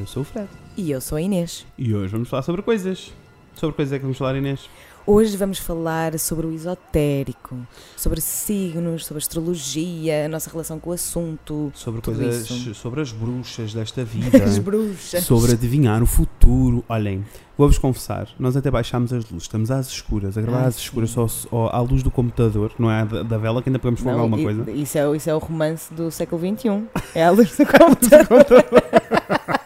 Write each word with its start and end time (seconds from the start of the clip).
Eu 0.00 0.06
sou 0.06 0.22
o 0.22 0.24
Fred. 0.24 0.48
E 0.76 0.90
eu 0.90 1.00
sou 1.00 1.18
a 1.18 1.20
Inês. 1.22 1.66
E 1.76 1.94
hoje 1.94 2.10
vamos 2.12 2.28
falar 2.28 2.42
sobre 2.42 2.62
coisas. 2.62 3.12
Sobre 3.54 3.76
coisas 3.76 3.92
é 3.92 3.98
que 3.98 4.02
vamos 4.02 4.16
falar, 4.16 4.34
Inês? 4.36 4.60
Hoje 5.06 5.36
vamos 5.36 5.58
falar 5.58 6.18
sobre 6.18 6.46
o 6.46 6.52
esotérico, 6.52 7.56
sobre 7.96 8.20
signos, 8.20 9.04
sobre 9.06 9.18
astrologia, 9.22 10.26
a 10.26 10.28
nossa 10.28 10.48
relação 10.50 10.78
com 10.78 10.90
o 10.90 10.92
assunto, 10.92 11.72
Sobre 11.74 12.00
coisas. 12.00 12.48
isso. 12.50 12.74
Sobre 12.74 13.00
as 13.00 13.10
bruxas 13.10 13.72
desta 13.74 14.04
vida. 14.04 14.42
as 14.44 14.58
bruxas. 14.58 15.24
sobre 15.24 15.52
adivinhar 15.52 16.02
o 16.02 16.06
futuro. 16.06 16.84
Olhem, 16.88 17.24
vou-vos 17.58 17.78
confessar, 17.78 18.28
nós 18.38 18.56
até 18.56 18.70
baixámos 18.70 19.12
as 19.12 19.24
luzes, 19.30 19.44
estamos 19.44 19.70
às 19.70 19.88
escuras, 19.88 20.36
a 20.38 20.42
gravar 20.42 20.64
Ah, 20.64 20.68
às 20.68 20.76
escuras 20.76 21.08
sim. 21.10 21.14
só, 21.16 21.26
só 21.28 21.68
à 21.72 21.80
luz 21.80 22.02
do 22.02 22.10
computador, 22.10 22.72
não 22.78 22.90
é 22.90 23.04
da, 23.04 23.22
da 23.22 23.38
vela, 23.38 23.62
que 23.62 23.68
ainda 23.70 23.78
podemos 23.78 24.00
falar 24.00 24.20
alguma 24.20 24.38
coisa. 24.40 24.70
Isso 24.70 24.96
é, 24.98 25.16
isso 25.16 25.28
é 25.30 25.34
o 25.34 25.38
romance 25.38 25.92
do 25.92 26.10
século 26.10 26.40
XXI. 26.40 26.84
É 27.14 27.24
a 27.24 27.30
luz 27.30 27.50
do 27.56 27.64
computador. 27.66 28.44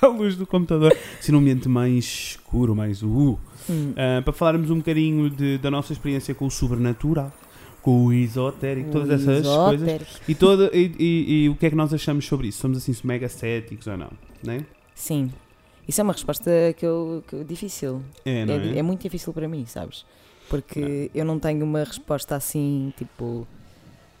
À 0.00 0.06
luz 0.06 0.36
do 0.36 0.46
computador, 0.46 0.96
assim 1.18 1.32
num 1.32 1.38
ambiente 1.38 1.68
mais 1.68 2.04
escuro, 2.04 2.74
mais 2.74 3.02
uh, 3.02 3.38
Hum. 3.68 3.92
ah, 3.96 4.22
para 4.22 4.32
falarmos 4.32 4.70
um 4.70 4.76
bocadinho 4.76 5.28
de- 5.28 5.58
da 5.58 5.70
nossa 5.70 5.92
experiência 5.92 6.32
com 6.34 6.46
o 6.46 6.50
sobrenatural, 6.50 7.32
com 7.82 8.04
o 8.06 8.12
esotérico, 8.12 8.90
todas 8.92 9.26
essas 9.26 9.44
coisas. 9.46 10.02
E, 10.28 10.34
toda, 10.36 10.70
e, 10.72 10.92
e- 10.98 11.44
e 11.44 11.48
o 11.48 11.56
que 11.56 11.66
é 11.66 11.70
que 11.70 11.74
nós 11.76 11.92
achamos 11.92 12.24
sobre 12.26 12.46
isso? 12.48 12.58
Somos 12.60 12.78
assim 12.78 12.94
mega 13.02 13.28
céticos 13.28 13.86
ou 13.88 13.96
não? 13.96 14.10
Né? 14.42 14.64
Sim. 14.94 15.32
Isso 15.88 16.00
é 16.00 16.04
uma 16.04 16.12
resposta 16.12 16.50
que 16.76 16.86
eu, 16.86 17.24
que 17.26 17.42
difícil. 17.42 18.02
É, 18.24 18.44
não 18.44 18.54
É, 18.54 18.68
é? 18.74 18.78
é 18.78 18.82
muito 18.82 19.02
difícil 19.02 19.32
para 19.32 19.48
mim, 19.48 19.64
sabes? 19.66 20.04
Porque 20.48 21.10
eu 21.12 21.24
não 21.24 21.38
tenho 21.40 21.64
uma 21.64 21.82
resposta 21.82 22.36
assim, 22.36 22.92
tipo, 22.96 23.46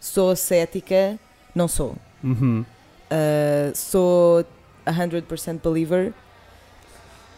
sou 0.00 0.34
cética, 0.34 1.18
não 1.54 1.68
sou. 1.68 1.94
Uhum. 2.24 2.64
Uh, 3.08 3.70
sou 3.76 4.44
100% 4.92 5.60
believer. 5.62 6.12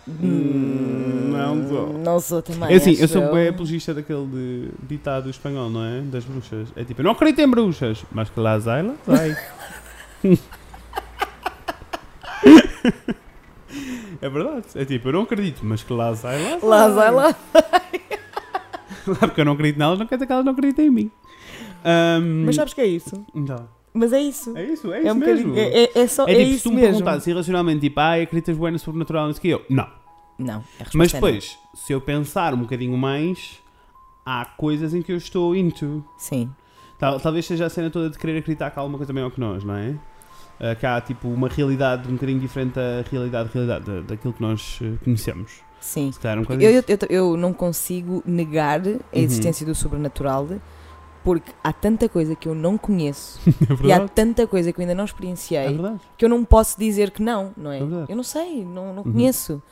Hum, 0.09 1.33
não 1.33 1.69
sou. 1.69 1.99
Não 1.99 2.21
sou 2.21 2.43
também. 2.43 2.73
É 2.73 2.77
assim, 2.77 2.95
eu 2.95 3.07
sou 3.09 3.33
bem 3.33 3.49
apologista 3.49 3.93
daquele 3.93 4.71
ditado 4.89 5.29
espanhol, 5.29 5.69
não 5.69 5.85
é? 5.85 6.01
Das 6.01 6.25
bruxas. 6.25 6.69
É 6.75 6.85
tipo, 6.85 7.01
eu 7.01 7.05
não 7.05 7.13
acredito 7.13 7.41
em 7.41 7.49
bruxas, 7.49 8.05
mas 8.11 8.31
que 8.31 8.41
lá 8.41 8.57
vai, 8.59 8.83
lá 8.83 8.95
vai. 9.07 9.37
é 14.21 14.29
verdade. 14.29 14.67
É 14.75 14.85
tipo, 14.85 15.09
eu 15.09 15.13
não 15.13 15.23
acredito, 15.23 15.61
mas 15.63 15.83
que 15.83 15.93
lá 15.93 16.13
vai, 16.13 16.41
lá 16.43 16.57
vai. 16.57 16.69
Lá 16.69 16.89
vai 16.89 17.11
lá. 17.11 17.37
Porque 19.05 19.41
eu 19.43 19.45
não 19.45 19.53
acredito 19.53 19.79
nelas, 19.79 19.99
não 19.99 20.07
quer 20.07 20.17
dizer 20.17 20.27
que 20.27 20.33
elas 20.33 20.45
não 20.45 20.53
acreditem 20.53 20.87
em 20.87 20.91
mim. 20.91 21.11
Ahm, 21.85 22.45
Mas 22.47 22.57
sabes 22.57 22.75
que 22.75 22.81
é 22.81 22.87
isso? 22.87 23.25
então, 23.35 23.69
Mas 23.99 24.13
é 24.13 24.21
isso. 24.21 24.57
é 24.57 24.65
isso, 24.65 24.93
é 24.93 24.99
É 24.99 25.03
isso 25.03 25.11
um 25.13 25.15
mesmo. 25.15 25.57
É, 25.57 25.85
é, 25.85 25.91
é 25.99 26.07
só. 26.07 26.27
É 26.27 26.33
É, 26.33 26.35
tipo, 26.37 26.47
se 26.51 26.55
isso 26.55 26.63
tu 26.65 26.71
me 26.71 26.77
mesmo. 26.77 26.93
perguntasses 26.93 27.27
irracionalmente, 27.27 27.81
tipo, 27.81 27.99
ah, 28.01 28.15
acreditas 28.15 28.57
bué 28.57 28.71
no 28.71 28.79
sobrenatural, 28.79 29.27
não 29.27 29.33
sei 29.35 29.39
o 29.39 29.43
que, 29.43 29.49
eu, 29.49 29.65
não. 29.75 29.89
Não, 30.39 30.63
Mas 30.95 31.11
é 31.13 31.17
depois, 31.17 31.59
se 31.75 31.93
eu 31.93 32.01
pensar 32.01 32.55
um 32.55 32.59
bocadinho 32.59 32.97
mais, 32.97 33.59
há 34.25 34.45
coisas 34.45 34.95
em 34.95 35.03
que 35.03 35.11
eu 35.11 35.17
estou 35.17 35.57
into. 35.57 35.85
não. 35.87 36.05
Sim. 36.17 36.51
Tal- 36.99 37.19
talvez 37.21 37.45
seja 37.47 37.67
a 37.67 37.71
cena 37.71 37.91
toda 37.91 38.09
de 38.11 38.19
querer 38.19 38.39
acreditar 38.39 38.71
que 38.71 38.79
há 38.79 38.83
alguma 38.83 38.99
coisa 38.99 39.13
maior 39.13 39.31
que 39.31 39.41
nós, 39.41 39.65
não 39.65 39.75
é? 39.75 39.95
Ah, 40.61 40.75
que 40.75 40.85
há 40.87 41.01
tipo 41.01 41.29
uma 41.29 41.49
realidade 41.49 42.09
um 42.09 42.13
bocadinho 42.15 42.39
diferente 42.41 42.75
da 42.75 43.03
realidade, 43.11 43.51
realidade 43.53 43.85
da- 43.85 44.01
daquilo 44.01 44.33
que 44.33 44.43
nós 44.43 44.79
eh, 44.83 44.93
conhecemos. 45.05 45.61
Sim. 45.81 46.11
Se 46.13 46.19
um 46.37 46.43
bocadinho. 46.43 46.71
Eu, 46.71 46.85
eu, 46.89 46.99
eu 47.09 47.37
não 47.37 47.53
consigo 47.53 48.23
negar 48.27 48.81
a 48.81 48.91
Uhum. 48.91 48.99
existência 49.13 49.65
do 49.67 49.75
sobrenatural 49.75 50.49
porque 51.29 51.53
há 51.63 51.75
tanta 51.75 52.09
coisa 52.09 52.35
que 52.35 52.49
eu 52.49 52.55
não 52.55 52.79
conheço 52.79 53.39
é 53.85 53.87
e 53.87 53.93
há 53.93 54.09
tanta 54.09 54.47
coisa 54.47 54.73
que 54.73 54.81
eu 54.81 54.83
ainda 54.83 54.95
não 54.95 55.03
É 55.03 55.05
experienciei 55.05 55.69
verdade. 55.75 56.01
que 56.17 56.25
eu 56.25 56.29
não 56.31 56.43
posso 56.43 56.79
dizer 56.79 57.11
que 57.11 57.21
não, 57.23 57.53
não 57.55 57.71
é? 57.71 57.81
É 57.81 57.83
eu 58.09 58.17
não 58.17 58.23
sei, 58.23 58.65
não, 58.65 58.95
não 58.95 59.03
Uhum. 59.05 59.13
conheço. 59.13 59.63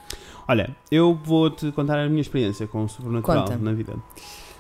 Olha, 0.47 0.77
eu 0.91 1.19
vou-te 1.25 1.73
contar 1.73 1.99
a 1.99 2.07
minha 2.11 2.21
experiência 2.21 2.67
com 2.67 2.85
o 2.85 2.89
sobrenatural 2.91 3.45
Conta. 3.45 3.57
na 3.57 3.73
vida. 3.73 3.95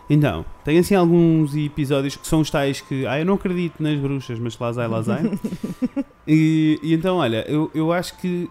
Então, 0.08 0.42
tem 0.64 0.78
assim 0.78 0.94
alguns 0.94 1.54
episódios 1.54 2.16
que 2.16 2.26
são 2.26 2.40
os 2.40 2.50
tais 2.50 2.80
que, 2.80 3.06
ah, 3.06 3.18
eu 3.18 3.26
não 3.26 3.34
acredito 3.34 3.82
nas 3.82 3.98
bruxas, 3.98 4.38
mas 4.38 4.58
lá 4.58 4.70
vai, 4.72 4.88
lá 4.88 5.00
vai. 5.02 5.22
e, 6.26 6.80
e 6.82 6.94
então, 6.94 7.16
olha, 7.18 7.44
eu, 7.46 7.70
eu 7.74 7.92
acho 7.92 8.16
que 8.16 8.48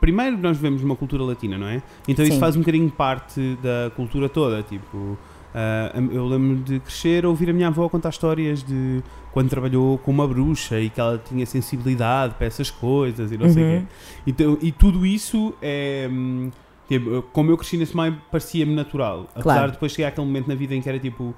primeiro 0.00 0.38
nós 0.38 0.56
vivemos 0.56 0.80
numa 0.80 0.94
cultura 0.94 1.24
latina, 1.24 1.58
não 1.58 1.66
é? 1.66 1.82
Então 2.06 2.24
isso 2.24 2.34
Sim. 2.34 2.40
faz 2.40 2.54
um 2.54 2.60
bocadinho 2.60 2.88
parte 2.90 3.58
da 3.60 3.90
cultura 3.96 4.28
toda, 4.28 4.62
tipo, 4.62 5.18
ah, 5.54 5.92
eu 6.10 6.26
lembro 6.26 6.56
de 6.64 6.80
crescer 6.80 7.24
ouvir 7.24 7.48
a 7.48 7.52
minha 7.52 7.68
avó 7.68 7.88
contar 7.88 8.08
histórias 8.08 8.62
de 8.62 9.02
quando 9.32 9.48
trabalhou 9.48 9.98
com 9.98 10.10
uma 10.10 10.26
bruxa 10.26 10.80
e 10.80 10.90
que 10.90 11.00
ela 11.00 11.16
tinha 11.16 11.46
sensibilidade 11.46 12.34
para 12.34 12.46
essas 12.46 12.70
coisas 12.70 13.30
e 13.30 13.38
não 13.38 13.48
sei 13.48 13.62
o 13.62 13.66
quê. 13.66 13.76
Uhum. 13.76 13.86
Então, 14.26 14.58
e 14.60 14.72
tudo 14.72 15.06
isso 15.06 15.54
é. 15.62 16.08
hum, 16.10 16.50
tipo, 16.88 17.22
como 17.32 17.50
eu 17.50 17.56
cresci 17.56 17.76
nesse 17.76 17.96
meio, 17.96 18.20
parecia-me 18.30 18.74
natural. 18.74 19.28
Apesar 19.30 19.42
Claro. 19.42 19.66
de 19.66 19.72
depois 19.72 19.92
chegar 19.92 20.08
aquele 20.08 20.26
momento 20.26 20.48
na 20.48 20.54
vida 20.54 20.74
em 20.74 20.80
que 20.82 20.88
era 20.88 20.98
tipo. 20.98 21.34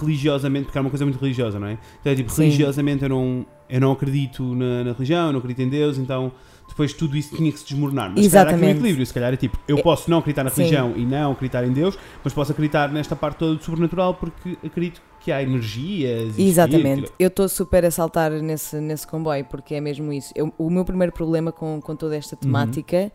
Religiosamente, 0.00 0.64
porque 0.64 0.78
era 0.78 0.84
uma 0.84 0.90
coisa 0.90 1.04
muito 1.04 1.20
religiosa, 1.20 1.60
não 1.60 1.68
é? 1.68 1.78
Então 2.00 2.12
é 2.12 2.16
tipo, 2.16 2.30
Sim. 2.32 2.44
religiosamente 2.44 3.04
eu 3.04 3.08
não, 3.08 3.46
eu 3.68 3.80
não 3.80 3.92
acredito 3.92 4.42
na, 4.42 4.82
na 4.82 4.92
religião, 4.92 5.26
eu 5.26 5.32
não 5.32 5.38
acredito 5.38 5.62
em 5.64 5.68
Deus, 5.68 5.96
então 5.96 6.32
depois 6.76 6.92
tudo 6.92 7.16
isso 7.16 7.34
tinha 7.34 7.50
que 7.50 7.58
se 7.58 7.64
desmoronar. 7.64 8.12
Mas 8.14 8.26
se 8.26 8.36
há 8.36 8.42
aqui 8.42 8.50
um 8.50 8.54
Exatamente. 8.56 8.78
equilíbrio, 8.78 9.06
se 9.06 9.14
calhar 9.14 9.32
é 9.32 9.36
tipo, 9.38 9.58
eu 9.66 9.78
É- 9.78 9.82
posso 9.82 10.10
não 10.10 10.18
acreditar 10.18 10.44
na 10.44 10.50
Sim. 10.50 10.56
religião 10.64 10.92
e 10.94 11.06
não 11.06 11.32
acreditar 11.32 11.64
em 11.64 11.72
Deus, 11.72 11.98
mas 12.22 12.34
posso 12.34 12.52
acreditar 12.52 12.92
nesta 12.92 13.16
parte 13.16 13.38
toda 13.38 13.54
do 13.54 13.64
sobrenatural 13.64 14.12
porque 14.12 14.58
acredito 14.62 15.00
que 15.20 15.32
há 15.32 15.42
energias 15.42 16.36
e 16.36 16.46
Exatamente. 16.46 16.86
espírito. 17.04 17.12
Eu 17.18 17.28
estou 17.28 17.48
super 17.48 17.82
a 17.86 17.90
saltar 17.90 18.30
nesse, 18.30 18.76
nesse 18.78 19.06
comboio 19.06 19.44
porque 19.46 19.74
é 19.74 19.80
mesmo 19.80 20.12
isso. 20.12 20.32
Eu- 20.36 20.52
o 20.58 20.68
meu 20.68 20.84
primeiro 20.84 21.12
problema 21.12 21.50
com, 21.50 21.80
com 21.80 21.96
toda 21.96 22.14
esta 22.14 22.36
temática 22.36 23.10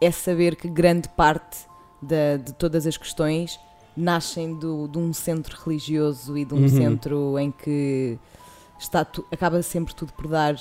é 0.00 0.10
saber 0.12 0.54
que 0.54 0.68
grande 0.68 1.08
parte 1.08 1.58
da- 2.00 2.36
de 2.36 2.54
todas 2.54 2.86
as 2.86 2.96
questões 2.96 3.58
nascem 3.96 4.54
do, 4.54 4.86
de 4.86 4.98
um 4.98 5.12
centro 5.12 5.58
religioso 5.66 6.38
e 6.38 6.44
de 6.44 6.54
um 6.54 6.58
Uhum. 6.62 6.68
centro 6.68 7.38
em 7.40 7.50
que 7.50 8.16
está 8.78 9.04
tu- 9.04 9.26
acaba 9.32 9.60
sempre 9.62 9.92
tudo 9.96 10.12
por 10.12 10.28
dar 10.28 10.54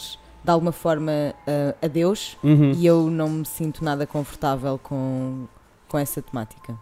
de 0.44 0.52
alguma 0.52 0.72
forma 0.72 1.12
a- 1.48 1.86
a 1.86 1.88
Deus 1.88 2.38
Uhum. 2.44 2.72
e 2.76 2.86
eu 2.86 3.10
não 3.10 3.30
me 3.30 3.46
sinto 3.46 3.84
nada 3.84 4.06
confortável 4.08 4.78
com, 4.78 5.46
com 5.88 5.98
essa 5.98 6.22
temática. 6.22 6.78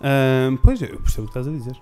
Ahm, 0.00 0.56
pois, 0.62 0.82
eu 0.82 0.98
percebo 1.00 1.22
o 1.28 1.30
que 1.30 1.38
estás 1.38 1.46
a 1.48 1.50
dizer. 1.50 1.76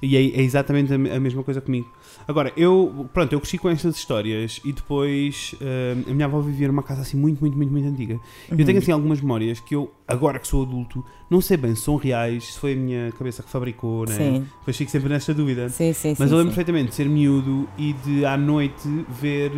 E 0.00 0.16
é, 0.16 0.20
é 0.20 0.42
exatamente 0.42 0.92
a, 0.92 0.96
a 0.96 1.18
mesma 1.20 1.42
coisa 1.42 1.60
comigo. 1.60 1.90
Agora, 2.28 2.52
eu, 2.56 3.08
pronto, 3.12 3.32
eu 3.32 3.40
cresci 3.40 3.58
com 3.58 3.68
estas 3.68 3.96
histórias 3.96 4.60
e 4.64 4.72
depois 4.72 5.56
ahm, 5.60 6.08
a 6.08 6.14
minha 6.14 6.26
avó 6.26 6.38
vivia 6.40 6.68
numa 6.68 6.84
casa 6.84 7.00
assim 7.02 7.16
muito, 7.16 7.40
muito, 7.40 7.56
muito, 7.56 7.72
muito 7.72 7.88
antiga. 7.88 8.20
Eu 8.48 8.56
tenho 8.58 8.70
Uhum. 8.70 8.78
assim 8.78 8.92
algumas 8.92 9.20
memórias 9.20 9.58
que 9.58 9.74
eu, 9.74 9.92
agora 10.06 10.38
que 10.38 10.46
sou 10.46 10.62
adulto, 10.62 11.04
não 11.28 11.40
sei 11.40 11.56
bem 11.56 11.74
se 11.74 11.82
são 11.82 11.96
reais, 11.96 12.52
se 12.54 12.60
foi 12.60 12.74
a 12.74 12.76
minha 12.76 13.10
cabeça 13.18 13.42
que 13.42 13.50
fabricou, 13.50 14.06
né? 14.06 14.14
Sim, 14.14 14.46
Depois 14.60 14.76
fico 14.76 14.90
sempre 14.92 15.08
nesta 15.08 15.34
dúvida. 15.34 15.68
sim, 15.68 15.92
sim. 15.92 16.10
Mas 16.16 16.28
sim, 16.28 16.34
eu 16.34 16.38
lembro 16.38 16.52
sim. 16.52 16.56
perfeitamente 16.56 16.90
de 16.90 16.94
ser 16.94 17.08
miúdo 17.08 17.68
e 17.76 17.92
de 17.94 18.24
à 18.24 18.36
noite 18.36 18.86
ver 19.08 19.50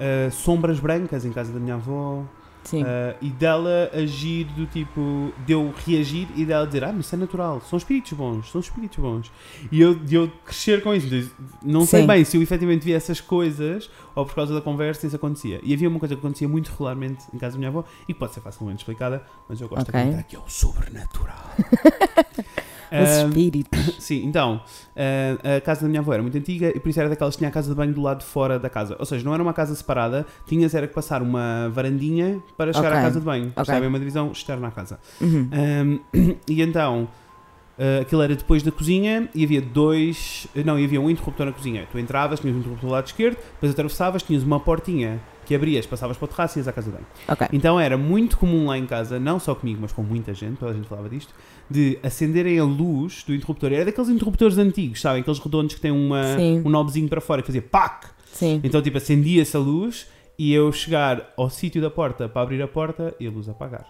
ah, 0.00 0.30
sombras 0.30 0.80
brancas 0.80 1.24
em 1.24 1.32
casa 1.32 1.52
da 1.52 1.60
minha 1.60 1.74
avó. 1.74 2.22
Sim. 2.66 2.82
Uh, 2.82 3.14
e 3.22 3.30
dela 3.30 3.90
agir 3.94 4.44
do 4.46 4.66
tipo, 4.66 5.32
de 5.46 5.52
eu 5.52 5.72
reagir 5.86 6.26
e 6.34 6.44
dela 6.44 6.66
dizer, 6.66 6.82
ah, 6.82 6.92
mas 6.92 7.06
isso 7.06 7.14
é 7.14 7.18
natural, 7.18 7.60
são 7.60 7.76
espíritos 7.76 8.12
bons, 8.14 8.50
são 8.50 8.60
espíritos 8.60 8.98
bons. 8.98 9.30
E 9.70 9.80
eu, 9.80 9.94
de 9.94 10.16
eu 10.16 10.28
crescer 10.44 10.82
com 10.82 10.92
isso, 10.92 11.30
não 11.62 11.86
sei 11.86 12.00
Sim. 12.00 12.06
bem 12.08 12.24
se 12.24 12.36
eu 12.36 12.42
efetivamente 12.42 12.84
via 12.84 12.96
essas 12.96 13.20
coisas 13.20 13.88
ou 14.16 14.26
por 14.26 14.34
causa 14.34 14.52
da 14.52 14.60
conversa 14.60 15.06
isso 15.06 15.14
acontecia. 15.14 15.60
E 15.62 15.72
havia 15.72 15.88
uma 15.88 16.00
coisa 16.00 16.16
que 16.16 16.18
acontecia 16.18 16.48
muito 16.48 16.68
regularmente 16.72 17.24
em 17.32 17.38
casa 17.38 17.52
da 17.52 17.58
minha 17.58 17.68
avó 17.68 17.84
e 18.08 18.12
pode 18.12 18.34
ser 18.34 18.40
facilmente 18.40 18.78
explicada, 18.78 19.24
mas 19.48 19.60
eu 19.60 19.68
gosto 19.68 19.88
Ok. 19.88 19.92
de 19.92 19.98
acreditar 19.98 20.22
que 20.28 20.34
é 20.34 20.38
o 20.40 20.48
sobrenatural. 20.48 21.50
Os 22.92 23.10
espíritos. 23.28 23.96
Sim, 23.98 24.24
então, 24.24 24.56
uh, 24.96 25.56
a 25.56 25.60
casa 25.60 25.82
da 25.82 25.88
minha 25.88 26.00
avó 26.00 26.12
era 26.12 26.22
muito 26.22 26.36
antiga 26.36 26.68
e 26.74 26.78
por 26.80 26.88
isso 26.88 27.00
era 27.00 27.08
daquelas 27.08 27.34
que 27.34 27.38
tinha 27.38 27.48
a 27.48 27.52
casa 27.52 27.68
de 27.68 27.74
banho 27.74 27.92
do 27.92 28.00
lado 28.02 28.18
de 28.20 28.24
fora 28.26 28.58
da 28.58 28.68
casa. 28.70 28.96
Ou 28.98 29.06
seja, 29.06 29.24
não 29.24 29.34
era 29.34 29.42
uma 29.42 29.52
casa 29.52 29.74
separada, 29.74 30.26
tinhas 30.46 30.74
era 30.74 30.86
que 30.86 30.94
passar 30.94 31.22
uma 31.22 31.68
varandinha 31.70 32.40
para 32.56 32.72
chegar 32.72 32.88
Ok, 32.88 32.98
à 32.98 33.02
casa 33.02 33.18
de 33.20 33.26
banho. 33.26 33.44
ok. 33.48 33.54
Percebem? 33.56 33.88
Uma 33.88 33.98
divisão 33.98 34.30
externa 34.32 34.68
à 34.68 34.70
casa. 34.70 34.98
Uhum. 35.20 35.48
Um, 36.14 36.36
e 36.48 36.62
então, 36.62 37.08
uh, 37.78 38.02
aquilo 38.02 38.22
era 38.22 38.34
depois 38.34 38.62
da 38.62 38.70
cozinha 38.70 39.28
e 39.34 39.44
havia 39.44 39.60
dois. 39.60 40.46
Não, 40.64 40.78
e 40.78 40.84
havia 40.84 41.00
um 41.00 41.10
interruptor 41.10 41.46
na 41.46 41.52
cozinha. 41.52 41.86
Tu 41.90 41.98
entravas, 41.98 42.40
tinhas 42.40 42.56
um 42.56 42.60
interruptor 42.60 42.88
do 42.88 42.92
lado 42.92 43.06
esquerdo, 43.06 43.36
depois 43.36 43.72
atravessavas, 43.72 44.22
tinhas 44.22 44.42
uma 44.42 44.60
portinha 44.60 45.20
que 45.46 45.54
abrias, 45.54 45.86
passavas 45.86 46.16
para 46.16 46.24
o 46.24 46.28
terraço 46.28 46.58
e 46.58 46.60
ias 46.60 46.68
à 46.68 46.72
casa 46.72 46.90
de 46.90 46.96
banho. 46.96 47.06
Ok. 47.28 47.48
Então 47.52 47.78
era 47.78 47.96
muito 47.96 48.36
comum 48.36 48.66
lá 48.66 48.76
em 48.76 48.84
casa, 48.84 49.18
não 49.18 49.38
só 49.38 49.54
comigo, 49.54 49.78
mas 49.80 49.92
com 49.92 50.02
muita 50.02 50.34
gente, 50.34 50.58
toda 50.58 50.72
a 50.72 50.74
gente 50.74 50.88
falava 50.88 51.08
disto, 51.08 51.32
de 51.70 51.98
acenderem 52.02 52.58
a 52.58 52.64
luz 52.64 53.22
do 53.24 53.34
interruptor. 53.34 53.72
Era 53.72 53.84
daqueles 53.84 54.10
interruptores 54.10 54.58
antigos, 54.58 55.00
sabem? 55.00 55.22
Aqueles 55.22 55.38
redondos 55.38 55.74
que 55.74 55.80
têm 55.80 55.92
uma, 55.92 56.36
Sim. 56.36 56.58
um 56.58 56.70
knobzinho 56.70 57.08
para 57.08 57.20
fora 57.20 57.40
que 57.40 57.46
fazia 57.46 57.62
PAC! 57.62 58.08
Sim. 58.32 58.60
Então, 58.62 58.82
tipo, 58.82 58.98
acendia-se 58.98 59.56
a 59.56 59.60
luz 59.60 60.08
e 60.38 60.52
eu 60.52 60.70
chegar 60.72 61.32
ao 61.36 61.48
sítio 61.48 61.80
da 61.80 61.88
porta 61.88 62.28
para 62.28 62.42
abrir 62.42 62.60
a 62.60 62.68
porta 62.68 63.14
e 63.18 63.26
a 63.26 63.30
luz 63.30 63.48
apagar. 63.48 63.86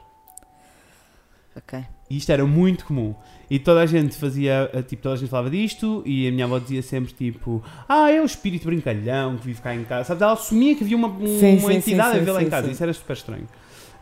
Ok. 1.57 1.85
E 2.11 2.17
isto 2.17 2.31
era 2.31 2.47
muito 2.47 2.85
comum. 2.85 3.15
E 3.49 3.59
toda 3.61 3.81
a 3.81 3.87
gente 3.87 4.17
fazia, 4.17 4.69
eh, 4.73 4.83
tipo, 4.83 5.03
toda 5.03 5.15
a 5.15 5.19
gente 5.19 5.29
falava 5.29 5.49
disto 5.51 6.03
e 6.05 6.27
a 6.27 6.33
minha 6.33 6.45
avó 6.47 6.59
dizia 6.59 6.83
sempre, 6.83 7.13
tipo, 7.13 7.63
ah, 7.89 8.11
é 8.11 8.21
o 8.21 8.25
espírito 8.25 8.65
brincalhão 8.67 9.37
que 9.37 9.47
vive 9.47 9.61
cá 9.63 9.75
em 9.75 9.85
casa. 9.85 10.05
Sabes? 10.09 10.23
Ela 10.23 10.33
assumia 10.33 10.75
que 10.75 10.83
havia 10.83 10.97
uma, 10.97 11.09
um- 11.09 11.39
Sim, 11.39 11.59
uma 11.59 11.71
sim, 11.71 11.77
entidade 11.77 12.15
sim, 12.17 12.21
a 12.21 12.25
vê 12.25 12.31
lá 12.33 12.43
em 12.43 12.49
casa. 12.51 12.71
Isso 12.71 12.83
era 12.83 12.93
super 12.93 13.13
estranho. 13.15 13.47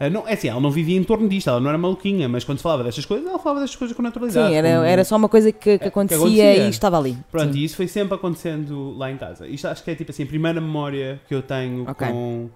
Ah, 0.00 0.10
não, 0.10 0.26
é 0.26 0.32
assim, 0.32 0.48
ela 0.48 0.60
não 0.60 0.70
vivia 0.72 0.96
em 0.96 1.04
torno 1.04 1.28
disto, 1.28 1.48
ela 1.48 1.60
não 1.60 1.68
era 1.68 1.78
maluquinha, 1.78 2.28
mas 2.28 2.42
quando 2.42 2.58
se 2.58 2.62
falava 2.64 2.82
destas 2.82 3.04
coisas, 3.06 3.28
ela 3.28 3.38
falava 3.38 3.60
destas 3.60 3.78
coisas 3.78 3.94
com 3.96 4.02
naturalidade. 4.02 4.48
Sim, 4.48 4.54
era, 4.56 4.68
era 4.88 5.04
só 5.04 5.14
uma 5.16 5.28
coisa 5.28 5.52
que, 5.52 5.78
que, 5.78 5.84
É, 5.84 5.88
acontecia, 5.88 6.18
que 6.18 6.24
acontecia. 6.40 6.66
e 6.66 6.68
estava 6.70 6.98
ali. 6.98 7.16
Pronto, 7.30 7.52
Sim. 7.52 7.58
e 7.60 7.64
isso 7.64 7.76
foi 7.76 7.86
sempre 7.86 8.14
acontecendo 8.14 8.92
lá 8.96 9.10
em 9.12 9.16
casa. 9.16 9.46
Isto 9.46 9.68
acho 9.68 9.84
que 9.84 9.90
é 9.90 9.94
tipo 9.94 10.10
assim, 10.10 10.24
a 10.24 10.26
primeira 10.26 10.60
memória 10.60 11.20
que 11.28 11.34
eu 11.34 11.42
tenho 11.42 11.82
Ok. 11.88 12.08
com, 12.08 12.48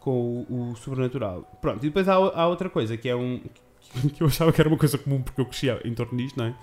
com 0.00 0.10
o, 0.50 0.70
o 0.72 0.76
sobrenatural. 0.76 1.44
Pronto, 1.60 1.78
e 1.84 1.88
depois 1.88 2.08
há, 2.08 2.14
há 2.14 2.48
outra 2.48 2.68
coisa 2.68 2.96
que 2.96 3.08
é 3.08 3.14
um. 3.14 3.40
que 4.14 4.22
eu 4.22 4.26
achava 4.26 4.52
que 4.52 4.60
era 4.60 4.68
uma 4.68 4.78
coisa 4.78 4.98
comum 4.98 5.22
porque 5.22 5.40
eu 5.40 5.46
crescia 5.46 5.80
em 5.84 5.94
torno 5.94 6.16
disto, 6.16 6.36
não 6.36 6.46
é? 6.46 6.54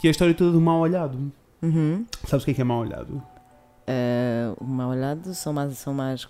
Que 0.00 0.06
é 0.06 0.08
a 0.08 0.12
história 0.12 0.34
toda 0.34 0.52
do 0.52 0.60
mal 0.60 0.80
olhado. 0.80 1.32
Uhum. 1.62 2.06
Sabes 2.26 2.42
o 2.42 2.44
que 2.46 2.52
é 2.52 2.54
que 2.54 2.60
é 2.60 2.64
mal 2.64 2.80
olhado? 2.80 3.22
Ah, 3.86 4.54
o 4.58 4.64
mal 4.64 4.90
olhado 4.90 5.34
são 5.34 5.52
mais, 5.52 5.76
são 5.78 5.92
mais 5.92 6.28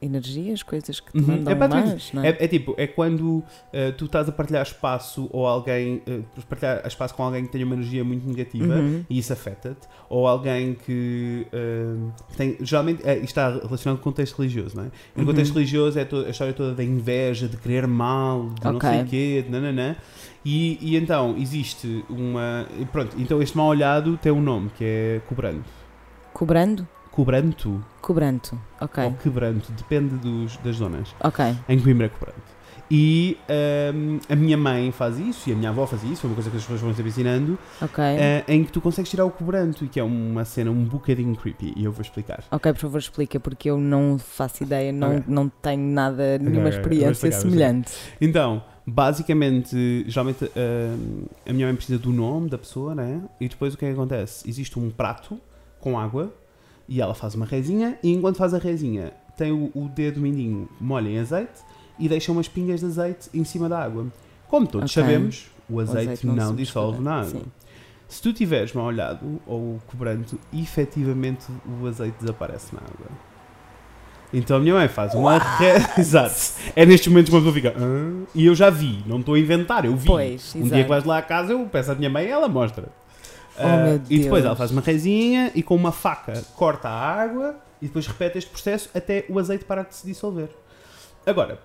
energias, 0.00 0.62
coisas 0.62 1.00
que 1.00 1.10
te 1.12 1.18
Uhum. 1.18 1.26
mandam 1.26 1.52
É 1.52 1.68
mais, 1.68 2.12
não 2.12 2.22
é? 2.22 2.28
É, 2.30 2.44
é 2.44 2.48
tipo, 2.48 2.74
é 2.78 2.86
quando 2.86 3.42
eh, 3.72 3.90
tu 3.92 4.04
estás 4.04 4.28
a 4.28 4.32
partilhar 4.32 4.62
espaço 4.62 5.28
ou 5.32 5.46
alguém, 5.46 6.00
eh, 6.06 6.20
partilhar 6.48 6.86
espaço 6.86 7.14
com 7.14 7.22
alguém 7.24 7.44
que 7.44 7.50
tenha 7.50 7.64
uma 7.66 7.74
energia 7.74 8.04
muito 8.04 8.26
negativa 8.26 8.74
Uhum. 8.76 9.04
e 9.10 9.18
isso 9.18 9.32
afeta-te, 9.32 9.88
ou 10.08 10.26
alguém 10.28 10.74
que 10.74 11.46
eh, 11.52 11.94
tem, 12.36 12.56
geralmente, 12.60 13.02
é, 13.04 13.14
isto 13.16 13.24
está 13.26 13.48
relacionado 13.50 13.96
com 13.96 14.02
o 14.02 14.12
contexto 14.12 14.36
religioso, 14.38 14.76
não 14.76 14.84
é? 14.84 14.86
E 14.86 14.90
no 15.16 15.20
Uhum. 15.22 15.26
contexto 15.26 15.54
religioso 15.54 15.98
é 15.98 16.04
to- 16.04 16.24
a 16.26 16.30
história 16.30 16.52
toda 16.54 16.74
da 16.74 16.84
inveja, 16.84 17.48
de 17.48 17.56
querer 17.56 17.86
mal, 17.86 18.48
de 18.50 18.64
não 18.64 18.76
Ok. 18.76 18.88
sei 18.88 19.02
o 19.02 19.06
quê, 19.06 19.42
de 19.44 19.50
nananã. 19.50 19.96
E, 20.44 20.78
e 20.80 20.96
então 20.96 21.34
existe 21.36 22.04
uma. 22.08 22.66
Pronto, 22.92 23.16
então 23.18 23.42
este 23.42 23.56
mal 23.56 23.66
olhado 23.66 24.16
tem 24.22 24.30
um 24.32 24.40
nome 24.40 24.70
que 24.70 24.84
é 24.84 25.20
cobrando. 25.28 25.64
Cobrando? 26.32 26.86
Cobranto 27.22 27.84
Cobranto. 28.00 28.56
Ok. 28.80 29.02
ou 29.02 29.12
quebranto, 29.14 29.72
depende 29.72 30.14
dos, 30.18 30.56
das 30.58 30.76
zonas. 30.76 31.12
Ok. 31.18 31.44
Em 31.68 31.76
Coimbra 31.80 32.06
é 32.06 32.08
Cobrante. 32.08 32.38
E 32.88 33.36
hum, 33.92 34.20
a 34.28 34.36
minha 34.36 34.56
mãe 34.56 34.92
faz 34.92 35.18
isso 35.18 35.50
e 35.50 35.52
a 35.52 35.56
minha 35.56 35.70
avó 35.70 35.84
faz 35.84 36.04
isso, 36.04 36.20
foi 36.20 36.30
uma 36.30 36.36
coisa 36.36 36.48
que 36.48 36.56
as 36.56 36.62
pessoas 36.62 36.80
vão 36.80 36.94
sempre 36.94 37.08
ensinando, 37.10 37.58
Ok. 37.82 38.04
eh, 38.04 38.44
em 38.46 38.62
que 38.62 38.70
tu 38.70 38.80
consegues 38.80 39.10
tirar 39.10 39.24
o 39.24 39.32
cobranto, 39.32 39.84
e 39.84 39.88
que 39.88 39.98
é 39.98 40.04
uma 40.04 40.44
cena 40.44 40.70
um 40.70 40.84
bocadinho 40.84 41.34
creepy, 41.34 41.74
e 41.76 41.82
eu 41.82 41.90
vou 41.90 42.02
explicar. 42.02 42.44
Ok, 42.52 42.72
por 42.72 42.78
favor, 42.78 42.98
explica, 42.98 43.40
porque 43.40 43.68
eu 43.68 43.78
não 43.78 44.16
faço 44.16 44.62
ideia, 44.62 44.92
não, 44.92 45.16
Ok. 45.16 45.24
não 45.26 45.48
tenho 45.48 45.82
nada, 45.82 46.38
nenhuma 46.38 46.46
ok, 46.46 46.52
eu 46.58 46.62
vou 46.62 46.68
experiência 46.70 47.10
explicar, 47.10 47.40
semelhante. 47.40 47.92
Então, 48.20 48.62
basicamente, 48.86 50.04
geralmente 50.06 50.44
hum, 50.44 51.24
a 51.44 51.52
minha 51.52 51.66
mãe 51.66 51.74
precisa 51.74 51.98
do 51.98 52.12
nome 52.12 52.48
da 52.48 52.58
pessoa, 52.58 52.94
né? 52.94 53.20
E 53.40 53.48
depois 53.48 53.74
o 53.74 53.76
que 53.76 53.84
é 53.84 53.88
que 53.88 53.94
acontece? 53.94 54.48
Existe 54.48 54.78
um 54.78 54.88
prato 54.88 55.36
com 55.80 55.98
água 55.98 56.32
e 56.88 57.00
ela 57.00 57.14
faz 57.14 57.34
uma 57.34 57.44
rezinha, 57.46 57.98
e 58.02 58.12
enquanto 58.12 58.36
faz 58.36 58.54
a 58.54 58.58
rezinha, 58.58 59.12
tem 59.36 59.52
o, 59.52 59.70
o 59.74 59.88
dedo 59.88 60.20
mindinho 60.20 60.68
molha 60.80 61.08
em 61.08 61.18
azeite 61.18 61.60
e 61.98 62.08
deixa 62.08 62.32
umas 62.32 62.48
pingas 62.48 62.80
de 62.80 62.86
azeite 62.86 63.28
em 63.34 63.44
cima 63.44 63.68
da 63.68 63.78
água. 63.82 64.06
Como 64.48 64.66
todos 64.66 64.90
Ok. 64.90 65.02
sabemos, 65.02 65.50
o 65.68 65.78
azeite, 65.80 66.00
azeite 66.12 66.26
não, 66.26 66.34
não 66.34 66.54
dissolve 66.54 67.00
na 67.00 67.16
água. 67.20 67.30
sim. 67.30 67.42
Se 68.08 68.22
tu 68.22 68.32
tiveres 68.32 68.72
mal 68.72 68.86
olhado 68.86 69.38
ou 69.46 69.78
cobrando, 69.86 70.24
efetivamente 70.50 71.44
o 71.82 71.86
azeite 71.86 72.16
desaparece 72.18 72.74
na 72.74 72.80
água. 72.80 73.06
Então 74.32 74.56
a 74.56 74.60
minha 74.60 74.74
mãe 74.74 74.88
faz 74.88 75.14
uma 75.14 75.38
re... 75.38 75.66
Exato. 76.00 76.34
É 76.76 76.84
nestes 76.86 77.08
momentos 77.08 77.30
que 77.30 77.36
uma 77.36 77.42
pessoa 77.42 77.54
fica. 77.54 77.74
"Hã?" 77.78 78.22
E 78.34 78.46
eu 78.46 78.54
já 78.54 78.70
vi, 78.70 79.02
não 79.06 79.20
estou 79.20 79.34
a 79.34 79.38
inventar, 79.38 79.84
eu 79.84 79.94
vi. 79.96 80.06
Pois, 80.06 80.54
um 80.54 80.60
dia 80.60 80.66
exato. 80.68 80.82
que 80.84 80.88
vais 80.88 81.04
lá 81.04 81.18
à 81.18 81.22
casa, 81.22 81.52
eu 81.52 81.66
peço 81.66 81.92
à 81.92 81.94
minha 81.94 82.08
mãe 82.10 82.26
e 82.26 82.30
ela 82.30 82.48
mostra. 82.48 82.88
Oh, 83.60 83.66
Ah, 83.66 84.00
e 84.08 84.18
depois 84.20 84.44
ela 84.44 84.56
faz 84.56 84.70
uma 84.70 84.80
rezinha 84.80 85.50
e 85.54 85.62
com 85.62 85.74
uma 85.74 85.92
faca 85.92 86.42
corta 86.54 86.88
a 86.88 86.92
água 87.22 87.56
e 87.82 87.86
depois 87.86 88.06
repete 88.06 88.38
este 88.38 88.50
processo 88.50 88.88
até 88.94 89.24
o 89.28 89.38
azeite 89.38 89.64
parar 89.64 89.82
de 89.84 89.94
se 89.94 90.06
dissolver. 90.06 90.48
Agora, 91.26 91.58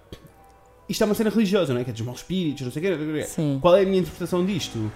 isto 0.90 1.02
é 1.02 1.06
uma 1.06 1.16
cena 1.16 1.30
religiosa, 1.30 1.74
não 1.74 1.82
é? 1.82 1.84
Que 1.84 1.90
é 1.92 1.94
dos 1.94 2.02
maus 2.02 2.20
espíritos, 2.20 2.64
não 2.66 2.72
sei 2.72 2.82
o 2.82 2.86
quê. 2.86 2.92
não 2.92 2.98
sei 2.98 3.10
o 3.10 3.14
quê. 3.16 3.24
Sim. 3.24 3.58
Qual 3.62 3.76
é 3.76 3.82
a 3.82 3.86
minha 3.86 4.00
interpretação 4.00 4.46
disto? 4.46 4.92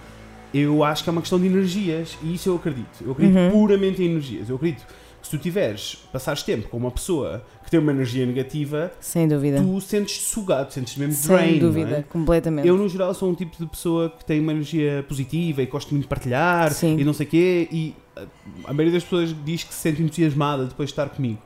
Eu 0.52 0.82
acho 0.84 1.02
que 1.04 1.10
é 1.10 1.12
uma 1.12 1.20
questão 1.20 1.38
de 1.38 1.46
energias 1.46 2.16
e 2.22 2.34
isso 2.34 2.48
eu 2.48 2.56
acredito. 2.56 3.02
Eu 3.04 3.12
acredito 3.12 3.36
Uhum. 3.38 3.50
puramente 3.50 4.02
em 4.02 4.06
energias. 4.06 4.48
Eu 4.48 4.56
acredito 4.56 4.86
que 4.86 5.26
se 5.26 5.30
tu 5.30 5.38
tiveres, 5.38 5.96
passares 6.12 6.42
tempo 6.42 6.68
com 6.68 6.76
uma 6.76 6.90
pessoa 6.90 7.42
que 7.68 7.72
tem 7.72 7.80
uma 7.80 7.92
energia 7.92 8.24
negativa, 8.24 8.90
Sem 8.98 9.28
dúvida. 9.28 9.60
tu 9.60 9.78
sentes 9.82 10.22
sugado, 10.22 10.72
sentes 10.72 10.96
mesmo 10.96 11.12
Sem 11.12 11.36
drain. 11.36 11.58
dúvida, 11.58 11.90
não 11.90 11.96
é? 11.98 12.02
completamente. 12.02 12.66
Eu, 12.66 12.78
no 12.78 12.88
geral, 12.88 13.12
sou 13.12 13.30
um 13.30 13.34
tipo 13.34 13.56
de 13.62 13.66
pessoa 13.70 14.08
que 14.10 14.24
tem 14.24 14.40
uma 14.40 14.52
energia 14.52 15.04
positiva 15.06 15.62
e 15.62 15.66
gosto 15.66 15.90
muito 15.90 16.04
de 16.04 16.08
partilhar 16.08 16.72
Sim. 16.72 16.96
e 16.98 17.04
não 17.04 17.12
sei 17.12 17.26
o 17.26 17.28
quê. 17.28 17.68
E 17.70 17.94
uh, 18.16 18.26
a 18.64 18.72
maioria 18.72 18.94
das 18.94 19.04
pessoas 19.04 19.36
diz 19.44 19.64
que 19.64 19.74
se 19.74 19.80
sente 19.80 20.02
entusiasmada 20.02 20.64
depois 20.64 20.88
de 20.88 20.92
estar 20.94 21.10
comigo. 21.10 21.38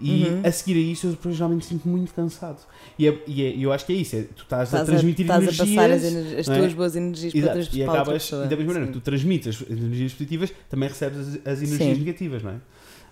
E 0.00 0.24
Uhum. 0.26 0.42
a 0.44 0.52
seguir 0.52 0.74
a 0.76 0.80
isso, 0.92 1.06
eu 1.08 1.10
depois 1.10 1.34
geralmente 1.34 1.66
sinto 1.66 1.88
muito 1.88 2.14
cansado. 2.14 2.58
E, 2.96 3.08
é- 3.08 3.18
e 3.26 3.42
é- 3.44 3.54
eu 3.58 3.72
acho 3.72 3.84
que 3.84 3.92
é 3.92 3.96
isso: 3.96 4.14
é, 4.14 4.22
tu 4.22 4.42
estás, 4.44 4.72
a 4.74 4.78
Estás 4.78 4.88
transmitir 4.88 5.24
estás 5.26 5.42
energias. 5.42 5.60
a 5.60 5.66
passar 5.74 5.90
as, 5.90 6.04
ener- 6.04 6.38
as 6.38 6.48
é? 6.48 6.56
tuas 6.58 6.72
boas 6.74 6.94
energias 6.96 7.32
para, 7.32 7.40
Exato, 7.40 7.58
outras, 7.58 7.74
e 7.74 7.78
para 7.78 7.86
outra 7.86 8.02
acabas, 8.02 8.22
pessoa. 8.22 8.44
e 8.44 8.48
da 8.48 8.56
mesma 8.56 8.72
maneira 8.74 8.92
que 8.92 8.98
tu 8.98 9.00
transmites 9.02 9.48
as 9.62 9.70
energias 9.70 10.12
positivas, 10.12 10.52
também 10.70 10.88
recebes 10.88 11.18
as, 11.18 11.26
as 11.46 11.62
energias 11.62 11.96
Sim. 11.96 12.04
negativas, 12.04 12.42
não 12.44 12.50
é? 12.52 12.54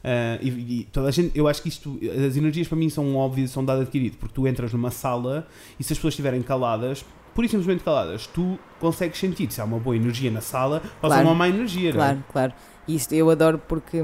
Ah, 0.09 0.39
e, 0.41 0.49
e 0.49 0.85
toda 0.93 1.09
a 1.09 1.11
gente, 1.11 1.37
eu 1.37 1.49
acho 1.49 1.61
que 1.61 1.69
isto, 1.69 1.99
as 2.29 2.37
energias 2.37 2.69
para 2.69 2.79
mim 2.79 2.89
são 2.89 3.17
óbvias, 3.17 3.51
são 3.51 3.65
dado 3.65 3.83
adquirido, 3.83 4.17
porque 4.19 4.33
tu 4.35 4.47
entras 4.47 4.73
numa 4.73 4.93
sala 4.93 5.49
e 5.81 5.83
se 5.83 5.93
as 5.93 5.99
pessoas 5.99 6.13
estiverem 6.13 6.41
caladas, 6.43 7.05
pura 7.35 7.47
e 7.47 7.51
simplesmente 7.51 7.83
caladas, 7.83 8.27
tu 8.29 8.57
consegues 8.79 9.19
sentir 9.19 9.51
se 9.51 9.61
há 9.61 9.65
uma 9.65 9.81
boa 9.81 9.97
energia 9.97 10.31
na 10.31 10.41
sala 10.41 10.77
ou 11.03 11.09
se 11.11 11.15
há 11.15 11.19
Claro. 11.19 11.27
uma 11.27 11.35
má 11.35 11.49
energia, 11.49 11.93
não 11.93 12.01
é? 12.01 12.05
Claro, 12.05 12.25
claro. 12.33 12.53
E 12.87 12.95
isto 12.95 13.13
eu 13.17 13.29
adoro 13.31 13.59
porque 13.67 13.97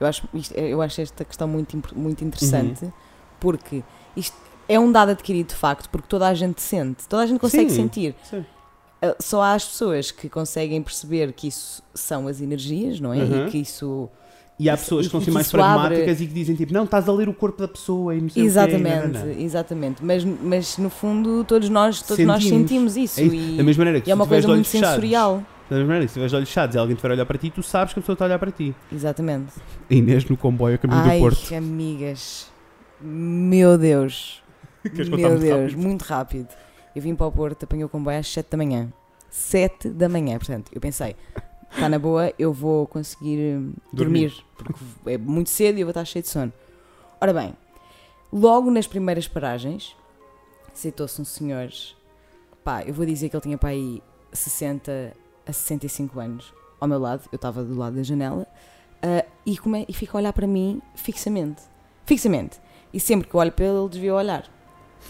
eu 0.00 0.06
acho, 0.06 0.26
isto- 0.32 0.54
eu 0.54 0.80
acho 0.80 1.00
esta 1.02 1.24
questão 1.26 1.46
muito, 1.46 1.78
muito 1.94 2.24
interessante 2.24 2.86
Uhum. 2.86 2.92
porque 3.38 3.84
isto 4.16 4.34
é 4.66 4.80
um 4.80 4.90
dado 4.90 5.10
adquirido 5.10 5.48
de 5.48 5.54
facto, 5.56 5.90
porque 5.90 6.08
toda 6.08 6.26
a 6.26 6.32
gente 6.32 6.62
sente, 6.62 7.06
toda 7.06 7.22
a 7.22 7.26
gente 7.26 7.38
consegue 7.38 7.68
Sim. 7.68 7.76
sentir. 7.82 8.14
Sim. 8.24 8.38
Uh, 9.02 9.14
Só 9.20 9.42
há 9.42 9.52
as 9.54 9.64
pessoas 9.66 10.10
que 10.10 10.28
conseguem 10.30 10.82
perceber 10.82 11.32
que 11.34 11.48
isso 11.48 11.82
são 11.94 12.26
as 12.28 12.40
energias, 12.40 12.98
não 12.98 13.12
é? 13.12 13.18
Uhum. 13.18 13.46
E 13.46 13.50
que 13.50 13.58
isso. 13.58 14.08
E 14.62 14.68
há 14.68 14.76
pessoas 14.76 15.06
que 15.06 15.10
são 15.12 15.20
assim 15.20 15.30
mais 15.30 15.46
isso 15.46 15.56
abre- 15.60 15.80
pragmáticas 15.88 16.20
e 16.20 16.26
que 16.26 16.34
dizem 16.34 16.54
tipo, 16.54 16.72
não, 16.74 16.84
estás 16.84 17.08
a 17.08 17.12
ler 17.12 17.28
o 17.28 17.34
corpo 17.34 17.60
da 17.62 17.66
pessoa 17.68 18.14
e 18.14 18.20
não 18.20 18.28
sei 18.28 18.42
Exatamente, 18.44 19.06
o 19.06 19.10
quê. 19.12 19.18
não. 19.18 19.40
exatamente. 19.40 20.04
Mas, 20.04 20.22
mas 20.24 20.76
no 20.76 20.90
fundo 20.90 21.42
todos 21.44 21.68
nós, 21.70 22.02
todos 22.02 22.24
nós 22.26 22.42
Sentimos. 22.42 22.68
sentimos 22.68 22.96
isso. 22.96 23.20
É 23.20 23.24
isso. 23.24 23.34
E, 23.34 23.56
Da 23.56 23.62
mesma 23.62 23.84
maneira 23.84 24.00
que 24.04 24.10
é 24.10 24.14
uma 24.14 24.26
coisa 24.26 24.46
muito 24.48 24.66
fechados, 24.68 24.90
sensorial. 24.96 25.42
Da 25.70 25.76
mesma 25.76 25.86
maneira 25.86 26.04
que 26.04 26.08
se 26.10 26.14
tiveres 26.14 26.32
olhos 26.34 26.48
fechados 26.48 26.74
e 26.74 26.78
alguém 26.78 26.94
estiver 26.94 27.10
a 27.12 27.14
olhar 27.14 27.24
para 27.26 27.38
ti, 27.38 27.48
tu 27.50 27.62
sabes 27.62 27.94
que 27.94 28.00
a 28.00 28.02
pessoa 28.02 28.14
está 28.14 28.24
a 28.24 28.26
olhar 28.26 28.38
para 28.38 28.50
ti. 28.50 28.74
Exatamente. 28.92 29.52
Inês 29.88 30.24
no 30.26 30.36
comboio 30.36 30.74
a 30.74 30.78
caminho 30.78 31.00
Ai, 31.00 31.18
do 31.18 31.22
Porto. 31.22 31.54
amigas. 31.54 32.46
Meu 33.00 33.78
Deus. 33.78 34.42
Queres 34.82 35.08
Meu 35.08 35.18
muito 35.18 35.40
Deus, 35.40 35.60
rápido? 35.72 35.78
muito 35.78 36.02
rápido. 36.02 36.48
Eu 36.94 37.00
vim 37.02 37.14
para 37.14 37.26
o 37.26 37.32
Porto, 37.32 37.62
apanhei 37.64 37.84
o 37.84 37.88
comboio 37.88 38.18
às 38.18 38.26
7 38.28 38.50
da 38.50 38.56
manhã. 38.58 38.88
7 39.30 39.88
da 39.90 40.08
manhã, 40.08 40.36
portanto, 40.38 40.70
eu 40.74 40.80
pensei, 40.80 41.14
está 41.70 41.88
na 41.88 41.98
boa, 41.98 42.32
eu 42.38 42.52
vou 42.52 42.86
conseguir 42.86 43.38
hum, 43.56 43.72
dormir, 43.92 44.28
Dormir. 44.28 44.44
porque 44.56 44.84
é 45.06 45.18
muito 45.18 45.50
cedo 45.50 45.78
e 45.78 45.80
eu 45.80 45.86
vou 45.86 45.90
estar 45.90 46.04
cheio 46.04 46.22
de 46.22 46.28
sono. 46.28 46.52
Ora 47.20 47.32
bem, 47.32 47.54
logo 48.32 48.70
nas 48.70 48.86
primeiras 48.86 49.28
paragens, 49.28 49.96
sentou-se 50.72 51.20
um 51.20 51.24
senhor, 51.24 51.70
pá, 52.64 52.82
eu 52.82 52.94
vou 52.94 53.06
dizer 53.06 53.28
que 53.28 53.36
ele 53.36 53.42
tinha 53.42 53.58
para 53.58 53.70
aí 53.70 54.02
60 54.32 55.14
a 55.46 55.52
65 55.52 56.18
anos 56.20 56.54
ao 56.80 56.88
meu 56.88 56.98
lado, 56.98 57.28
eu 57.30 57.36
estava 57.36 57.62
do 57.62 57.76
lado 57.76 57.96
da 57.96 58.02
janela, 58.02 58.46
ah, 59.02 59.24
e, 59.46 59.56
come, 59.58 59.84
e 59.88 59.92
fica 59.92 60.16
a 60.16 60.18
olhar 60.18 60.32
para 60.32 60.46
mim 60.46 60.80
fixamente. 60.94 61.62
Fixamente. 62.04 62.58
E 62.92 63.00
sempre 63.00 63.28
que 63.28 63.34
eu 63.34 63.40
olho 63.40 63.52
para 63.52 63.64
ele, 63.66 63.78
ele 63.78 63.88
desvia 63.88 64.14
o 64.14 64.16
olhar. 64.16 64.50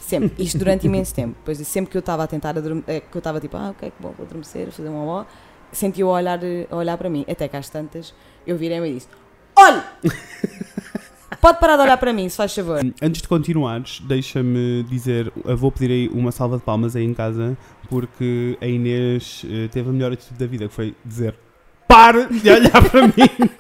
Sempre. 0.00 0.42
Isto 0.42 0.58
durante 0.58 0.86
imenso 0.86 1.14
tempo. 1.14 1.34
Depois, 1.38 1.58
sempre 1.66 1.90
que 1.90 1.96
eu 1.96 2.00
estava 2.00 2.24
a 2.24 2.26
tentar 2.26 2.56
adormecer, 2.56 3.02
que 3.02 3.16
eu 3.16 3.18
estava 3.18 3.40
tipo, 3.40 3.56
ah, 3.56 3.70
ok, 3.70 3.90
que 3.90 4.02
bom, 4.02 4.12
vou 4.16 4.26
adormecer, 4.26 4.70
fazer 4.70 4.88
um 4.88 5.06
ó, 5.06 5.24
sentia-o 5.72 6.10
a 6.10 6.14
olhar, 6.14 6.40
a 6.70 6.76
olhar 6.76 6.96
para 6.96 7.10
mim. 7.10 7.24
Até 7.28 7.48
que 7.48 7.56
às 7.56 7.68
tantas, 7.68 8.14
eu 8.46 8.56
virei-me 8.56 8.90
e 8.90 8.94
disse, 8.94 9.08
olhe! 9.56 9.82
Pode 11.40 11.58
parar 11.58 11.76
de 11.76 11.82
olhar 11.82 11.96
para 11.96 12.12
mim, 12.12 12.28
se 12.28 12.36
faz 12.36 12.54
favor. 12.54 12.80
Antes 13.00 13.22
de 13.22 13.28
continuares, 13.28 14.00
deixa-me 14.00 14.82
dizer, 14.82 15.32
vou 15.56 15.72
pedir 15.72 15.90
aí 15.90 16.08
uma 16.08 16.32
salva 16.32 16.58
de 16.58 16.62
palmas 16.62 16.94
aí 16.94 17.04
em 17.04 17.14
casa, 17.14 17.56
porque 17.88 18.58
a 18.60 18.66
Inês 18.66 19.42
eh, 19.48 19.68
teve 19.68 19.88
a 19.88 19.92
melhor 19.92 20.12
atitude 20.12 20.38
da 20.38 20.46
vida, 20.46 20.68
que 20.68 20.74
foi 20.74 20.94
dizer 21.02 21.34
pare 21.90 22.26
de 22.26 22.48
olhar 22.48 22.90
para 22.90 23.08
mim. 23.08 23.14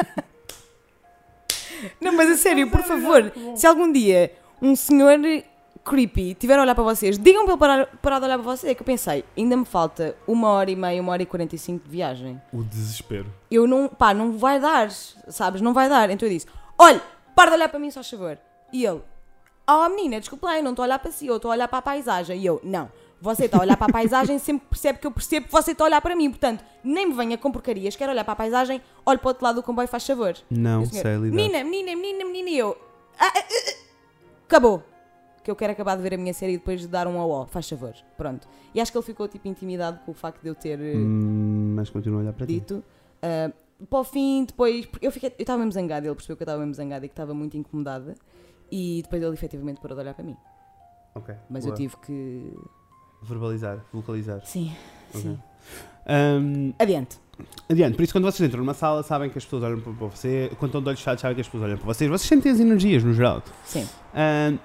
Não, 2.00 2.12
mas 2.12 2.30
a 2.30 2.36
sério, 2.36 2.70
por 2.70 2.82
favor, 2.82 3.32
se 3.56 3.66
algum 3.66 3.90
dia 3.90 4.32
um 4.62 4.76
senhor 4.76 5.18
creepy 5.90 6.34
tiver 6.34 6.56
a 6.56 6.62
olhar 6.62 6.74
para 6.74 6.84
vocês, 6.84 7.18
digam 7.18 7.44
para 7.44 7.52
ele 7.52 7.58
parar, 7.58 7.86
parar 8.00 8.18
de 8.20 8.24
olhar 8.26 8.38
para 8.38 8.44
vocês. 8.44 8.70
É 8.70 8.74
que 8.74 8.82
eu 8.82 8.86
pensei, 8.86 9.24
ainda 9.36 9.56
me 9.56 9.64
falta 9.64 10.16
uma 10.26 10.48
hora 10.48 10.70
e 10.70 10.76
meia, 10.76 11.02
uma 11.02 11.10
hora 11.10 11.22
e 11.22 11.26
quarenta 11.26 11.56
e 11.56 11.58
cinco 11.58 11.84
de 11.84 11.90
viagem. 11.90 12.40
O 12.52 12.62
desespero. 12.62 13.26
Eu 13.50 13.66
não, 13.66 13.88
pá, 13.88 14.14
não 14.14 14.38
vai 14.38 14.60
dar, 14.60 14.88
sabes? 14.90 15.60
Não 15.60 15.74
vai 15.74 15.88
dar. 15.88 16.08
Então 16.10 16.28
eu 16.28 16.32
disse: 16.32 16.46
olha, 16.78 17.02
para 17.34 17.50
de 17.50 17.56
olhar 17.56 17.68
para 17.68 17.80
mim, 17.80 17.90
só 17.90 18.04
favor. 18.04 18.38
E 18.72 18.86
ele: 18.86 19.02
oh 19.68 19.88
menina, 19.88 20.20
desculpa 20.20 20.46
lá, 20.46 20.58
eu 20.58 20.62
não 20.62 20.70
estou 20.70 20.84
a 20.84 20.86
olhar 20.86 20.98
para 21.00 21.10
si, 21.10 21.26
eu 21.26 21.36
estou 21.36 21.50
a 21.50 21.54
olhar 21.54 21.66
para 21.66 21.78
a 21.78 21.82
paisagem. 21.82 22.38
E 22.38 22.46
eu: 22.46 22.60
não. 22.62 22.88
Você 23.22 23.44
está 23.44 23.58
a 23.58 23.60
olhar 23.60 23.76
para 23.76 23.88
a 23.88 23.92
paisagem, 23.92 24.38
sempre 24.40 24.66
percebe 24.70 24.98
que 24.98 25.06
eu 25.06 25.10
percebo 25.10 25.46
que 25.46 25.52
você 25.52 25.72
está 25.72 25.84
a 25.84 25.86
olhar 25.86 26.00
para 26.00 26.14
mim. 26.14 26.30
Portanto, 26.30 26.64
nem 26.84 27.06
me 27.08 27.12
venha 27.14 27.36
com 27.36 27.50
porcarias. 27.52 27.96
Quero 27.96 28.12
olhar 28.12 28.24
para 28.24 28.32
a 28.32 28.36
paisagem, 28.36 28.80
olhe 29.04 29.18
para 29.18 29.26
o 29.26 29.30
outro 29.30 29.44
lado 29.44 29.56
do 29.56 29.62
comboio, 29.62 29.88
faz 29.88 30.06
favor. 30.06 30.34
Não 30.48 30.82
E 30.82 30.84
o 30.84 30.86
senhor, 30.86 31.02
sei 31.02 31.16
lidar. 31.16 31.34
Menina, 31.34 31.64
menina, 31.64 31.96
menina, 31.96 32.24
menina. 32.24 32.48
E 32.50 32.58
eu. 32.58 32.78
"Ah, 33.18 33.26
ah, 33.26 33.32
ah, 33.36 33.42
ah." 33.42 33.80
Acabou. 34.46 34.82
Que 35.50 35.52
eu 35.52 35.56
quero 35.56 35.72
acabar 35.72 35.96
de 35.96 36.02
ver 36.02 36.14
a 36.14 36.16
minha 36.16 36.32
série 36.32 36.52
e 36.54 36.58
depois 36.58 36.86
dar 36.86 37.06
um 37.08 37.16
ó, 37.18 37.46
faz 37.46 37.68
favor. 37.68 37.92
Pronto. 38.16 38.46
E 38.74 38.80
acho 38.80 38.92
que 38.92 38.96
ele 38.98 39.04
ficou 39.04 39.26
tipo 39.28 39.48
intimidado 39.48 39.98
com 40.04 40.12
o 40.12 40.14
facto 40.14 40.40
de 40.42 40.48
eu 40.48 40.54
ter 40.54 40.78
eh, 40.80 40.96
Hum, 40.96 41.74
mas 41.76 41.90
continua 41.90 42.20
a 42.20 42.22
olhar 42.22 42.32
para 42.32 42.46
ti. 42.46 42.54
dito. 42.54 42.82
Ah, 43.22 43.50
para 43.88 43.98
o 43.98 44.04
fim, 44.04 44.44
depois. 44.44 44.86
Eu 45.02 45.10
estava 45.38 45.58
mesmo 45.58 45.72
zangada, 45.72 46.06
ele 46.06 46.14
percebeu 46.14 46.36
que 46.36 46.42
eu 46.42 46.44
estava 46.44 46.58
mesmo 46.60 46.74
zangada 46.74 47.04
e 47.04 47.08
que 47.08 47.12
estava 47.12 47.34
muito 47.34 47.56
incomodada. 47.56 48.14
E 48.70 49.00
depois 49.02 49.22
ele 49.22 49.32
efetivamente 49.34 49.80
parou 49.80 49.96
de 49.96 50.02
olhar 50.02 50.14
para 50.14 50.24
mim. 50.24 50.36
Ok. 51.14 51.34
Mas 51.48 51.64
boa. 51.64 51.72
eu 51.74 51.76
tive 51.76 51.96
que. 51.96 52.52
Verbalizar, 53.22 53.84
vocalizar. 53.92 54.40
Sim, 54.46 54.72
Ok. 55.10 55.20
sim. 55.22 55.38
Hum, 56.08 56.72
Adiante. 56.78 57.18
adiante, 57.68 57.94
por 57.96 58.02
isso 58.02 58.12
quando 58.12 58.24
vocês 58.24 58.46
entram 58.48 58.60
numa 58.60 58.72
sala 58.74 59.02
sabem 59.02 59.28
que 59.30 59.36
as 59.38 59.44
pessoas 59.44 59.62
olham 59.62 59.80
para 59.80 59.92
você, 59.92 60.50
quando 60.58 60.70
estão 60.70 60.82
de 60.82 60.88
olhos 60.88 61.00
fechados 61.00 61.20
sabem 61.20 61.34
que 61.34 61.40
as 61.42 61.46
pessoas 61.46 61.64
olham 61.64 61.76
para 61.76 61.86
vocês, 61.86 62.10
vocês 62.10 62.28
sentem 62.28 62.50
as 62.52 62.58
energias 62.60 63.04
no 63.04 63.12
geral. 63.12 63.42
Sim. 63.64 63.86
Hum, 64.14 64.58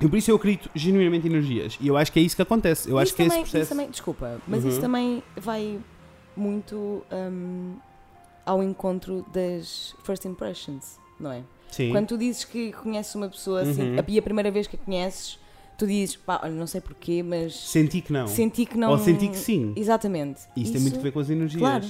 e 0.00 0.08
por 0.08 0.16
isso 0.16 0.30
eu 0.30 0.36
acredito 0.36 0.70
genuinamente 0.74 1.26
em 1.26 1.30
energias. 1.30 1.78
E 1.80 1.88
eu 1.88 1.96
acho 1.96 2.12
que 2.12 2.18
é 2.18 2.22
isso 2.22 2.36
que 2.36 2.42
acontece. 2.42 2.88
Eu 2.90 2.98
acho 2.98 3.06
Isso 3.08 3.16
que 3.16 3.22
é 3.22 3.26
esse 3.26 3.30
também, 3.34 3.42
isso 3.44 3.50
processo. 3.52 3.68
também- 3.70 3.90
desculpa, 3.90 4.40
mas 4.46 4.62
Uhum. 4.62 4.68
isso 4.70 4.80
também 4.80 5.22
vai 5.36 5.78
muito 6.36 7.02
hum, 7.10 7.76
ao 8.44 8.62
encontro 8.62 9.24
das 9.32 9.94
first 10.04 10.24
impressions, 10.24 10.98
não 11.18 11.32
é? 11.32 11.42
Sim. 11.70 11.90
Quando 11.90 12.08
tu 12.08 12.18
dizes 12.18 12.44
que 12.44 12.72
conheces 12.72 13.14
uma 13.14 13.28
pessoa 13.28 13.62
assim, 13.62 13.94
Uhum. 13.94 13.98
a- 14.00 14.04
e 14.06 14.18
a 14.18 14.22
primeira 14.22 14.50
vez 14.50 14.66
que 14.66 14.76
a 14.76 14.78
conheces, 14.78 15.38
tu 15.78 15.86
dizes, 15.86 16.16
pá, 16.16 16.40
olha, 16.42 16.52
não 16.52 16.66
sei 16.66 16.80
porquê, 16.80 17.22
mas 17.22 17.54
Senti 17.54 18.00
que 18.00 18.12
não. 18.12 18.26
senti 18.26 18.64
que 18.66 18.76
não. 18.78 18.90
Ou 18.92 18.98
senti 18.98 19.28
que 19.28 19.36
sim. 19.36 19.72
Exatamente. 19.76 20.42
Isso, 20.56 20.72
tem 20.72 20.80
muito 20.80 20.98
a 20.98 21.02
ver 21.02 21.10
com 21.12 21.18
as 21.20 21.28
energias. 21.30 21.58
Claro. 21.60 21.86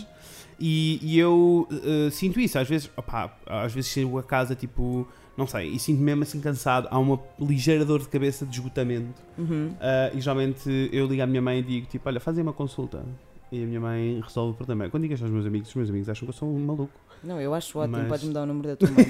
E, 0.59 0.99
e 1.03 1.19
eu 1.19 1.69
eh, 1.71 2.11
sinto 2.11 2.41
isso, 2.41 2.59
às 2.59 2.67
vezes, 2.67 2.91
opá, 2.97 3.37
às 3.47 3.73
vezes 3.75 3.91
chego 3.91 4.19
a 4.19 4.23
casa 4.23 4.55
tipo, 4.55 5.07
não 5.37 5.47
sei, 5.47 5.69
e 5.69 5.79
sinto 5.79 6.01
mesmo 6.01 6.23
assim 6.23 6.41
cansado, 6.41 6.89
há 6.91 6.99
uma 6.99 7.21
ligeira 7.41 7.85
dor 7.85 8.01
de 8.01 8.09
cabeça 8.09 8.45
de 8.47 8.55
esgotamento. 8.55 9.21
Uhum. 9.39 9.71
Ah, 9.81 10.11
e 10.15 10.21
geralmente 10.21 10.89
eu 10.93 11.07
ligo 11.07 11.23
à 11.23 11.27
minha 11.27 11.43
mãe 11.43 11.59
e 11.59 11.63
digo 11.63 11.87
tipo, 11.87 12.09
olha, 12.09 12.19
fazem 12.21 12.43
uma 12.43 12.53
consulta. 12.53 13.05
E 13.53 13.63
a 13.63 13.67
minha 13.67 13.81
mãe 13.81 14.21
resolve 14.25 14.53
o 14.53 14.55
problema. 14.55 14.89
Quando 14.91 15.03
digo 15.03 15.15
isto 15.15 15.23
aos 15.23 15.33
meus 15.33 15.47
amigos, 15.47 15.69
os 15.69 15.75
meus 15.77 15.89
amigos 15.91 16.09
acham 16.09 16.27
que 16.27 16.31
eu 16.31 16.37
sou 16.37 16.49
um 16.53 16.59
maluco. 16.59 16.91
Não, 17.23 17.41
eu 17.41 17.55
acho 17.55 17.79
ótimo, 17.79 17.99
Mas- 17.99 18.09
podes-me 18.09 18.33
dar 18.35 18.43
o 18.43 18.47
número 18.47 18.69
da 18.69 18.77
tua 18.77 18.91
mãe. 18.91 19.07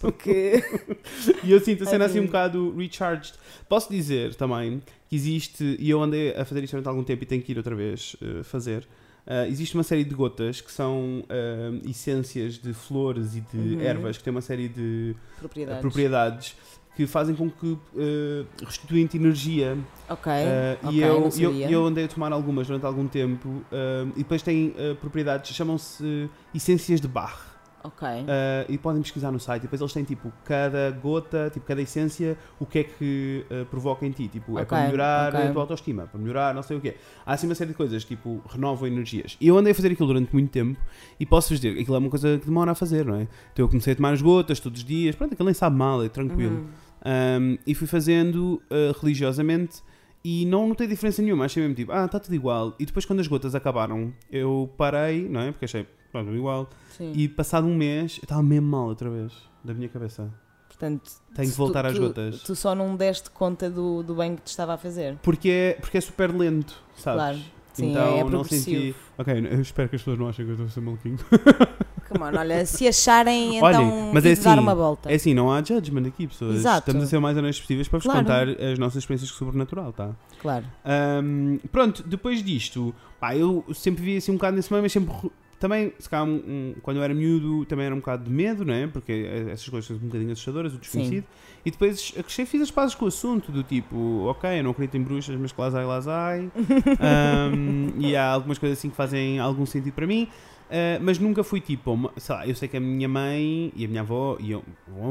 Porque. 0.00 0.62
E 1.42 1.50
eu 1.52 1.60
sinto 1.60 1.82
a 1.82 1.86
cena 1.86 2.04
assim 2.04 2.18
um 2.18 2.22
Assim. 2.22 2.26
bocado 2.26 2.74
recharged. 2.76 3.32
Posso 3.68 3.90
dizer 3.90 4.34
também 4.34 4.82
que 5.08 5.16
existe, 5.16 5.76
e 5.78 5.88
eu 5.90 6.00
andei 6.02 6.34
a 6.36 6.44
fazer 6.44 6.62
isto 6.62 6.72
durante 6.72 6.88
algum 6.88 7.02
tempo 7.02 7.22
e 7.22 7.26
tenho 7.26 7.42
que 7.42 7.52
ir 7.52 7.56
outra 7.56 7.74
vez 7.74 8.14
eh, 8.22 8.42
fazer. 8.42 8.86
Ah, 9.30 9.46
existe 9.46 9.74
uma 9.76 9.84
série 9.84 10.02
de 10.02 10.14
gotas 10.14 10.60
que 10.60 10.72
são 10.72 11.24
ah, 11.28 11.88
essências 11.88 12.58
de 12.58 12.72
flores 12.72 13.36
e 13.36 13.40
de 13.40 13.76
Uhum. 13.76 13.80
ervas 13.80 14.18
que 14.18 14.24
têm 14.24 14.32
uma 14.32 14.40
série 14.40 14.68
de 14.68 15.14
propriedades. 15.38 15.80
propriedades 15.80 16.56
que 16.96 17.06
fazem 17.06 17.34
com 17.34 17.48
que 17.48 17.66
uh, 17.68 18.46
restituem-te 18.66 19.16
energia. 19.16 19.78
Ok. 20.08 20.30
Uh, 20.30 20.90
e 20.92 21.00
eu, 21.00 21.30
eu, 21.38 21.70
eu 21.70 21.86
andei 21.86 22.04
a 22.04 22.08
tomar 22.08 22.32
algumas 22.32 22.66
durante 22.66 22.84
algum 22.84 23.06
tempo 23.06 23.48
uh, 23.48 24.10
e 24.16 24.18
depois 24.18 24.42
têm 24.42 24.74
uh, 24.76 24.96
propriedades, 24.96 25.54
chamam-se 25.54 26.02
uh, 26.02 26.30
essências 26.54 27.00
de 27.00 27.08
Bach. 27.08 27.49
Ok. 27.82 28.06
Uh, 28.08 28.24
e 28.68 28.76
podem 28.76 29.02
pesquisar 29.02 29.30
no 29.30 29.40
site. 29.40 29.62
E 29.62 29.62
depois 29.62 29.80
eles 29.80 29.92
têm 29.92 30.04
tipo 30.04 30.32
cada 30.44 30.90
gota, 30.90 31.50
tipo 31.52 31.66
cada 31.66 31.80
essência, 31.80 32.36
o 32.58 32.66
que 32.66 32.80
é 32.80 32.84
que 32.84 33.44
uh, 33.50 33.64
provoca 33.66 34.04
em 34.06 34.10
ti. 34.10 34.28
Tipo, 34.28 34.58
é 34.58 34.62
Ok, 34.62 34.68
para 34.68 34.84
melhorar 34.84 35.34
ok. 35.34 35.48
a 35.48 35.52
tua 35.52 35.62
autoestima, 35.62 36.06
para 36.06 36.20
melhorar 36.20 36.54
não 36.54 36.62
sei 36.62 36.76
o 36.76 36.80
quê. 36.80 36.96
Há 37.24 37.32
assim 37.32 37.46
uma 37.46 37.54
série 37.54 37.70
de 37.70 37.76
coisas, 37.76 38.04
tipo, 38.04 38.42
renovam 38.48 38.86
energias. 38.86 39.36
E 39.40 39.48
eu 39.48 39.56
andei 39.56 39.72
a 39.72 39.74
fazer 39.74 39.92
aquilo 39.92 40.08
durante 40.08 40.32
muito 40.32 40.50
tempo 40.50 40.78
e 41.18 41.24
posso-vos 41.24 41.60
dizer, 41.60 41.80
aquilo 41.80 41.96
é 41.96 41.98
uma 41.98 42.10
coisa 42.10 42.38
que 42.38 42.46
demora 42.46 42.72
a 42.72 42.74
fazer, 42.74 43.04
não 43.04 43.16
é? 43.16 43.22
Então 43.52 43.64
eu 43.64 43.68
comecei 43.68 43.92
a 43.92 43.96
tomar 43.96 44.12
as 44.12 44.22
gotas 44.22 44.60
todos 44.60 44.80
os 44.80 44.84
dias, 44.84 45.14
pronto, 45.14 45.32
aquilo 45.32 45.46
nem 45.46 45.54
sabe 45.54 45.76
mal, 45.76 46.04
é 46.04 46.08
tranquilo. 46.08 46.56
Uhum. 46.56 46.90
Um, 47.02 47.58
e 47.66 47.74
fui 47.74 47.86
fazendo 47.86 48.62
uh, 48.70 49.00
religiosamente 49.00 49.82
e 50.24 50.44
não 50.46 50.68
notei 50.68 50.86
diferença 50.86 51.22
nenhuma. 51.22 51.44
Achei 51.46 51.62
mesmo 51.62 51.74
tipo, 51.76 51.92
ah, 51.92 52.04
está 52.04 52.18
tudo 52.20 52.34
igual. 52.34 52.74
E 52.78 52.84
depois, 52.86 53.04
quando 53.04 53.20
as 53.20 53.26
gotas 53.26 53.54
acabaram, 53.54 54.12
eu 54.30 54.70
parei, 54.76 55.28
não 55.28 55.40
é? 55.40 55.52
Porque 55.52 55.64
achei, 55.64 55.86
pronto, 56.12 56.30
igual. 56.34 56.68
Sim. 56.96 57.12
E 57.14 57.28
passado 57.28 57.66
um 57.66 57.74
mês, 57.74 58.18
eu 58.18 58.24
estava 58.24 58.42
mesmo 58.42 58.66
mal 58.68 58.86
outra 58.88 59.08
vez, 59.10 59.32
da 59.64 59.72
minha 59.74 59.88
cabeça. 59.88 60.30
Portanto, 60.68 61.10
Tenho 61.34 61.48
que 61.48 61.54
tu- 61.54 61.58
voltar 61.58 61.84
às 61.86 61.94
tu- 61.94 62.00
gotas. 62.00 62.40
Tu 62.42 62.54
só 62.56 62.74
não 62.74 62.96
deste 62.96 63.30
conta 63.30 63.68
do, 63.70 64.02
do 64.02 64.14
bem 64.14 64.36
que 64.36 64.42
te 64.42 64.48
estava 64.48 64.74
a 64.74 64.78
fazer. 64.78 65.16
Porque 65.22 65.48
é, 65.50 65.72
porque 65.80 65.98
é 65.98 66.00
super 66.00 66.30
lento, 66.34 66.74
sabes? 66.96 67.20
Claro. 67.22 67.38
Sim, 67.72 67.90
então 67.90 68.02
é, 68.16 68.20
é 68.20 68.24
não 68.24 68.42
senti. 68.44 68.94
Ok, 69.16 69.32
eu 69.50 69.60
espero 69.60 69.88
que 69.88 69.96
as 69.96 70.02
pessoas 70.02 70.18
não 70.18 70.28
achem 70.28 70.44
que 70.44 70.50
eu 70.50 70.54
estou 70.54 70.66
a 70.66 70.70
ser 70.70 70.80
maluquinho. 70.80 71.18
Come 72.10 72.24
on, 72.24 72.38
olha, 72.38 72.66
se 72.66 72.86
acharem, 72.88 73.56
então 73.58 73.68
Olhem, 73.68 74.10
mas 74.12 74.24
é 74.26 74.32
ide 74.32 74.40
dar 74.42 74.52
assim, 74.52 74.60
uma 74.60 74.74
volta. 74.74 75.10
É 75.10 75.14
assim, 75.14 75.32
não 75.34 75.50
há 75.52 75.62
judgment 75.62 76.06
aqui, 76.08 76.26
pessoas. 76.26 76.56
Exato. 76.56 76.78
Estamos 76.90 77.04
a 77.04 77.06
ser 77.06 77.16
o 77.16 77.22
mais 77.22 77.36
honestos 77.36 77.60
possíveis 77.62 77.88
para 77.88 77.98
vos 77.98 78.06
Claro. 78.06 78.20
contar 78.20 78.48
as 78.48 78.78
nossas 78.78 78.96
experiências 78.98 79.30
com 79.30 79.36
o 79.36 79.38
sobrenatural, 79.38 79.92
tá? 79.92 80.10
Claro. 80.40 80.64
Ahm, 80.84 81.58
pronto, 81.70 82.02
depois 82.02 82.42
disto, 82.42 82.94
pá, 83.20 83.36
eu 83.36 83.64
sempre 83.74 84.02
vi 84.02 84.16
assim 84.16 84.32
um 84.32 84.34
bocado 84.36 84.56
nesse 84.56 84.72
meio, 84.72 84.82
mas 84.82 84.92
sempre 84.92 85.14
também, 85.58 85.92
se 85.98 86.08
calhar, 86.08 86.26
um- 86.26 86.36
um- 86.46 86.74
quando 86.82 86.96
eu 86.96 87.02
era 87.02 87.12
miúdo, 87.12 87.66
também 87.66 87.84
era 87.84 87.94
um 87.94 87.98
bocado 87.98 88.24
de 88.24 88.30
medo, 88.30 88.64
não 88.64 88.72
é? 88.72 88.86
Porque 88.86 89.12
eh, 89.12 89.50
essas 89.52 89.68
coisas 89.68 89.86
são 89.88 89.96
um 89.96 90.00
bocadinho 90.08 90.32
assustadoras, 90.32 90.72
o 90.74 90.78
desconhecido. 90.78 91.24
E 91.66 91.70
depois 91.70 92.14
a 92.18 92.22
crescer 92.22 92.46
fiz 92.46 92.62
as 92.62 92.70
pazes 92.70 92.94
com 92.94 93.04
o 93.04 93.08
assunto, 93.08 93.52
do 93.52 93.62
tipo, 93.62 94.24
ok, 94.24 94.58
eu 94.58 94.64
não 94.64 94.70
acredito 94.70 94.96
em 94.96 95.02
bruxas, 95.02 95.36
mas 95.38 95.52
que 95.52 95.60
lá 95.60 95.66
ai, 95.74 95.84
lá 95.84 96.00
ai. 96.28 96.50
Ahm, 96.98 97.90
e 97.98 98.16
há 98.16 98.26
algumas 98.30 98.56
coisas 98.58 98.78
assim 98.78 98.88
que 98.88 98.96
fazem 98.96 99.38
algum 99.38 99.66
sentido 99.66 99.92
para 99.92 100.06
mim. 100.06 100.28
Uh, 100.70 101.02
mas 101.02 101.18
nunca 101.18 101.42
fui 101.42 101.60
tipo, 101.60 101.90
uma- 101.92 102.12
sei 102.16 102.32
lá, 102.32 102.46
eu 102.46 102.54
sei 102.54 102.68
que 102.68 102.76
a 102.76 102.80
minha 102.80 103.08
mãe 103.08 103.72
e 103.74 103.84
a 103.84 103.88
minha 103.88 104.02
avó 104.02 104.36
iam, 104.38 104.62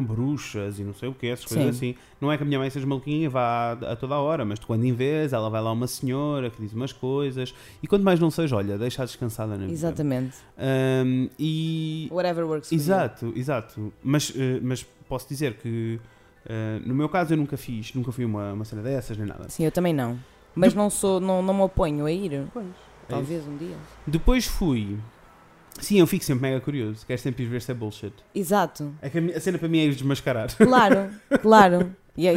bruxas 0.02 0.80
e 0.80 0.84
não 0.86 0.94
sei 0.94 1.10
o 1.10 1.14
que, 1.14 1.28
essas 1.28 1.44
coisas 1.44 1.76
Sim. 1.76 1.90
assim. 1.92 2.00
Não 2.22 2.32
é 2.32 2.38
que 2.38 2.44
a 2.44 2.46
minha 2.46 2.58
mãe 2.58 2.70
seja 2.70 2.88
maluquinha 2.88 3.30
vá 3.30 3.74
a, 3.74 3.92
a 3.92 3.96
toda 3.98 4.16
a 4.16 4.20
hora, 4.20 4.46
mas 4.46 4.58
tu 4.58 4.66
quando 4.68 4.86
em 4.86 4.94
vez, 4.94 5.34
ela 5.34 5.50
vai 5.50 5.62
lá 5.62 5.70
uma 5.74 5.86
senhora 5.86 6.50
que 6.50 6.62
diz 6.62 6.72
umas 6.72 6.94
coisas 6.94 7.54
e 7.84 7.88
quanto 7.88 8.04
mais 8.04 8.22
não 8.22 8.32
seja, 8.32 8.56
olha, 8.56 8.78
deixa 8.78 9.04
descansada 9.04 9.52
na 9.52 9.58
vida. 9.66 9.74
Exatamente. 9.74 10.38
Um, 10.58 11.28
e. 11.38 12.08
Whatever 12.10 12.46
works 12.46 12.70
for 12.70 12.76
you. 12.76 12.82
Exato. 13.36 13.94
Mas, 14.02 14.30
uh, 14.30 14.36
mas 14.62 14.84
posso 15.10 15.28
dizer 15.28 15.56
que 15.56 16.00
uh, 16.46 16.88
no 16.88 16.96
meu 16.96 17.10
caso 17.10 17.34
eu 17.34 17.38
nunca 17.38 17.58
fiz, 17.58 17.94
nunca 17.94 18.14
fui 18.14 18.24
uma, 18.24 18.54
uma 18.54 18.64
cena 18.64 18.82
dessas 18.82 19.18
nem 19.18 19.28
nada. 19.28 19.50
Sim, 19.50 19.66
eu 19.66 19.72
também 19.74 19.94
não. 19.94 20.18
Mas 20.56 20.74
não 20.74 20.90
sou, 20.90 21.20
não, 21.20 21.42
não 21.42 21.54
me 21.54 21.62
oponho 21.64 22.06
a 22.06 22.12
ir. 22.12 22.48
Pois. 22.54 22.66
Talvez 23.10 23.46
um 23.46 23.58
dia. 23.58 23.76
Depois 24.08 24.46
fui. 24.46 24.98
Sim, 25.80 26.00
eu 26.00 26.08
fico 26.08 26.24
sempre 26.26 26.42
mega 26.44 26.60
curioso, 26.62 27.06
quero 27.06 27.20
sempre 27.22 27.44
ir 27.44 27.48
ver 27.48 27.62
se 27.62 27.72
é 27.72 27.74
bullshit. 27.74 28.14
Exato. 28.36 28.94
É 29.02 29.08
a, 29.08 29.38
a 29.38 29.40
cena 29.40 29.58
para 29.58 29.68
mim 29.68 29.80
é 29.80 29.86
ir 29.86 29.94
desmascarar. 29.94 30.56
Claro, 30.56 31.10
claro. 31.42 31.96
E, 32.18 32.28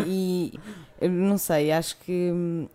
e 1.01 1.09
não 1.09 1.37
sei, 1.39 1.73
acho 1.73 1.97
que 1.99 2.31
hum, 2.33 2.69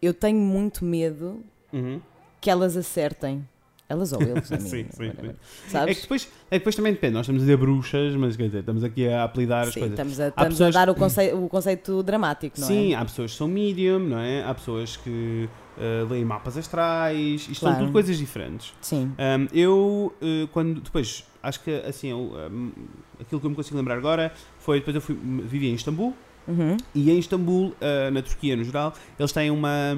eu 0.00 0.14
tenho 0.14 0.38
muito 0.38 0.84
medo 0.84 1.42
Uhum. 1.72 2.00
que 2.40 2.48
elas 2.50 2.76
acertem. 2.76 3.46
Elas 3.90 4.12
ou 4.12 4.20
eles, 4.22 4.50
a 4.52 4.56
mim. 4.56 4.68
Sim, 4.68 4.86
sim, 4.90 5.06
whatever. 5.06 5.34
É 5.90 5.94
que, 5.94 6.00
depois, 6.02 6.28
é 6.50 6.54
que 6.54 6.58
depois 6.58 6.74
também 6.76 6.92
depende, 6.92 7.14
nós 7.14 7.22
estamos 7.22 7.40
a 7.42 7.44
dizer 7.44 7.56
bruxas, 7.56 8.14
mas 8.16 8.36
quer 8.36 8.44
dizer, 8.46 8.58
estamos 8.60 8.84
aqui 8.84 9.08
a 9.08 9.24
apelidar 9.24 9.66
as 9.66 9.72
Sim, 9.74 9.80
coisas. 9.80 9.94
estamos, 9.98 10.20
a, 10.20 10.28
estamos 10.28 10.54
pessoas- 10.54 10.76
a 10.76 10.78
dar 10.86 10.90
o 10.90 10.94
conceito, 10.94 11.36
o 11.44 11.48
conceito 11.48 12.02
dramático, 12.02 12.60
não 12.60 12.66
Sim, 12.68 12.92
é? 12.92 12.96
há 12.96 13.04
pessoas 13.04 13.32
que 13.32 13.36
são 13.38 13.48
medium, 13.48 13.98
não 13.98 14.18
é? 14.18 14.42
Há 14.44 14.52
pessoas 14.54 14.96
que 14.98 15.48
uh, 15.78 16.08
leem 16.10 16.24
mapas 16.24 16.56
astrais, 16.58 17.42
isto 17.50 17.60
Claro. 17.60 17.76
são 17.76 17.84
tudo 17.84 17.92
coisas 17.92 18.16
diferentes. 18.18 18.74
Sim. 18.80 19.12
Um, 19.18 19.46
eu, 19.56 20.14
uh, 20.20 20.48
quando, 20.48 20.80
depois, 20.80 21.24
acho 21.42 21.60
que 21.62 21.70
assim, 21.86 22.08
eu, 22.10 22.18
um, 22.50 22.70
aquilo 23.20 23.40
que 23.40 23.46
eu 23.46 23.50
me 23.50 23.56
consigo 23.56 23.76
lembrar 23.76 23.96
agora 23.96 24.32
foi, 24.58 24.78
depois 24.78 24.94
eu 24.94 25.00
fui, 25.02 25.18
vivi 25.44 25.68
em 25.68 25.74
Istambul, 25.74 26.14
Uhum. 26.46 26.76
e 26.94 27.10
em 27.10 27.18
Istambul, 27.18 27.68
uh, 27.68 28.10
na 28.10 28.22
Turquia 28.22 28.56
no 28.56 28.64
geral, 28.64 28.94
eles 29.18 29.32
têm 29.32 29.50
uma, 29.50 29.96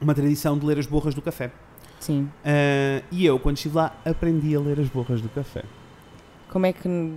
uma 0.00 0.14
tradição 0.14 0.56
de 0.58 0.64
ler 0.64 0.78
as 0.78 0.86
borras 0.86 1.14
do 1.14 1.20
café. 1.22 1.50
Sim. 1.98 2.28
Uh, 2.44 3.02
e 3.10 3.24
eu, 3.26 3.38
quando 3.40 3.56
estive 3.56 3.76
lá, 3.76 3.92
aprendi 4.04 4.54
a 4.54 4.60
ler 4.60 4.78
as 4.78 4.88
borras 4.88 5.20
do 5.20 5.28
café. 5.30 5.64
Como 6.50 6.64
é 6.66 6.72
que 6.72 7.12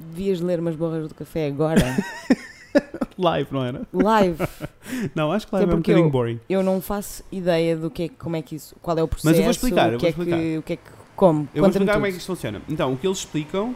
devias 0.00 0.40
ler 0.40 0.58
umas 0.60 0.74
borras 0.76 1.08
do 1.08 1.14
café 1.14 1.48
agora? 1.48 1.82
Live, 3.18 3.48
não 3.52 3.64
era? 3.64 3.82
Live. 3.92 4.38
Não, 5.14 5.32
acho 5.32 5.46
que 5.46 5.54
live 5.54 5.70
é 5.70 5.74
um 5.74 5.78
bocadinho 5.78 6.06
eu- 6.06 6.10
boring. 6.10 6.40
Eu 6.48 6.62
não 6.62 6.80
faço 6.80 7.22
ideia 7.32 7.76
do 7.76 7.90
que 7.90 8.04
é, 8.04 8.08
como 8.08 8.36
é 8.36 8.42
que 8.42 8.54
isso, 8.56 8.74
qual 8.82 8.96
é 8.98 9.02
o 9.02 9.08
processo. 9.08 9.26
Mas 9.28 9.36
eu 9.36 9.42
vou 9.44 9.50
explicar, 9.50 9.90
o 9.90 9.92
eu 9.94 9.98
que 9.98 10.00
vou 10.00 10.06
é 10.06 10.10
explicar. 10.10 10.38
que, 10.38 10.58
o 10.58 10.62
que 10.62 10.72
é 10.72 10.76
que, 10.76 10.82
como? 11.16 11.48
Eu 11.54 11.62
vou 11.62 11.70
explicar 11.70 11.92
como 11.94 12.06
é 12.06 12.08
tudo. 12.08 12.14
que 12.16 12.20
isto 12.20 12.26
funciona. 12.34 12.62
Então, 12.68 12.92
o 12.92 12.96
que 12.96 13.06
eles 13.06 13.18
explicam 13.18 13.74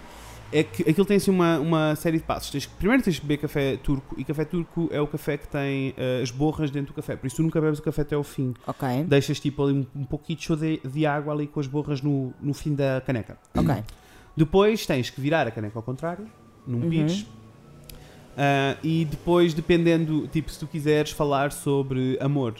é 0.55 0.63
que 0.63 0.83
aquilo 0.83 1.07
tem 1.07 1.17
assim 1.17 1.31
uma, 1.31 1.59
uma 1.59 1.97
série 1.97 2.19
de 2.19 2.25
passos. 2.25 2.51
Tens, 2.51 2.67
primeiro 2.67 3.03
tens 3.03 3.19
que 3.19 3.25
beber 3.27 3.39
café 3.41 3.77
turco, 3.79 4.15
e 4.19 4.25
café 4.25 4.45
turco 4.45 4.87
é 4.93 5.01
o 5.01 5.07
café 5.07 5.39
que 5.39 5.49
tem 5.49 5.95
eh, 5.97 6.21
as 6.23 6.31
borras 6.31 6.71
dentro 6.71 6.93
do 6.93 6.97
café. 6.97 7.17
Por 7.17 7.27
isso 7.27 7.37
tu 7.37 7.43
nunca 7.43 7.59
bebes 7.61 7.79
o 7.79 7.83
café 7.83 8.03
até 8.03 8.15
ao 8.15 8.23
fim. 8.23 8.53
Ok, 8.67 8.87
Deixas 9.09 9.41
tipo 9.41 9.65
ali 9.65 9.73
um, 9.73 9.87
um 10.01 10.05
pouquinho 10.05 10.39
de, 10.59 10.79
de 10.85 11.07
água 11.07 11.33
ali 11.33 11.47
com 11.47 11.59
as 11.59 11.67
borras 11.67 12.03
no, 12.03 12.35
no 12.41 12.53
fim 12.53 12.75
da 12.75 13.01
caneca. 13.05 13.39
ok. 13.57 13.77
Depois 14.37 14.87
tens 14.87 15.11
que 15.11 15.21
virar 15.21 15.47
a 15.47 15.51
caneca 15.51 15.79
ao 15.79 15.83
contrário, 15.83 16.27
num 16.67 16.83
Uhum. 16.83 16.89
pitch. 16.91 17.25
Ah, 18.37 18.77
e 18.83 19.05
depois, 19.05 19.53
dependendo, 19.55 20.27
tipo, 20.29 20.51
se 20.51 20.59
tu 20.59 20.67
quiseres 20.67 21.11
falar 21.11 21.53
sobre 21.53 22.17
amor, 22.21 22.55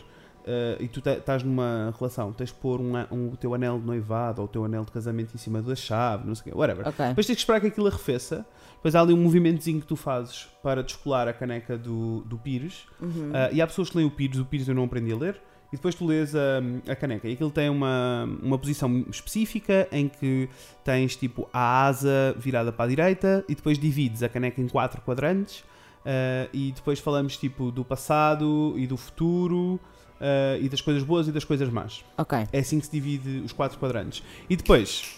eh, 0.47 0.77
e 0.81 0.89
tu 0.89 1.01
estás 1.09 1.43
numa 1.43 1.95
relação, 1.99 2.33
tens 2.33 2.49
de 2.51 2.55
pôr 2.57 2.81
um, 2.81 2.93
um- 3.11 3.31
o 3.33 3.37
teu 3.37 3.55
anel 3.55 3.79
de 3.79 3.87
noivado 3.87 4.41
ou 4.43 4.47
o 4.47 4.49
teu 4.49 4.65
anel 4.65 4.85
de 4.85 4.91
casamento 4.93 5.35
em 5.35 5.39
cima 5.39 5.63
da 5.63 5.75
chave, 5.75 6.27
não 6.27 6.35
sei 6.35 6.43
o 6.43 6.45
quê, 6.55 6.59
whatever. 6.59 6.87
Ok. 6.89 7.07
Depois 7.07 7.27
tens 7.27 7.37
que 7.37 7.41
esperar 7.43 7.61
que 7.61 7.69
aquilo 7.69 7.87
arrefeça. 7.87 8.45
Depois 8.75 8.95
há 8.97 9.01
ali 9.01 9.13
um 9.15 9.19
movimentozinho 9.23 9.81
que 9.81 9.87
tu 9.87 9.95
fazes 9.97 10.49
para 10.63 10.83
descolar 10.83 11.29
a 11.29 11.33
caneca 11.33 11.79
do, 11.79 12.23
do 12.23 12.37
pires. 12.37 12.85
Uhum. 13.01 13.31
Ah, 13.33 13.49
e 13.53 13.63
há 13.63 13.67
pessoas 13.67 13.89
que 13.89 13.97
leem 13.97 14.09
o 14.09 14.11
pires, 14.11 14.39
o 14.39 14.45
pires 14.45 14.67
eu 14.69 14.75
não 14.75 14.85
aprendi 14.85 15.13
a 15.13 15.17
ler. 15.17 15.41
E 15.73 15.77
depois 15.77 15.95
tu 15.95 16.07
lês 16.07 16.35
a, 16.35 16.61
a 16.87 16.95
caneca. 16.95 17.27
E 17.27 17.33
aquilo 17.33 17.51
tem 17.51 17.71
uma, 17.71 18.29
uma 18.43 18.59
posição 18.59 19.05
específica 19.11 19.89
em 19.91 20.07
que 20.07 20.49
tens 20.85 21.17
tipo 21.17 21.49
a 21.53 21.87
asa 21.87 22.35
virada 22.39 22.71
para 22.71 22.85
a 22.85 22.89
direita 22.89 23.43
e 23.49 23.55
depois 23.55 23.79
divides 23.79 24.23
a 24.23 24.29
caneca 24.29 24.61
em 24.61 24.69
quatro 24.69 25.01
quadrantes. 25.01 25.65
ah, 26.05 26.49
e 26.53 26.73
depois 26.73 26.99
falamos 26.99 27.37
tipo 27.39 27.71
do 27.71 27.85
passado 27.85 28.75
e 28.77 28.87
do 28.87 28.99
futuro 28.99 29.81
ah, 30.21 30.59
e 30.61 30.69
das 30.69 30.83
coisas 30.83 31.03
boas 31.03 31.27
e 31.27 31.33
das 31.33 31.45
coisas 31.45 31.71
más. 31.71 32.05
Ok. 32.19 32.39
É 32.53 32.59
assim 32.59 32.79
que 32.79 32.87
se 32.87 32.93
divide 32.93 33.43
os 33.43 33.53
quatro 33.53 33.79
quadrantes. 33.79 34.23
E 34.51 34.57
depois, 34.57 35.17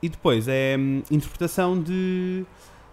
e 0.00 0.08
depois 0.08 0.46
é 0.46 0.76
hum, 0.78 1.02
interpretação 1.10 1.80
de, 1.82 2.44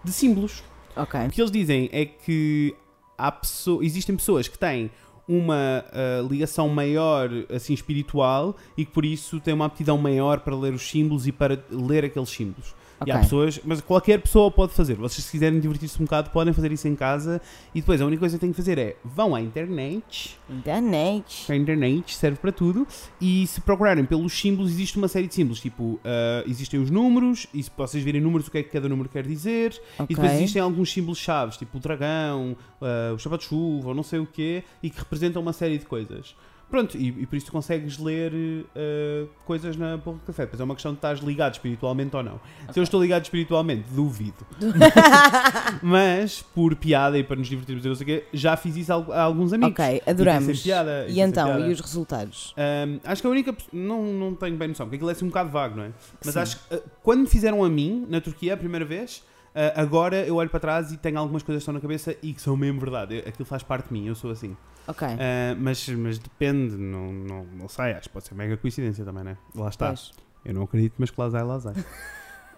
de 0.02 0.12
símbolos. 0.12 0.64
Ok. 0.96 1.20
O 1.20 1.30
que 1.30 1.40
eles 1.40 1.52
dizem 1.52 1.88
é 1.92 2.04
que 2.04 2.74
há 3.16 3.30
pessoa, 3.32 3.84
existem 3.84 4.16
pessoas 4.16 4.48
que 4.48 4.58
têm 4.58 4.90
uma 5.28 5.84
ah, 5.92 6.26
ligação 6.28 6.68
maior 6.68 7.30
assim 7.54 7.74
espiritual 7.74 8.56
e 8.76 8.84
que 8.84 8.92
por 8.92 9.04
isso 9.04 9.40
têm 9.40 9.54
uma 9.54 9.66
aptidão 9.66 9.98
maior 9.98 10.40
para 10.40 10.54
ler 10.56 10.72
os 10.72 10.88
símbolos 10.88 11.26
e 11.26 11.32
para 11.32 11.58
ler 11.70 12.04
aqueles 12.04 12.28
símbolos. 12.28 12.74
Ok. 13.00 13.12
E 13.12 13.16
há 13.16 13.20
pessoas, 13.20 13.60
mas 13.64 13.80
qualquer 13.80 14.20
pessoa 14.20 14.50
pode 14.50 14.72
fazer. 14.72 14.94
Vocês 14.94 15.24
se 15.24 15.30
quiserem 15.30 15.60
divertir-se 15.60 16.00
um 16.00 16.04
bocado 16.04 16.30
podem 16.30 16.52
fazer 16.54 16.72
isso 16.72 16.88
em 16.88 16.94
casa 16.96 17.40
e 17.74 17.80
depois 17.80 18.00
a 18.00 18.06
única 18.06 18.20
coisa 18.20 18.36
que 18.36 18.40
têm 18.40 18.50
que 18.50 18.56
fazer 18.56 18.78
é 18.78 18.96
vão 19.04 19.34
à 19.34 19.40
internet 19.40 20.38
Internet. 20.48 21.50
a 21.52 21.56
internet 21.56 22.14
serve 22.16 22.38
para 22.38 22.52
tudo 22.52 22.86
e 23.20 23.46
se 23.46 23.60
procurarem 23.60 24.04
pelos 24.04 24.32
símbolos 24.32 24.70
existe 24.72 24.96
uma 24.96 25.08
série 25.08 25.26
de 25.26 25.34
símbolos 25.34 25.60
tipo 25.60 26.00
ah, 26.04 26.42
existem 26.46 26.80
os 26.80 26.90
números 26.90 27.46
e 27.52 27.62
se 27.62 27.70
vocês 27.76 28.02
virem 28.02 28.20
números 28.20 28.48
o 28.48 28.50
que 28.50 28.58
é 28.58 28.62
que 28.62 28.70
cada 28.70 28.88
número 28.88 29.08
quer 29.08 29.26
dizer 29.26 29.72
Ok. 29.98 30.06
e 30.08 30.14
depois 30.14 30.32
existem 30.32 30.62
alguns 30.62 30.90
símbolos 30.92 31.18
chaves 31.18 31.56
tipo 31.56 31.76
o 31.76 31.80
dragão 31.80 32.56
ah, 32.80 33.12
o 33.14 33.18
chapéu 33.18 33.38
de 33.38 33.44
chuva 33.44 33.88
ou 33.88 33.94
não 33.94 34.02
sei 34.02 34.18
o 34.20 34.26
quê 34.26 34.64
e 34.82 34.88
que 34.90 34.98
representam 34.98 35.42
uma 35.42 35.52
série 35.52 35.78
de 35.78 35.84
coisas 35.86 36.34
pronto 36.70 36.96
e, 36.96 37.08
e 37.08 37.26
por 37.26 37.36
isso 37.36 37.46
tu 37.46 37.52
consegues 37.52 37.96
ler 37.98 38.32
ah, 38.74 39.26
coisas 39.44 39.76
na 39.76 39.96
boca 39.96 40.18
de 40.18 40.24
café 40.26 40.46
pois 40.46 40.60
é 40.60 40.64
uma 40.64 40.74
questão 40.74 40.92
de 40.92 40.98
estás 40.98 41.20
ligado 41.20 41.52
espiritualmente 41.54 42.14
ou 42.16 42.22
não 42.22 42.40
se 42.72 42.78
eu 42.78 42.82
estou 42.82 43.00
ligado 43.00 43.22
espiritualmente 43.24 43.84
duvido 43.92 44.44
mas 45.82 46.42
por 46.42 46.74
piada 46.76 47.18
e 47.18 47.22
para 47.24 47.36
nos 47.36 47.48
divertirmos 47.48 47.84
e 47.84 47.88
não 47.88 47.94
sei 47.94 48.02
o 48.04 48.06
quê 48.06 48.24
já 48.32 48.56
fiz 48.56 48.76
isso 48.76 48.92
a, 48.92 48.96
a 48.96 49.22
alguns 49.22 49.52
amigos 49.52 49.72
Ok, 49.78 50.02
E 50.06 50.10
adoramos. 50.10 50.44
sempre 50.46 50.62
piada, 50.62 51.04
E 51.06 51.14
sempre 51.14 51.22
então, 51.30 51.46
piada. 51.48 51.66
e 51.68 51.72
os 51.72 51.80
resultados? 51.80 52.54
Ahm, 52.56 52.98
acho 53.04 53.20
que 53.20 53.26
a 53.26 53.30
única. 53.30 53.56
Não, 53.72 54.02
não 54.04 54.34
tenho 54.34 54.56
bem 54.56 54.68
noção, 54.68 54.86
porque 54.86 54.96
aquilo 54.96 55.10
é 55.10 55.12
assim 55.12 55.24
um 55.24 55.28
bocado 55.28 55.50
vago, 55.50 55.76
não 55.76 55.84
é? 55.84 55.90
Mas 56.24 56.34
Sim. 56.34 56.40
acho 56.40 56.56
que 56.58 56.74
ah, 56.74 56.80
quando 57.02 57.20
me 57.20 57.26
fizeram 57.26 57.64
a 57.64 57.68
mim, 57.68 58.06
na 58.08 58.20
Turquia, 58.20 58.54
a 58.54 58.56
primeira 58.56 58.84
vez, 58.84 59.22
ah, 59.54 59.80
agora 59.80 60.24
eu 60.26 60.36
olho 60.36 60.48
para 60.48 60.60
trás 60.60 60.92
e 60.92 60.96
tenho 60.96 61.18
algumas 61.18 61.42
coisas 61.42 61.60
que 61.60 61.62
estão 61.64 61.74
na 61.74 61.80
cabeça 61.80 62.16
e 62.22 62.32
que 62.32 62.40
são 62.40 62.56
mesmo 62.56 62.80
verdade. 62.80 63.16
Eu- 63.16 63.28
Aquilo 63.28 63.44
faz 63.46 63.62
parte 63.62 63.88
de 63.88 63.92
mim, 63.92 64.06
eu 64.06 64.14
sou 64.14 64.30
assim. 64.30 64.56
Ok. 64.86 65.06
Ah, 65.08 65.56
mas, 65.58 65.88
mas 65.88 66.18
depende, 66.18 66.76
não, 66.76 67.12
não, 67.12 67.44
não 67.44 67.68
sei, 67.68 67.92
acho 67.92 68.02
que 68.08 68.10
pode 68.10 68.26
ser 68.26 68.34
mega 68.34 68.56
coincidência 68.56 69.04
também, 69.04 69.24
né? 69.24 69.36
Lá 69.54 69.68
está. 69.68 69.88
Pois. 69.88 70.12
Eu 70.44 70.54
não 70.54 70.62
acredito, 70.62 70.94
mas 70.98 71.10
Clasai 71.10 71.42
Lazai. 71.42 71.74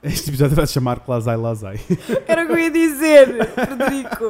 Este 0.01 0.31
episódio 0.31 0.55
vai 0.55 0.65
se 0.67 0.75
chamar 0.75 1.01
Clasai 1.01 1.37
Lazai. 1.37 1.81
Era 2.29 2.45
o 2.45 2.47
que 2.47 2.53
eu 2.53 2.59
ia 2.59 2.71
dizer, 2.71 3.47
Frederico. 3.49 4.27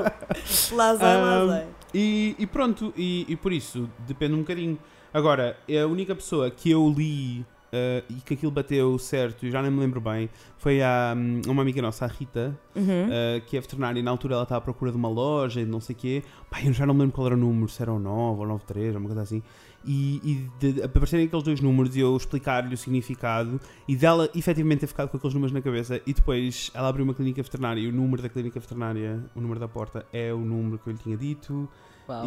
Lazai, 0.74 1.16
Ah, 1.16 1.20
lazai. 1.44 1.66
E, 1.92 2.34
e 2.38 2.46
pronto, 2.46 2.92
e, 2.96 3.26
e 3.28 3.36
por 3.36 3.52
isso 3.52 3.88
depende 4.06 4.34
um 4.34 4.38
bocadinho. 4.38 4.78
Agora, 5.12 5.58
a 5.68 5.86
única 5.86 6.14
pessoa 6.14 6.50
que 6.50 6.70
eu 6.70 6.88
li 6.96 7.44
eh, 7.72 8.02
e 8.08 8.14
que 8.14 8.34
aquilo 8.34 8.50
bateu 8.52 8.98
certo, 8.98 9.44
e 9.46 9.50
já 9.50 9.60
nem 9.62 9.70
me 9.70 9.78
lembro 9.80 10.00
bem, 10.00 10.28
foi 10.58 10.82
a, 10.82 11.14
hum, 11.16 11.40
uma 11.46 11.62
amiga 11.62 11.80
nossa, 11.82 12.04
a 12.04 12.08
Rita, 12.08 12.58
Uhum. 12.74 13.08
eh, 13.10 13.42
que 13.46 13.56
é 13.56 13.60
veterinária, 13.60 13.98
e 13.98 14.02
na 14.02 14.10
altura 14.10 14.34
ela 14.34 14.42
estava 14.44 14.58
à 14.58 14.62
procura 14.62 14.90
de 14.90 14.96
uma 14.96 15.08
loja 15.08 15.60
e 15.60 15.64
não 15.66 15.80
sei 15.80 15.94
o 15.94 15.98
quê. 15.98 16.22
Pai, 16.50 16.66
eu 16.66 16.72
já 16.72 16.86
não 16.86 16.94
me 16.94 17.00
lembro 17.00 17.14
qual 17.14 17.26
era 17.26 17.36
o 17.36 17.38
número, 17.38 17.68
se 17.68 17.82
era 17.82 17.92
o 17.92 17.98
9 17.98 18.40
ou 18.40 18.46
93, 18.46 18.94
ou 18.94 19.00
uma 19.00 19.08
coisa 19.08 19.22
assim. 19.22 19.42
E, 19.86 20.20
e 20.24 20.50
de, 20.72 20.82
aparecerem 20.82 21.26
aqueles 21.26 21.44
dois 21.44 21.60
números 21.60 21.96
e 21.96 22.00
eu 22.00 22.16
explicar-lhe 22.16 22.74
o 22.74 22.76
significado 22.76 23.60
e 23.86 23.94
dela 23.94 24.28
efetivamente 24.34 24.80
ter 24.80 24.86
ficado 24.88 25.08
com 25.08 25.16
aqueles 25.16 25.32
números 25.34 25.52
na 25.52 25.62
cabeça 25.62 26.00
e 26.04 26.12
depois 26.12 26.70
ela 26.74 26.88
abriu 26.88 27.04
uma 27.04 27.14
clínica 27.14 27.40
veterinária 27.42 27.80
e 27.80 27.86
o 27.88 27.92
número 27.92 28.20
da 28.20 28.28
clínica 28.28 28.58
veterinária, 28.58 29.22
o 29.36 29.40
número 29.40 29.60
da 29.60 29.68
porta 29.68 30.04
é 30.12 30.34
o 30.34 30.38
número 30.40 30.78
que 30.78 30.88
eu 30.88 30.92
lhe 30.92 30.98
tinha 30.98 31.16
dito 31.16 31.68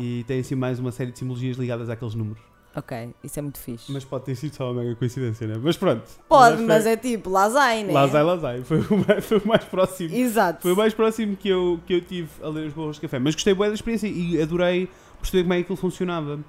e 0.02 0.24
tem 0.28 0.40
assim 0.40 0.56
mais 0.56 0.80
uma 0.80 0.92
série 0.94 1.12
de 1.12 1.20
simbologias 1.20 1.58
ligadas 1.58 1.90
àqueles 1.90 2.16
números. 2.16 2.42
Ok, 2.74 3.10
isso 3.22 3.38
é 3.38 3.42
muito 3.42 3.58
fixe. 3.60 3.92
Mas 3.92 4.06
pode 4.06 4.24
ter 4.26 4.36
sido 4.36 4.56
só 4.56 4.72
uma 4.72 4.82
mega 4.82 4.96
coincidência, 4.96 5.46
né? 5.46 5.60
Mas 5.62 5.76
pronto. 5.76 6.04
Pode, 6.30 6.56
foi- 6.58 6.66
mas 6.66 6.86
é 6.86 6.96
tipo 6.96 7.30
Lazai, 7.30 7.84
né? 7.84 7.92
Lazai, 7.92 8.24
lazai. 8.24 8.62
Foi 8.64 8.80
o 8.80 9.06
mais, 9.06 9.26
foi 9.26 9.38
o 9.40 9.48
mais 9.48 9.64
próximo. 9.66 10.16
Exato. 10.16 10.62
Foi 10.62 10.72
o 10.72 10.76
mais 10.78 10.94
próximo 10.94 11.36
que 11.36 11.50
eu, 11.50 11.80
que 11.86 11.94
eu 11.96 12.02
tive 12.02 12.30
a 12.42 12.48
ler 12.48 12.68
os 12.68 12.74
borros 12.74 12.96
de 12.96 13.02
café. 13.02 13.20
Mas 13.20 13.36
gostei 13.36 13.54
bem 13.54 13.68
da 13.68 13.74
experiência 13.74 14.08
e 14.08 14.42
adorei 14.42 14.88
perceber 15.20 15.44
como 15.44 15.54
é 15.54 15.58
que 15.58 15.64
aquilo 15.64 15.76
funcionava. 15.78 16.40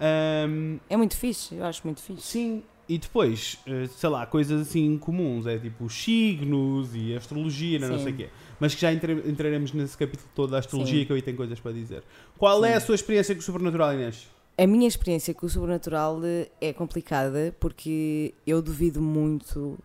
Ahm, 0.00 0.78
É 0.90 0.96
muito 0.96 1.16
fixe, 1.16 1.54
eu 1.54 1.64
acho 1.64 1.80
muito 1.84 2.02
fixe. 2.02 2.22
sim, 2.22 2.62
e 2.88 2.98
depois, 2.98 3.58
eh, 3.66 3.86
sei 3.96 4.08
lá, 4.10 4.26
coisas 4.26 4.60
assim 4.68 4.98
comuns, 4.98 5.46
é 5.46 5.56
tipo 5.56 5.84
os 5.84 5.94
signos 5.94 6.90
e 6.94 7.14
astrologia, 7.14 7.78
não 7.78 7.96
Sim. 7.96 8.04
sei 8.04 8.12
o 8.12 8.16
quê. 8.16 8.28
Mas 8.60 8.74
que 8.74 8.80
já 8.80 8.92
entraremos 8.92 9.72
nesse 9.72 9.96
capítulo 9.96 10.28
todo 10.34 10.50
da 10.50 10.58
astrologia 10.58 11.00
Sim. 11.00 11.06
que 11.06 11.12
eu 11.12 11.16
aí 11.16 11.22
tenho 11.22 11.36
coisas 11.36 11.58
para 11.60 11.72
dizer. 11.72 12.02
Qual 12.36 12.62
é 12.64 12.70
Sim. 12.72 12.74
a 12.74 12.80
sua 12.80 12.94
experiência 12.94 13.34
com 13.34 13.40
o 13.40 13.44
sobrenatural, 13.44 13.94
Inês? 13.94 14.28
A 14.58 14.66
minha 14.66 14.86
experiência 14.86 15.32
com 15.34 15.46
o 15.46 15.48
sobrenatural 15.48 16.20
eh, 16.24 16.48
é 16.60 16.72
complicada 16.72 17.54
porque 17.58 18.34
eu 18.46 18.60
duvido 18.60 19.00
muito 19.00 19.78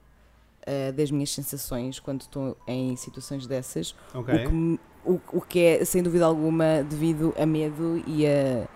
eh, 0.66 0.92
das 0.92 1.10
minhas 1.10 1.32
sensações 1.32 2.00
quando 2.00 2.22
estou 2.22 2.58
em 2.68 2.96
situações 2.96 3.48
dessas. 3.48 3.96
Ok. 4.14 4.34
O, 4.36 4.50
que, 4.50 4.80
o, 5.06 5.38
o 5.38 5.42
que 5.42 5.60
é, 5.60 5.86
sem 5.86 6.04
dúvida 6.04 6.26
alguma, 6.26 6.84
devido 6.84 7.34
a 7.40 7.46
medo 7.46 8.04
e 8.06 8.26
a 8.28 8.68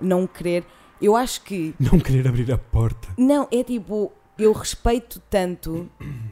não 0.00 0.26
querer. 0.26 0.64
Eu 1.00 1.14
acho 1.14 1.42
que. 1.42 1.74
Não 1.80 1.98
querer 2.00 2.26
abrir 2.26 2.50
a 2.50 2.56
porta. 2.58 3.08
Não, 3.18 3.46
é 3.52 3.62
tipo. 3.62 4.10
Eu 4.38 4.52
respeito 4.52 5.20
tanto 5.30 5.88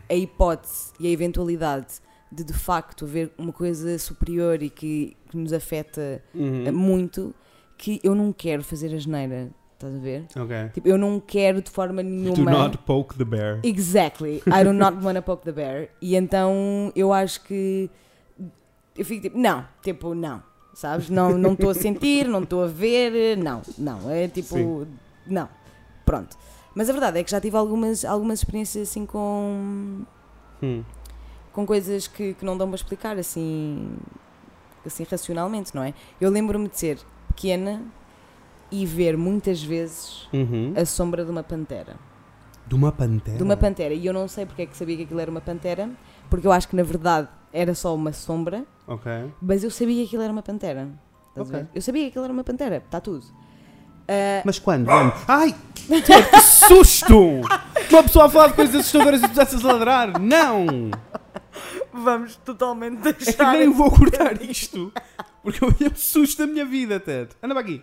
a 0.09 0.15
hipótese 0.15 0.93
e 0.99 1.07
a 1.07 1.11
eventualidade 1.11 2.01
de 2.33 2.43
de 2.43 2.53
facto 2.53 3.05
haver 3.05 3.31
uma 3.39 3.53
coisa 3.53 3.97
superior 3.99 4.61
e 4.63 4.71
que, 4.71 5.17
que 5.29 5.37
nos 5.37 5.53
afeta 5.53 6.21
Uhum. 6.35 6.67
eh, 6.67 6.71
muito 6.73 7.33
que 7.83 7.99
eu 8.05 8.15
não 8.15 8.33
quero 8.33 8.63
fazer 8.63 8.95
a 8.95 8.99
geneira. 8.99 9.51
Estás 9.75 9.93
a 9.93 9.99
ver? 9.99 10.27
Ok. 10.37 10.69
Tipo, 10.75 10.87
eu 10.89 10.97
não 10.97 11.19
quero 11.19 11.61
de 11.61 11.69
forma 11.69 12.01
Do 12.05 12.09
nenhuma. 12.09 12.51
not 12.53 12.79
poke 12.79 13.17
the 13.17 13.25
bear. 13.25 13.59
Exactly. 13.65 14.41
I 14.47 14.63
do 14.63 14.73
not 14.73 15.05
want 15.05 15.17
to 15.17 15.23
poke 15.23 15.43
the 15.43 15.51
bear. 15.51 15.89
E 16.01 16.15
então 16.15 16.93
eu 16.95 17.13
acho 17.13 17.43
que 17.43 17.91
eu 18.97 19.05
fico 19.05 19.23
tipo, 19.23 19.37
não, 19.37 19.67
tipo, 19.83 20.15
não. 20.15 20.41
Sabes? 20.75 21.11
Não 21.11 21.37
não 21.37 21.55
estou 21.55 21.71
a 21.71 21.75
sentir, 21.75 22.29
não 22.29 22.45
estou 22.45 22.63
a 22.63 22.69
ver, 22.69 23.37
não, 23.37 23.61
não. 23.77 24.09
É 24.09 24.29
tipo, 24.29 24.55
Sim. 24.55 24.87
não. 25.27 25.49
Pronto. 26.05 26.37
Mas 26.77 26.89
a 26.89 26.93
verdade 26.93 27.19
é 27.19 27.25
que 27.25 27.31
já 27.33 27.41
tive 27.41 27.57
algumas, 27.57 28.05
algumas 28.05 28.39
experiências 28.39 28.89
assim 28.89 29.05
com, 29.05 30.03
Hum. 30.63 30.85
com 31.53 31.67
coisas 31.67 32.07
que, 32.07 32.35
que 32.35 32.45
não 32.45 32.57
dão 32.57 32.69
para 32.69 32.77
explicar 32.77 33.19
assim, 33.19 33.91
assim 34.87 35.05
racionalmente, 35.11 35.75
não 35.75 35.83
é? 35.83 35.93
Eu 36.21 36.31
lembro-me 36.31 36.69
de 36.69 36.79
ser 36.79 36.99
pequena 37.33 37.83
e 38.71 38.85
ver 38.87 39.17
muitas 39.17 39.63
vezes 39.63 40.29
Uhum. 40.33 40.73
a 40.77 40.85
sombra 40.85 41.25
de 41.25 41.31
uma 41.31 41.43
pantera. 41.43 41.97
De 42.67 42.75
uma 42.75 42.93
pantera? 42.93 43.37
de 43.37 43.43
uma 43.43 43.57
pantera. 43.57 43.93
E 43.95 44.07
eu 44.07 44.13
não 44.13 44.29
sei 44.29 44.47
porque 44.47 44.63
é 44.63 44.67
que 44.67 44.77
sabia 44.77 44.97
que 44.97 45.03
aquilo 45.03 45.21
era 45.21 45.31
uma 45.31 45.41
pantera, 45.41 45.91
porque 46.31 46.47
eu 46.47 46.53
acho 46.53 46.69
que 46.69 46.77
na 46.77 46.83
verdade 46.83 47.29
era 47.53 47.75
só 47.75 47.95
uma 47.95 48.13
sombra, 48.13 48.65
Ok. 48.87 49.11
mas 49.43 49.63
eu 49.65 49.71
sabia 49.71 49.97
que 50.03 50.07
aquilo 50.09 50.23
era 50.23 50.33
uma 50.33 50.43
pantera. 50.43 50.89
Estás 51.29 51.49
a 51.49 51.51
Ok. 51.51 51.61
ver? 51.61 51.69
Eu 51.75 51.83
sabia 51.83 52.03
que 52.05 52.09
aquilo 52.11 52.25
era 52.25 52.33
uma 52.33 52.45
pantera, 52.45 52.77
está 52.77 53.01
tudo. 53.01 53.25
Ah, 54.09 54.43
Mas 54.45 54.59
quando? 54.59 54.87
Quando? 54.87 55.13
Ai! 55.29 55.55
Que 55.87 56.41
susto! 56.41 57.41
Uma 57.91 58.03
pessoa 58.05 58.25
a 58.27 58.29
falar 58.31 58.49
de 58.49 58.55
coisas 58.55 58.75
assustadoras 58.77 59.23
e 59.23 59.29
tu 59.29 59.35
a 59.69 59.73
ladrar? 59.73 60.19
Não! 60.21 60.91
Vamos 61.93 62.37
totalmente 62.37 63.01
É 63.09 63.13
deixar. 63.13 63.53
nem 63.53 63.71
vou 63.71 63.91
cortar 63.91 64.41
isto. 64.43 64.93
Porque 65.43 65.63
eu 65.65 65.69
me 65.91 65.97
susto 65.97 66.47
da 66.47 66.53
minha 66.53 66.65
vida, 66.65 66.99
Ted. 67.01 67.31
Anda 67.43 67.55
para 67.55 67.63
aqui. 67.63 67.83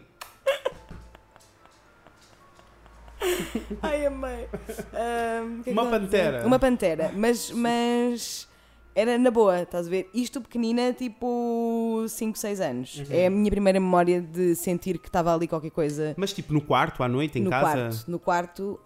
Ai, 3.82 4.06
amei. 4.06 4.45
O 4.45 5.63
que 5.63 5.69
é 5.69 5.72
que 5.72 5.72
Uma 5.72 5.82
eu 5.84 5.86
ia 5.86 6.00
pantera. 6.00 6.48
Uma 6.48 6.60
pantera, 6.60 7.12
mas, 7.15 7.52
mas 7.52 8.48
era 8.95 9.17
na 9.17 9.30
boa, 9.30 9.62
estás 9.62 9.88
a 9.88 9.89
ver? 9.89 10.10
Isto 10.13 10.39
pequenina, 10.41 10.93
tipo 10.93 12.06
5, 12.08 12.38
6 12.38 12.62
anos. 12.62 12.95
Uhum. 13.00 13.06
É 13.10 13.28
a 13.28 13.30
minha 13.30 13.52
primeira 13.52 13.80
memória 13.80 14.22
de 14.22 14.56
sentir 14.56 14.98
que 15.00 15.08
estava 15.08 15.34
ali 15.34 15.48
qualquer 15.48 15.72
coisa 15.72 16.13
Mas 16.17 16.32
tipo 16.34 16.54
no 16.54 16.62
quarto, 16.62 17.04
à 17.04 17.08
noite, 17.10 17.39
em 17.39 17.43
no 17.43 17.50
casa? 17.50 17.63
quarto. 17.74 18.06
No 18.12 18.19
quarto, 18.19 18.80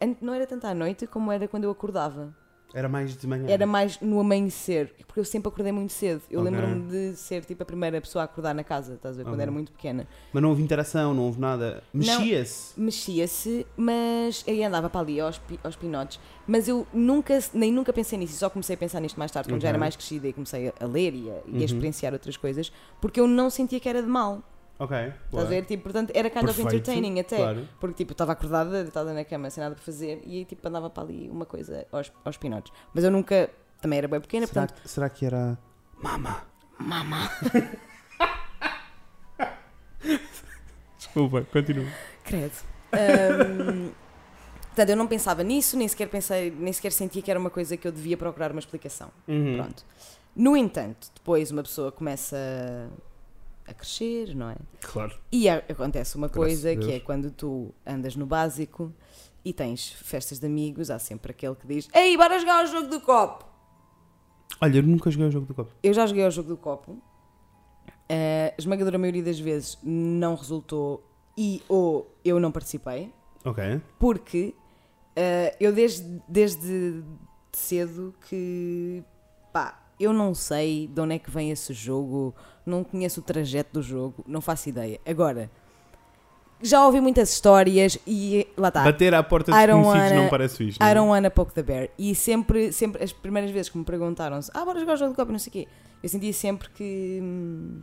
an- 0.00 0.16
não 0.20 0.32
era 0.34 0.46
tanto 0.46 0.66
à 0.66 0.74
noite 0.74 1.06
como 1.06 1.30
era 1.30 1.46
quando 1.46 1.64
eu 1.64 1.70
acordava. 1.70 2.34
Era 2.74 2.88
mais 2.88 3.16
de 3.16 3.24
manhã. 3.26 3.44
Era 3.48 3.64
mais 3.66 4.00
no 4.00 4.18
amanhecer, 4.18 4.92
porque 5.06 5.20
eu 5.20 5.24
sempre 5.24 5.48
acordei 5.48 5.70
muito 5.70 5.92
cedo. 5.92 6.22
Eu 6.28 6.40
Ok. 6.40 6.50
lembro-me 6.50 6.90
de 6.90 7.16
ser 7.16 7.44
tipo 7.44 7.62
a 7.62 7.66
primeira 7.66 8.00
pessoa 8.00 8.22
a 8.22 8.24
acordar 8.24 8.52
na 8.52 8.64
casa, 8.64 8.94
estás 8.94 9.14
a 9.14 9.18
ver? 9.18 9.22
Quando 9.22 9.34
Ok. 9.34 9.42
era 9.42 9.50
muito 9.52 9.70
pequena. 9.70 10.08
Mas 10.32 10.42
não 10.42 10.50
houve 10.50 10.60
interação, 10.60 11.14
não 11.14 11.22
houve 11.22 11.40
nada. 11.40 11.84
Mexia-se. 11.94 12.78
Mexia-se, 12.80 13.64
mas 13.76 14.44
aí 14.48 14.64
andava 14.64 14.90
para 14.90 15.00
ali 15.02 15.20
aos, 15.20 15.38
pi- 15.38 15.60
aos 15.62 15.76
pinotes. 15.76 16.18
Mas 16.48 16.66
eu 16.66 16.84
nunca, 16.92 17.38
nem 17.54 17.70
nunca 17.72 17.92
pensei 17.92 18.18
nisso, 18.18 18.36
só 18.36 18.50
comecei 18.50 18.74
a 18.74 18.76
pensar 18.76 18.98
nisto 19.00 19.16
mais 19.18 19.30
tarde, 19.30 19.48
quando 19.48 19.62
já 19.62 19.68
era 19.68 19.78
mais 19.78 19.94
crescida 19.94 20.26
e 20.26 20.32
comecei 20.32 20.68
a, 20.68 20.72
a 20.80 20.84
ler 20.86 21.14
e 21.14 21.30
a, 21.30 21.34
e 21.34 21.38
a 21.38 21.52
Uhum. 21.58 21.64
experienciar 21.64 22.12
outras 22.12 22.36
coisas, 22.36 22.72
porque 23.00 23.20
eu 23.20 23.28
não 23.28 23.50
sentia 23.50 23.78
que 23.78 23.88
era 23.88 24.02
de 24.02 24.08
mal. 24.08 24.42
Ok. 24.78 24.96
Estás 25.26 25.44
a 25.44 25.48
ver? 25.48 25.64
Tipo, 25.64 25.84
portanto, 25.84 26.10
era 26.14 26.28
kind 26.28 26.42
of 26.44 26.54
Perfeito, 26.54 26.74
entertaining 26.90 27.20
até. 27.20 27.36
Claro. 27.36 27.68
Porque 27.80 27.94
tipo, 27.96 28.10
eu 28.10 28.14
estava 28.14 28.32
acordada, 28.32 28.82
deitada 28.82 29.12
na 29.14 29.24
cama, 29.24 29.48
sem 29.50 29.62
nada 29.62 29.74
para 29.76 29.84
fazer, 29.84 30.20
e 30.24 30.38
aí 30.38 30.44
tipo 30.44 30.66
andava 30.66 30.90
para 30.90 31.04
ali 31.04 31.30
uma 31.30 31.46
coisa 31.46 31.86
aos, 31.92 32.12
aos 32.24 32.36
pinotes. 32.36 32.72
Mas 32.92 33.04
eu 33.04 33.10
nunca, 33.10 33.48
também 33.80 33.98
era 33.98 34.08
bem 34.08 34.20
pequena, 34.20 34.46
Será, 34.46 34.62
portanto, 34.62 34.82
que- 34.82 34.88
será 34.88 35.08
que 35.08 35.24
era. 35.26 35.56
Mama! 36.02 36.42
mama, 36.78 37.30
Desculpa, 40.98 41.42
continua. 41.52 41.86
credo. 42.24 42.52
Ahm, 42.92 43.90
portanto, 44.66 44.90
eu 44.90 44.96
não 44.96 45.06
pensava 45.06 45.42
nisso, 45.42 45.76
nem 45.76 45.88
sequer 45.88 46.08
pensei, 46.08 46.50
nem 46.50 46.72
sequer 46.72 46.92
sentia 46.92 47.22
que 47.22 47.30
era 47.30 47.38
uma 47.38 47.50
coisa 47.50 47.76
que 47.76 47.86
eu 47.86 47.92
devia 47.92 48.16
procurar 48.16 48.50
uma 48.50 48.60
explicação. 48.60 49.10
Uhum. 49.28 49.56
Pronto. 49.56 49.84
No 50.34 50.56
entanto, 50.56 51.08
depois 51.14 51.50
uma 51.50 51.62
pessoa 51.62 51.92
começa 51.92 52.36
a 53.66 53.72
crescer, 53.74 54.34
não 54.34 54.50
é? 54.50 54.56
Claro. 54.80 55.18
E 55.32 55.48
a- 55.48 55.64
acontece 55.68 56.16
uma 56.16 56.28
Graças 56.28 56.44
coisa 56.62 56.76
que 56.76 56.92
é 56.92 57.00
quando 57.00 57.30
tu 57.30 57.74
andas 57.86 58.14
no 58.16 58.26
básico 58.26 58.92
e 59.44 59.52
tens 59.52 59.90
festas 59.90 60.38
de 60.38 60.46
amigos, 60.46 60.90
há 60.90 60.98
sempre 60.98 61.30
aquele 61.32 61.54
que 61.54 61.66
diz: 61.66 61.88
Ei, 61.94 62.16
bora 62.16 62.38
jogar 62.38 62.64
o 62.64 62.66
jogo 62.66 62.88
do 62.88 63.00
copo! 63.00 63.44
Olha, 64.60 64.78
eu 64.78 64.82
nunca 64.82 65.10
joguei 65.10 65.28
o 65.28 65.30
jogo 65.30 65.46
do 65.46 65.54
copo. 65.54 65.72
Eu 65.82 65.92
já 65.92 66.06
joguei 66.06 66.24
ao 66.24 66.30
jogo 66.30 66.48
do 66.48 66.56
copo. 66.56 67.02
A 68.08 68.54
esmagadora 68.58 68.98
maioria 68.98 69.22
das 69.22 69.38
vezes 69.40 69.78
não 69.82 70.34
resultou 70.34 71.02
e 71.36 71.62
ou 71.68 72.14
eu 72.24 72.38
não 72.38 72.52
participei, 72.52 73.10
Ok. 73.44 73.80
porque 73.98 74.54
eh, 75.16 75.56
eu 75.58 75.72
desde, 75.72 76.20
desde 76.28 77.02
cedo 77.50 78.14
que 78.28 79.02
pá, 79.52 79.82
eu 79.98 80.12
não 80.12 80.34
sei 80.34 80.86
de 80.86 81.00
onde 81.00 81.14
é 81.14 81.18
que 81.18 81.30
vem 81.30 81.50
esse 81.50 81.72
jogo, 81.72 82.34
não 82.66 82.82
conheço 82.84 83.20
o 83.20 83.22
trajeto 83.22 83.72
do 83.74 83.82
jogo, 83.82 84.24
não 84.26 84.40
faço 84.40 84.68
ideia. 84.68 85.00
Agora, 85.06 85.50
já 86.62 86.84
ouvi 86.86 87.00
muitas 87.00 87.30
histórias 87.32 87.98
e 88.06 88.46
lá 88.56 88.68
está. 88.68 88.82
Bater 88.84 89.14
à 89.14 89.22
porta 89.22 89.50
I 89.50 89.54
de 89.66 89.66
don't 89.72 89.84
conhecidos 89.84 90.10
wanna- 90.12 90.22
não 90.22 90.28
parece 90.30 90.56
fixe. 90.56 90.78
I 90.78 90.80
não 90.80 90.88
é? 90.88 90.94
don't 90.94 91.10
wanna 91.10 91.30
poke 91.30 91.52
the 91.52 91.62
bear. 91.62 91.88
E 91.98 92.14
sempre, 92.14 92.72
sempre, 92.72 93.02
as 93.04 93.12
primeiras 93.12 93.50
vezes 93.50 93.68
que 93.70 93.76
me 93.76 93.84
perguntaram 93.84 94.40
se, 94.40 94.50
ah, 94.54 94.64
bora 94.64 94.80
jogar 94.80 94.94
o 94.94 94.96
jogo 94.96 95.12
do 95.12 95.16
copo, 95.16 95.30
e 95.30 95.32
não 95.32 95.38
sei 95.38 95.50
o 95.50 95.52
quê, 95.52 95.68
eu 96.02 96.08
sentia 96.08 96.32
sempre 96.32 96.68
que, 96.70 97.18
hum, 97.22 97.82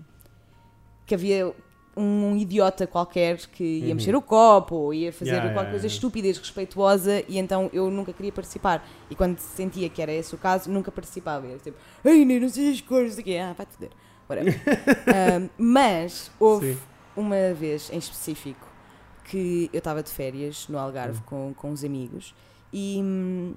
que 1.05 1.13
havia 1.13 1.53
um 1.95 2.37
idiota 2.37 2.87
qualquer 2.87 3.37
que 3.47 3.63
ia 3.63 3.89
Uhum. 3.89 3.95
mexer 3.95 4.15
o 4.15 4.21
copo 4.21 4.75
ou 4.75 4.93
ia 4.93 5.11
fazer 5.11 5.31
Yeah, 5.31 5.49
qualquer 5.49 5.57
yeah, 5.59 5.71
coisa 5.71 5.85
yeah. 5.85 5.93
estúpida 5.95 6.27
e 6.27 6.31
desrespeituosa 6.31 7.23
e 7.27 7.37
então 7.37 7.69
eu 7.73 7.91
nunca 7.91 8.13
queria 8.13 8.31
participar. 8.31 8.87
E 9.09 9.15
quando 9.15 9.37
sentia 9.39 9.89
que 9.89 10.01
era 10.01 10.11
esse 10.13 10.33
o 10.33 10.37
caso, 10.37 10.71
nunca 10.71 10.89
participava. 10.89 11.45
Era 11.47 11.59
tipo, 11.59 11.77
nem 12.03 12.39
não 12.39 12.47
sei 12.47 12.71
as 12.71 12.79
cores, 12.81 13.09
não 13.09 13.15
sei 13.15 13.21
o 13.21 13.25
quê, 13.25 13.37
ah, 13.37 13.53
vai-te 13.53 13.73
foder. 13.73 13.89
Whatever. 14.31 14.61
Um, 15.41 15.49
mas 15.57 16.31
houve 16.39 16.73
Sim. 16.73 16.79
uma 17.15 17.53
vez 17.53 17.89
em 17.91 17.97
específico 17.97 18.67
que 19.25 19.69
eu 19.71 19.77
estava 19.79 20.01
de 20.03 20.09
férias 20.09 20.67
no 20.67 20.77
Algarve 20.77 21.19
Hum. 21.19 21.23
com, 21.25 21.53
com 21.53 21.71
uns 21.71 21.83
amigos 21.83 22.33
e 22.73 22.99
hum, 23.01 23.55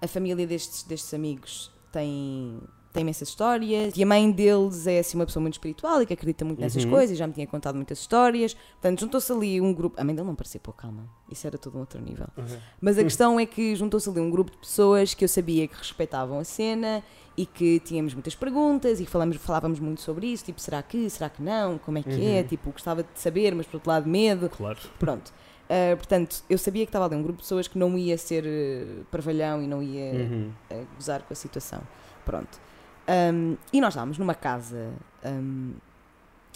a 0.00 0.06
família 0.08 0.46
destes, 0.46 0.82
destes 0.82 1.12
amigos 1.14 1.70
tem, 1.92 2.60
tem 2.92 3.00
imensas 3.02 3.28
histórias 3.28 3.94
e 3.96 4.02
a 4.02 4.06
mãe 4.06 4.30
deles 4.30 4.86
é 4.86 4.98
assim 4.98 5.16
uma 5.16 5.24
pessoa 5.26 5.40
muito 5.40 5.54
espiritual 5.54 6.02
e 6.02 6.06
que 6.06 6.12
acredita 6.12 6.44
muito 6.44 6.60
nessas 6.60 6.84
Uhum. 6.84 6.90
coisas 6.90 7.12
e 7.12 7.18
já 7.18 7.26
me 7.26 7.32
tinha 7.32 7.46
contado 7.46 7.74
muitas 7.76 7.98
histórias. 8.00 8.54
Portanto, 8.54 9.00
juntou-se 9.00 9.32
ali 9.32 9.60
um 9.60 9.72
grupo. 9.72 10.00
A 10.00 10.04
mãe 10.04 10.14
dele 10.14 10.26
não 10.26 10.34
participou, 10.34 10.74
calma. 10.74 11.08
Isso 11.30 11.46
era 11.46 11.56
todo 11.56 11.76
um 11.76 11.80
outro 11.80 12.00
nível. 12.00 12.26
Ok. 12.36 12.58
Mas 12.80 12.98
a 12.98 13.02
questão 13.02 13.40
é 13.40 13.46
que 13.46 13.74
juntou-se 13.74 14.08
ali 14.10 14.20
um 14.20 14.30
grupo 14.30 14.50
de 14.50 14.58
pessoas 14.58 15.14
que 15.14 15.24
eu 15.24 15.28
sabia 15.28 15.66
que 15.66 15.76
respeitavam 15.76 16.38
a 16.38 16.44
cena 16.44 17.02
e 17.36 17.46
que 17.46 17.80
tínhamos 17.80 18.12
muitas 18.12 18.34
perguntas 18.34 19.00
e 19.00 19.06
falamos, 19.06 19.36
falávamos 19.36 19.80
muito 19.80 20.02
sobre 20.02 20.26
isso, 20.26 20.44
tipo, 20.44 20.60
será 20.60 20.82
que, 20.82 21.08
será 21.08 21.30
que 21.30 21.42
não, 21.42 21.78
como 21.78 21.96
é 21.96 22.02
que 22.02 22.26
é, 22.26 22.40
Uhum. 22.42 22.46
tipo, 22.46 22.70
gostava 22.72 23.02
de 23.02 23.08
saber, 23.14 23.54
mas 23.54 23.64
por 23.66 23.76
outro 23.76 23.88
lado 23.90 24.06
medo, 24.08 24.50
Claro. 24.50 24.78
pronto. 24.98 25.32
Ah, 25.70 25.96
portanto, 25.96 26.44
eu 26.50 26.58
sabia 26.58 26.84
que 26.84 26.90
estava 26.90 27.06
ali 27.06 27.16
um 27.16 27.22
grupo 27.22 27.38
de 27.38 27.44
pessoas 27.44 27.66
que 27.66 27.78
não 27.78 27.96
ia 27.96 28.18
ser 28.18 28.44
uh, 28.44 29.04
parvalhão 29.10 29.62
e 29.62 29.66
não 29.66 29.82
ia 29.82 30.12
Uhum. 30.12 30.50
uh, 30.70 30.86
gozar 30.96 31.22
com 31.22 31.32
a 31.32 31.36
situação, 31.36 31.80
pronto. 32.26 32.60
Um, 33.08 33.56
e 33.72 33.80
nós 33.80 33.94
estávamos 33.94 34.18
numa 34.18 34.34
casa 34.34 34.90
um, 35.24 35.72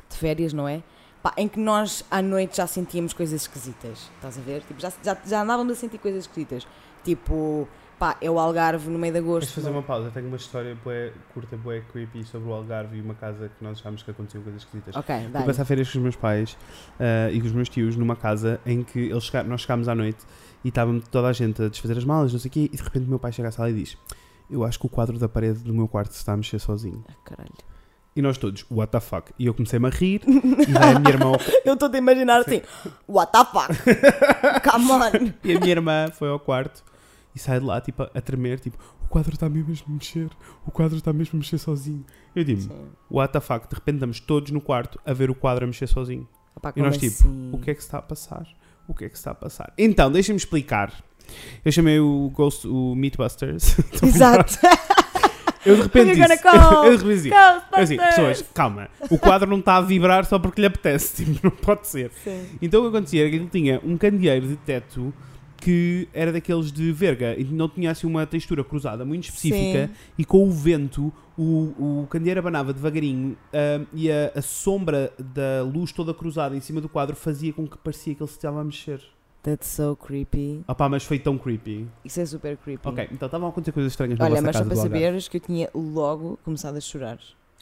de 0.08 0.16
férias, 0.16 0.52
não 0.52 0.68
é? 0.68 0.82
Pá, 1.22 1.32
em 1.36 1.48
que 1.48 1.58
nós 1.58 2.04
à 2.10 2.22
noite 2.22 2.56
já 2.56 2.66
sentíamos 2.66 3.12
coisas 3.12 3.42
esquisitas, 3.42 4.10
estás 4.14 4.38
a 4.38 4.40
ver? 4.40 4.62
Tipo, 4.62 4.80
já, 4.80 4.92
já, 5.02 5.16
já 5.26 5.42
andávamos 5.42 5.72
a 5.72 5.76
sentir 5.76 5.98
coisas 5.98 6.22
esquisitas. 6.22 6.66
Tipo, 7.02 7.66
pá, 7.98 8.16
é 8.20 8.30
o 8.30 8.38
Algarve 8.38 8.88
no 8.88 8.98
meio 8.98 9.12
de 9.12 9.18
agosto. 9.18 9.46
Deixa 9.46 9.54
fazer 9.54 9.70
uma 9.70 9.82
pausa. 9.82 10.10
Tenho 10.10 10.28
uma 10.28 10.36
história 10.36 10.76
bué, 10.84 11.12
curta, 11.34 11.56
bué 11.56 11.80
creepy 11.92 12.24
sobre 12.24 12.48
o 12.48 12.52
Algarve 12.52 12.98
e 12.98 13.00
uma 13.00 13.14
casa 13.14 13.48
que 13.48 13.64
nós 13.64 13.80
achámos 13.80 14.02
que 14.02 14.10
aconteciam 14.10 14.42
coisas 14.42 14.62
esquisitas. 14.62 14.94
Ok, 14.94 15.28
dá. 15.32 15.42
passar 15.42 15.64
férias 15.64 15.90
com 15.90 15.98
os 15.98 16.02
meus 16.02 16.16
pais 16.16 16.56
ah, 17.00 17.30
e 17.32 17.40
com 17.40 17.46
os 17.46 17.52
meus 17.52 17.68
tios 17.68 17.96
numa 17.96 18.14
casa 18.14 18.60
em 18.64 18.84
que 18.84 18.98
eles 18.98 19.24
chegaram, 19.24 19.48
nós 19.48 19.62
chegámos 19.62 19.88
à 19.88 19.94
noite 19.94 20.24
e 20.64 20.68
estava 20.68 21.00
toda 21.10 21.28
a 21.28 21.32
gente 21.32 21.62
a 21.62 21.68
desfazer 21.68 21.96
as 21.98 22.04
malas, 22.04 22.32
não 22.32 22.38
sei 22.38 22.48
o 22.48 22.52
quê, 22.52 22.70
e 22.72 22.76
de 22.76 22.82
repente 22.82 23.06
o 23.06 23.08
meu 23.08 23.18
pai 23.18 23.32
chega 23.32 23.48
à 23.48 23.52
sala 23.52 23.70
e 23.70 23.74
diz: 23.74 23.96
Eu 24.50 24.64
acho 24.64 24.78
que 24.78 24.86
o 24.86 24.88
quadro 24.88 25.18
da 25.18 25.28
parede 25.28 25.60
do 25.60 25.74
meu 25.74 25.88
quarto 25.88 26.12
se 26.12 26.18
está 26.18 26.32
a 26.32 26.36
mexer 26.36 26.58
sozinho. 26.58 27.04
Ah, 27.08 27.12
caralho. 27.24 27.50
E 28.14 28.22
nós 28.22 28.38
todos, 28.38 28.64
what 28.70 28.90
the 28.90 29.00
fuck? 29.00 29.30
E 29.38 29.44
eu 29.46 29.52
comecei-me 29.52 29.86
a 29.86 29.90
rir 29.90 30.22
e 30.26 30.76
a 30.76 30.98
minha 30.98 31.10
irmã 31.12 31.26
ao- 31.26 31.40
Eu 31.64 31.74
estou 31.74 31.90
a 31.92 31.98
imaginar 31.98 32.40
assim, 32.40 32.62
what 33.06 33.30
the 33.30 33.44
fuck? 33.44 33.74
Come 34.70 34.90
on! 34.92 35.32
e 35.44 35.54
a 35.56 35.60
minha 35.60 35.70
irmã 35.72 36.08
foi 36.12 36.28
ao 36.30 36.40
quarto 36.40 36.82
e 37.34 37.38
sai 37.38 37.60
de 37.60 37.66
lá 37.66 37.78
tipo 37.80 38.02
a 38.04 38.20
tremer, 38.22 38.58
tipo, 38.60 38.78
o 39.04 39.08
quadro 39.08 39.34
está 39.34 39.48
mesmo 39.50 39.74
a 39.86 39.92
mexer, 39.92 40.30
o 40.64 40.70
quadro 40.70 40.96
está 40.96 41.12
mesmo 41.12 41.36
a 41.36 41.38
mexer 41.40 41.58
sozinho. 41.58 42.04
Eu 42.34 42.42
digo, 42.42 42.72
what 43.10 43.30
the 43.32 43.40
fuck? 43.40 43.68
De 43.68 43.74
repente 43.74 43.96
estamos 43.96 44.20
todos 44.20 44.50
no 44.50 44.60
quarto 44.62 44.98
a 45.04 45.12
ver 45.12 45.28
o 45.30 45.34
quadro 45.34 45.64
a 45.64 45.66
mexer 45.66 45.86
sozinho. 45.86 46.26
Opá, 46.54 46.72
E 46.74 46.80
nós, 46.80 46.96
tipo, 46.96 47.14
assim? 47.28 47.50
O 47.52 47.58
que 47.58 47.70
é 47.70 47.74
que 47.74 47.80
se 47.82 47.86
está 47.88 47.98
a 47.98 48.02
passar? 48.02 48.46
O 48.88 48.94
que 48.94 49.04
é 49.04 49.08
que 49.10 49.14
se 49.16 49.20
está 49.20 49.32
a 49.32 49.34
passar? 49.34 49.74
Então, 49.76 50.10
deixem-me 50.10 50.38
explicar. 50.38 50.90
Eu 51.64 51.72
chamei 51.72 51.98
o 52.00 52.30
Ghost, 52.34 52.66
o 52.66 52.94
Meatbusters. 52.94 53.76
Exato! 54.02 54.58
Eu 55.66 55.74
de 55.76 55.82
repente 55.82 56.14
disse, 56.14 56.38
call 56.38 56.84
eu 56.84 56.96
de 56.96 57.02
repente 57.02 57.22
disse, 57.22 57.28
eu 57.30 57.82
assim, 57.82 57.96
pessoas, 57.96 58.44
calma, 58.54 58.88
o 59.10 59.18
quadro 59.18 59.50
não 59.50 59.58
está 59.58 59.76
a 59.76 59.80
vibrar 59.80 60.24
só 60.24 60.38
porque 60.38 60.60
lhe 60.60 60.66
apetece, 60.68 61.24
tipo, 61.26 61.40
não 61.42 61.50
pode 61.50 61.88
ser. 61.88 62.12
Sim. 62.22 62.46
Então 62.62 62.80
o 62.80 62.82
que 62.84 62.96
acontecia 62.96 63.22
era 63.22 63.30
que 63.30 63.36
ele 63.36 63.48
tinha 63.50 63.80
um 63.84 63.96
candeeiro 63.98 64.46
de 64.46 64.56
teto 64.56 65.12
que 65.56 66.06
era 66.12 66.30
daqueles 66.32 66.70
de 66.70 66.92
verga 66.92 67.34
e 67.36 67.42
não 67.42 67.68
tinha 67.68 67.90
assim 67.90 68.06
uma 68.06 68.26
textura 68.26 68.62
cruzada 68.62 69.04
muito 69.04 69.24
específica 69.24 69.88
Sim. 69.88 69.94
e 70.18 70.24
com 70.24 70.46
o 70.46 70.50
vento 70.52 71.12
o, 71.36 72.02
o 72.02 72.06
candeeiro 72.08 72.40
abanava 72.40 72.72
devagarinho 72.72 73.36
ah, 73.52 73.84
e 73.92 74.10
a, 74.10 74.32
a 74.34 74.42
sombra 74.42 75.12
da 75.18 75.62
luz 75.62 75.92
toda 75.92 76.12
cruzada 76.14 76.54
em 76.54 76.60
cima 76.60 76.80
do 76.80 76.88
quadro 76.88 77.16
fazia 77.16 77.52
com 77.52 77.66
que 77.66 77.76
parecia 77.78 78.14
que 78.14 78.22
ele 78.22 78.28
se 78.28 78.36
estava 78.36 78.60
a 78.60 78.64
mexer. 78.64 79.00
That's 79.46 79.68
so 79.68 79.94
creepy. 79.96 80.64
Pá, 80.76 80.88
mas 80.88 81.04
foi 81.04 81.20
tão 81.20 81.38
creepy. 81.38 81.86
Isso 82.04 82.20
é 82.20 82.26
super 82.26 82.56
creepy. 82.56 82.88
Ok, 82.88 83.08
então 83.12 83.26
estavam 83.26 83.46
a 83.46 83.50
acontecer 83.50 83.70
coisas 83.70 83.92
estranhas 83.92 84.18
na 84.18 84.24
Olha, 84.24 84.34
vossa 84.34 84.42
mas 84.46 84.56
só 84.56 84.58
casa 84.62 84.68
para 84.70 84.74
do 84.74 84.80
Algarve. 84.80 85.04
saberes 85.04 85.28
que 85.28 85.36
eu 85.36 85.40
tinha 85.40 85.70
logo 85.72 86.36
começado 86.44 86.76
a 86.76 86.80
chorar. 86.80 87.18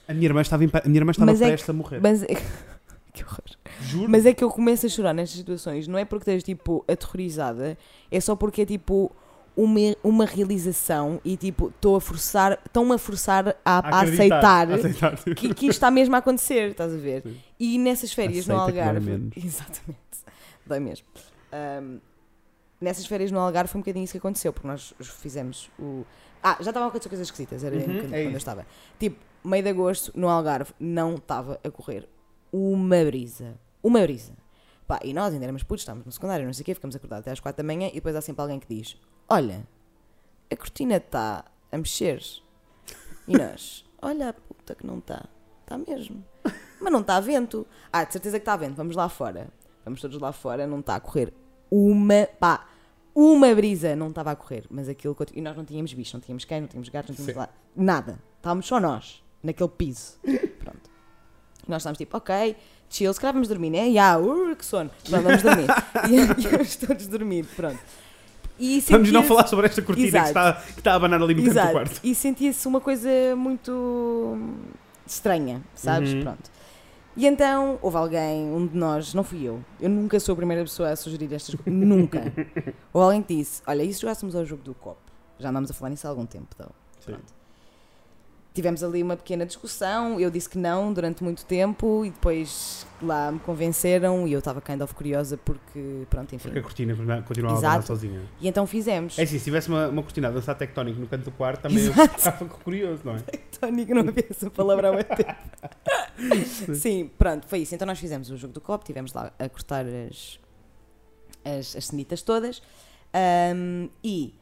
A 0.08 0.14
minha 0.14 0.24
irmã 0.26 0.40
estava, 0.40 0.64
em 0.64 0.68
pa- 0.70 0.80
a 0.82 0.88
minha 0.88 0.98
irmã 1.00 1.10
estava 1.10 1.30
Mas 1.30 1.42
é 1.42 1.46
prestes 1.48 1.68
a 1.68 1.72
morrer. 1.74 2.00
Mas 2.00 2.22
é... 2.22 2.26
que 3.12 3.22
horror. 3.22 3.38
Juro. 3.82 4.10
Mas 4.10 4.24
é 4.24 4.32
que 4.32 4.42
eu 4.42 4.48
começo 4.50 4.86
a 4.86 4.88
chorar 4.88 5.12
nestas 5.12 5.38
situações, 5.38 5.86
não 5.86 5.98
é 5.98 6.06
porque 6.06 6.22
esteja 6.22 6.42
tipo 6.44 6.82
aterrorizada, 6.88 7.76
é 8.10 8.18
só 8.20 8.34
porque 8.34 8.62
é 8.62 8.66
tipo 8.66 9.12
uma, 9.56 9.78
uma 10.02 10.24
realização 10.24 11.20
e 11.24 11.36
tipo 11.36 11.68
estou 11.68 11.96
a 11.96 12.00
forçar, 12.00 12.58
estão-me 12.64 12.94
a 12.94 12.98
forçar 12.98 13.56
a, 13.64 13.96
a 13.98 14.00
aceitar, 14.00 14.70
aceitar. 14.72 15.16
que, 15.22 15.34
que 15.34 15.66
isto 15.66 15.70
está 15.70 15.90
mesmo 15.90 16.14
a 16.14 16.18
acontecer, 16.18 16.70
estás 16.70 16.94
a 16.94 16.96
ver? 16.96 17.22
Sim. 17.22 17.36
E 17.60 17.78
nessas 17.78 18.10
férias 18.12 18.46
no 18.46 18.54
Aceita 18.56 18.72
que 18.72 18.78
dói 18.78 18.88
Algarve. 18.88 19.10
menos. 19.10 19.36
Exatamente. 19.44 19.98
Dói 20.66 20.80
mesmo. 20.80 21.06
Ahm, 21.54 22.00
nessas 22.80 23.06
férias 23.06 23.30
no 23.30 23.38
Algarve 23.38 23.70
foi 23.70 23.78
um 23.78 23.82
bocadinho 23.82 24.04
isso 24.04 24.12
que 24.12 24.18
aconteceu, 24.18 24.52
porque 24.52 24.66
nós 24.66 24.92
fizemos 25.00 25.70
o. 25.78 26.04
Ah, 26.42 26.56
já 26.60 26.70
estavam 26.70 26.84
a 26.84 26.88
acontecer 26.88 27.08
coisas 27.08 27.28
esquisitas, 27.28 27.62
era 27.62 27.76
Uhum, 27.76 27.82
um 27.82 27.94
bocadinho 27.94 28.14
é 28.16 28.22
quando 28.24 28.32
eu 28.34 28.38
estava. 28.38 28.66
Tipo, 28.98 29.24
meio 29.44 29.62
de 29.62 29.68
agosto, 29.70 30.12
no 30.18 30.28
Algarve, 30.28 30.72
não 30.80 31.14
estava 31.14 31.60
a 31.64 31.70
correr 31.70 32.08
uma 32.52 33.04
brisa. 33.04 33.54
Uma 33.82 34.00
brisa. 34.00 34.32
Pá, 34.86 35.00
e 35.02 35.14
nós 35.14 35.32
ainda 35.32 35.44
éramos 35.46 35.62
putos, 35.62 35.82
estávamos 35.82 36.04
no 36.04 36.12
secundário, 36.12 36.44
não 36.44 36.52
sei 36.52 36.62
o 36.62 36.66
quê, 36.66 36.74
ficamos 36.74 36.94
acordados 36.94 37.22
até 37.22 37.30
às 37.30 37.40
quatro 37.40 37.62
da 37.62 37.66
manhã 37.66 37.88
e 37.88 37.94
depois 37.94 38.14
há 38.16 38.20
sempre 38.20 38.42
alguém 38.42 38.58
que 38.60 38.66
diz: 38.68 38.96
Olha, 39.28 39.66
a 40.50 40.56
cortina 40.56 40.96
está 40.96 41.44
a 41.72 41.78
mexer. 41.78 42.22
E 43.26 43.38
nós: 43.38 43.84
Olha 44.02 44.30
a 44.30 44.32
puta 44.34 44.74
que 44.74 44.86
não 44.86 44.98
está. 44.98 45.24
Está 45.62 45.78
mesmo. 45.78 46.22
Mas 46.80 46.92
não 46.92 47.00
está 47.00 47.16
a 47.16 47.20
vento. 47.20 47.66
Ah, 47.90 48.04
de 48.04 48.12
certeza 48.12 48.38
que 48.38 48.42
está 48.42 48.52
a 48.52 48.56
vento, 48.58 48.74
vamos 48.76 48.94
lá 48.94 49.08
fora. 49.08 49.48
Vamos 49.84 50.00
todos 50.02 50.18
lá 50.20 50.32
fora, 50.32 50.66
não 50.66 50.80
está 50.80 50.96
a 50.96 51.00
correr 51.00 51.32
uma, 51.74 52.28
pá, 52.38 52.66
uma 53.12 53.52
brisa 53.52 53.96
não 53.96 54.08
estava 54.08 54.30
a 54.30 54.36
correr, 54.36 54.64
mas 54.70 54.88
aquilo 54.88 55.16
e 55.34 55.40
nós 55.40 55.56
não 55.56 55.64
tínhamos 55.64 55.92
bicho, 55.92 56.16
não 56.16 56.20
tínhamos 56.20 56.44
cães, 56.44 56.60
não 56.60 56.68
tínhamos 56.68 56.88
gatos, 56.88 57.10
não 57.10 57.16
tínhamos 57.16 57.36
lá, 57.36 57.48
nada. 57.74 58.18
Estávamos 58.36 58.66
só 58.66 58.78
nós, 58.78 59.22
naquele 59.42 59.70
piso. 59.70 60.12
Pronto. 60.60 60.90
E 61.66 61.70
nós 61.70 61.82
estávamos 61.82 61.98
tipo, 61.98 62.16
ok, 62.16 62.56
chill, 62.88 63.12
se 63.12 63.20
calhar 63.20 63.32
vamos 63.32 63.48
dormir, 63.48 63.70
né? 63.70 63.88
Ya, 63.88 64.16
uh, 64.18 64.54
que 64.54 64.64
sono. 64.64 64.88
Pronto, 65.08 65.22
vamos 65.22 65.42
dormir. 65.42 65.66
e 66.08 66.44
íamos 66.44 66.76
todos 66.76 67.06
dormir, 67.08 67.44
pronto. 67.56 67.80
E 68.56 68.80
Vamos 68.88 69.10
não 69.10 69.24
falar 69.24 69.48
sobre 69.48 69.66
esta 69.66 69.82
cortina 69.82 70.08
que 70.08 70.16
Exato. 70.16 70.28
está, 70.28 70.52
que 70.52 70.78
está 70.78 70.92
a 70.92 70.94
abanar 70.94 71.20
ali 71.20 71.34
no 71.34 71.42
canto 71.42 71.52
do 71.54 71.58
Exato. 71.58 71.72
quarto. 71.72 72.00
E 72.04 72.14
sentia-se 72.14 72.68
uma 72.68 72.80
coisa 72.80 73.08
muito 73.36 74.38
estranha, 75.04 75.60
sabes? 75.74 76.12
Uhum. 76.12 76.22
Pronto. 76.22 76.50
E 77.16 77.26
então 77.26 77.78
houve 77.80 77.96
alguém, 77.96 78.44
um 78.44 78.66
de 78.66 78.76
nós, 78.76 79.14
não 79.14 79.22
fui 79.22 79.44
eu, 79.44 79.64
eu 79.80 79.88
nunca 79.88 80.18
sou 80.18 80.32
a 80.32 80.36
primeira 80.36 80.62
pessoa 80.62 80.90
a 80.90 80.96
sugerir 80.96 81.32
estas 81.32 81.54
coisas, 81.54 81.72
nunca. 81.72 82.32
Houve 82.92 83.06
alguém 83.06 83.22
que 83.22 83.36
disse: 83.36 83.62
Olha, 83.66 83.82
e 83.84 83.94
se 83.94 84.00
jogássemos 84.00 84.34
ao 84.34 84.44
jogo 84.44 84.62
do 84.62 84.74
copo? 84.74 85.00
Já 85.38 85.50
andámos 85.50 85.70
a 85.70 85.74
falar 85.74 85.90
nisso 85.90 86.06
há 86.06 86.10
algum 86.10 86.26
tempo, 86.26 86.48
então. 86.54 86.70
Pronto. 87.04 87.33
Tivemos 88.54 88.84
ali 88.84 89.02
uma 89.02 89.16
pequena 89.16 89.44
discussão, 89.44 90.20
eu 90.20 90.30
disse 90.30 90.48
que 90.48 90.56
não 90.56 90.92
durante 90.92 91.24
muito 91.24 91.44
tempo 91.44 92.04
e 92.04 92.10
depois 92.10 92.86
lá 93.02 93.32
me 93.32 93.40
convenceram 93.40 94.28
e 94.28 94.32
eu 94.32 94.38
estava 94.38 94.60
kind 94.60 94.80
of 94.80 94.94
curiosa 94.94 95.36
porque, 95.36 96.06
pronto, 96.08 96.32
enfim. 96.36 96.44
Porque 96.44 96.60
a 96.60 96.62
cortina 96.62 96.94
continuava 97.22 97.56
a 97.56 97.58
abanar 97.58 97.78
Exato. 97.78 97.86
sozinha. 97.88 98.22
E 98.40 98.46
então 98.46 98.64
fizemos. 98.64 99.18
É 99.18 99.24
assim, 99.24 99.38
se 99.38 99.44
tivesse 99.44 99.68
uma, 99.68 99.88
uma 99.88 100.02
cortina 100.04 100.28
a 100.28 100.30
dançar 100.30 100.54
tectónico 100.56 101.00
no 101.00 101.08
canto 101.08 101.24
do 101.24 101.32
quarto, 101.32 101.62
também 101.62 101.84
eu 101.84 101.90
Exato. 101.90 102.16
ficava 102.16 102.44
curioso, 102.44 103.02
não 103.04 103.16
é? 103.16 103.18
Tónico, 103.58 103.92
não 103.92 104.02
havia 104.02 104.26
essa 104.30 104.48
palavra 104.48 104.90
há 104.90 104.92
muito 104.92 105.16
tempo. 105.16 106.74
Sim, 106.76 107.10
pronto, 107.18 107.48
foi 107.48 107.58
isso. 107.58 107.74
Então 107.74 107.86
nós 107.86 107.98
fizemos 107.98 108.30
o 108.30 108.36
jogo 108.36 108.54
do 108.54 108.60
copo, 108.60 108.84
tivemos 108.84 109.12
lá 109.12 109.32
a 109.36 109.48
cortar 109.48 109.84
as, 109.84 110.38
as, 111.44 111.74
as 111.74 111.86
cenitas 111.86 112.22
todas 112.22 112.62
ahm, 113.12 113.88
e 114.04 114.32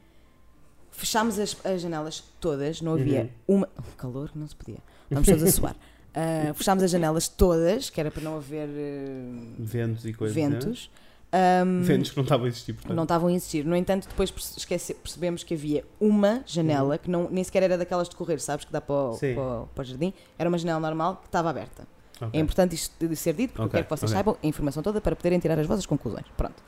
fechámos 0.93 1.39
as, 1.39 1.57
as 1.65 1.81
janelas 1.81 2.23
todas, 2.41 2.81
não 2.81 2.93
havia 2.95 3.29
uma. 3.49 3.69
Oh, 3.77 3.83
calor, 3.97 4.31
não 4.35 4.47
se 4.47 4.55
podia. 4.55 4.79
Estamos 5.05 5.27
todos 5.29 5.43
a 5.43 5.51
suar. 5.53 5.77
Ah, 6.15 6.53
fechámos 6.55 6.85
as 6.85 6.91
janelas 6.91 7.27
todas, 7.27 7.91
que 7.91 7.99
era 8.01 8.11
para 8.11 8.23
não 8.23 8.37
haver 8.37 8.69
eh, 8.69 9.23
Ventos 9.59 10.05
e 10.05 10.13
coisas. 10.13 10.37
né? 10.37 10.49
ventos. 10.49 10.91
Ahm, 11.35 11.81
Ventos 11.81 12.11
que 12.11 12.17
não 12.19 12.25
estavam 12.25 12.45
a 12.45 12.49
existir, 12.51 12.75
portanto. 12.75 12.95
não 12.95 13.03
estavam 13.05 13.29
a 13.29 13.33
existir. 13.33 13.65
No 13.65 13.75
entanto, 13.75 14.07
depois 14.07 14.31
esquece- 14.59 14.93
percebemos 14.93 15.43
que 15.43 15.55
havia 15.55 15.83
uma 15.99 16.43
janela 16.45 16.99
que 16.99 17.11
não, 17.11 17.31
nem 17.31 17.43
sequer 17.43 17.63
era 17.63 17.79
daquelas 17.79 18.07
de 18.11 18.15
correr, 18.15 18.39
sabes? 18.39 18.67
Que 18.67 18.73
dá 18.73 18.83
para 18.83 18.95
o, 18.95 19.17
para 19.19 19.31
o- 19.63 19.67
para 19.75 19.83
o 19.83 19.85
jardim. 19.85 20.13
Era 20.39 20.49
uma 20.51 20.59
janela 20.59 20.79
normal 20.79 21.17
que 21.17 21.29
estava 21.29 21.49
aberta. 21.49 21.87
Ok. 22.21 22.39
É 22.39 22.43
importante 22.43 22.75
isto 22.75 23.17
ser 23.17 23.33
dito, 23.33 23.53
porque 23.53 23.63
eu 23.63 23.67
Ok, 23.67 23.73
quero 23.79 23.85
que 23.87 23.91
vocês 23.91 24.11
ok. 24.11 24.15
saibam 24.15 24.37
a 24.43 24.47
informação 24.47 24.83
toda 24.83 25.01
para 25.01 25.17
poderem 25.17 25.39
tirar 25.39 25.59
as 25.59 25.67
vossas 25.67 25.87
conclusões. 25.87 26.27
Pronto. 26.37 26.63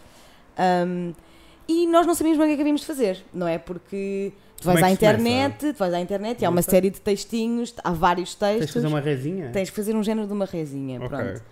Ahm, 0.56 1.12
e 1.68 1.86
nós 1.86 2.06
não 2.06 2.14
sabíamos 2.14 2.38
bem 2.38 2.46
o 2.46 2.48
que 2.48 2.52
é 2.52 2.56
que 2.56 2.62
havíamos 2.62 2.80
de 2.82 2.86
fazer, 2.86 3.24
não 3.32 3.46
é? 3.48 3.58
Porque 3.58 4.32
tu 4.60 4.64
vais 4.64 4.80
é 4.80 4.84
à 4.84 4.88
que 4.88 4.94
se 4.94 4.98
começa? 4.98 5.14
internet, 5.20 5.72
tu 5.72 5.78
vais 5.78 5.94
à 5.94 6.00
internet 6.00 6.42
e 6.42 6.44
há 6.44 6.50
uma 6.50 6.62
série 6.62 6.90
de 6.90 7.00
textinhos, 7.00 7.74
há 7.82 7.90
vários 7.92 8.34
Tens 8.34 8.52
de 8.52 8.58
textos. 8.60 8.74
fazer 8.82 8.86
uma 8.86 9.00
rezinha? 9.00 9.50
Tens 9.50 9.70
que 9.70 9.76
fazer 9.76 9.94
um 9.96 10.02
género 10.02 10.26
de 10.26 10.32
uma 10.32 10.44
resinha. 10.44 10.98
Ok. 10.98 11.08
Pronto. 11.08 11.42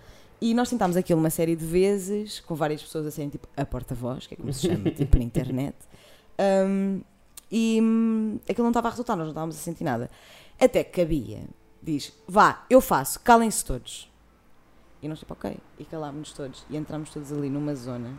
E 0.41 0.53
nós 0.53 0.69
tentámos 0.69 0.97
aquilo 0.97 1.19
uma 1.19 1.29
série 1.29 1.55
de 1.55 1.65
vezes, 1.65 2.41
com 2.41 2.53
várias 2.53 2.81
pessoas 2.83 3.05
a 3.05 3.11
serem 3.11 3.29
tipo 3.29 3.47
a 3.55 3.65
porta-voz, 3.65 4.27
que 4.27 4.33
é 4.33 4.37
como 4.37 4.51
se 4.51 4.67
chama, 4.67 4.89
tipo 4.91 5.17
na 5.17 5.23
internet. 5.23 5.75
Um, 6.67 7.01
e 7.49 7.79
hum, 7.81 8.39
aquilo 8.49 8.63
não 8.63 8.71
estava 8.71 8.87
a 8.89 8.91
resultar, 8.91 9.15
nós 9.15 9.25
não 9.25 9.31
estávamos 9.31 9.55
a 9.55 9.59
sentir 9.59 9.83
nada. 9.83 10.09
Até 10.59 10.83
que 10.83 11.01
cabia, 11.01 11.43
diz: 11.81 12.11
vá, 12.27 12.65
eu 12.69 12.81
faço, 12.81 13.19
calem-se 13.21 13.63
todos. 13.63 14.11
E 15.01 15.07
nós, 15.07 15.19
tipo, 15.19 15.33
ok. 15.33 15.55
E 15.77 15.85
calámos-nos 15.85 16.33
todos. 16.33 16.65
E 16.69 16.77
entramos 16.77 17.09
todos 17.09 17.31
ali 17.31 17.49
numa 17.49 17.75
zona. 17.75 18.13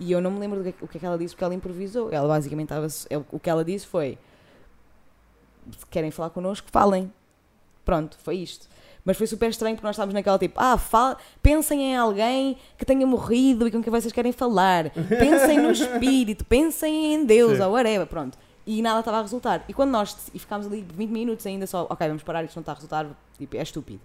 E 0.00 0.12
eu 0.12 0.20
não 0.20 0.30
me 0.30 0.38
lembro 0.38 0.66
é- 0.66 0.74
o 0.80 0.86
que 0.88 0.96
é 0.96 1.00
que 1.00 1.06
ela 1.06 1.18
disse, 1.18 1.34
porque 1.34 1.44
ela 1.44 1.54
improvisou. 1.54 2.10
Ela 2.12 2.28
basicamente 2.28 2.72
estava. 2.72 2.86
O 3.32 3.38
que 3.38 3.50
ela 3.50 3.64
disse 3.64 3.86
foi: 3.86 4.18
se 5.76 5.86
querem 5.86 6.10
falar 6.10 6.30
connosco, 6.30 6.68
falem. 6.70 7.12
Pronto, 7.84 8.16
foi 8.18 8.36
isto. 8.36 8.68
Mas 9.04 9.16
foi 9.16 9.26
super 9.26 9.48
estranho 9.48 9.74
porque 9.74 9.86
nós 9.86 9.94
estávamos 9.96 10.12
naquela 10.12 10.38
tipo, 10.38 10.60
ah, 10.60 10.76
fala, 10.76 11.16
pensem 11.42 11.80
em 11.82 11.96
alguém 11.96 12.58
que 12.76 12.84
tenha 12.84 13.06
morrido 13.06 13.66
e 13.66 13.70
com 13.70 13.82
quem 13.82 13.90
vocês 13.90 14.12
querem 14.12 14.32
falar. 14.32 14.90
Pensem 14.90 15.58
no 15.58 15.70
espírito, 15.70 16.44
pensem 16.44 17.14
em 17.14 17.24
Deus 17.24 17.56
Sim. 17.56 17.62
ou 17.62 17.72
whatever, 17.72 18.06
pronto. 18.06 18.36
E 18.66 18.82
nada 18.82 18.98
estava 19.00 19.18
a 19.18 19.22
resultar. 19.22 19.64
E 19.66 19.72
quando 19.72 19.90
nós 19.90 20.28
e 20.34 20.38
ficámos 20.38 20.66
ali 20.66 20.86
20 20.92 21.08
minutos 21.10 21.46
ainda 21.46 21.66
só, 21.66 21.86
ok, 21.88 22.06
vamos 22.06 22.22
parar, 22.22 22.44
isto 22.44 22.56
não 22.56 22.60
está 22.60 22.72
a 22.72 22.74
resultar, 22.74 23.06
tipo, 23.38 23.56
é 23.56 23.62
estúpido. 23.62 24.00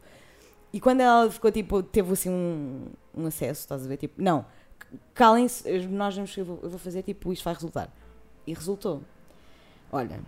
E 0.72 0.80
quando 0.80 1.02
ela 1.02 1.30
ficou 1.30 1.52
tipo, 1.52 1.84
teve 1.84 2.14
assim 2.14 2.30
um, 2.30 2.86
um 3.14 3.26
acesso, 3.26 3.60
estás 3.60 3.84
a 3.86 3.88
ver? 3.90 3.98
Tipo, 3.98 4.22
não, 4.22 4.46
calem-se, 5.14 5.70
nós 5.88 6.16
vamos, 6.16 6.36
eu 6.38 6.46
vou, 6.46 6.60
eu 6.64 6.70
vou 6.70 6.80
fazer 6.80 7.04
tipo, 7.04 7.32
isto 7.32 7.44
vai 7.44 7.54
resultar. 7.54 7.90
E 8.46 8.54
resultou. 8.54 9.02
Olha, 9.92 10.20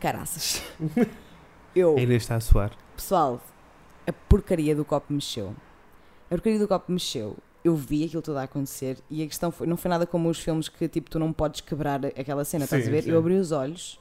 caraças. 0.00 0.62
Eu. 1.74 1.96
A 1.96 2.00
Inês 2.00 2.22
está 2.22 2.36
a 2.36 2.40
suar. 2.40 2.70
Pessoal, 2.94 3.40
a 4.06 4.12
porcaria 4.12 4.76
do 4.76 4.84
copo 4.84 5.12
mexeu. 5.12 5.54
A 6.26 6.28
porcaria 6.30 6.58
do 6.58 6.68
copo 6.68 6.92
mexeu. 6.92 7.36
Eu 7.64 7.74
vi 7.74 8.04
aquilo 8.04 8.22
tudo 8.22 8.38
a 8.38 8.42
acontecer 8.42 8.98
e 9.10 9.22
a 9.22 9.26
questão 9.26 9.50
foi, 9.50 9.66
não 9.66 9.76
foi 9.76 9.88
nada 9.88 10.06
como 10.06 10.28
os 10.28 10.38
filmes 10.38 10.68
que 10.68 10.86
tipo 10.86 11.10
tu 11.10 11.18
não 11.18 11.32
podes 11.32 11.62
quebrar 11.62 12.04
aquela 12.06 12.44
cena, 12.44 12.64
estás 12.64 12.82
a 12.82 12.84
Sim, 12.84 12.90
ver? 12.92 13.02
sim. 13.04 13.10
Eu 13.10 13.18
abri 13.18 13.34
os 13.34 13.52
olhos, 13.52 13.98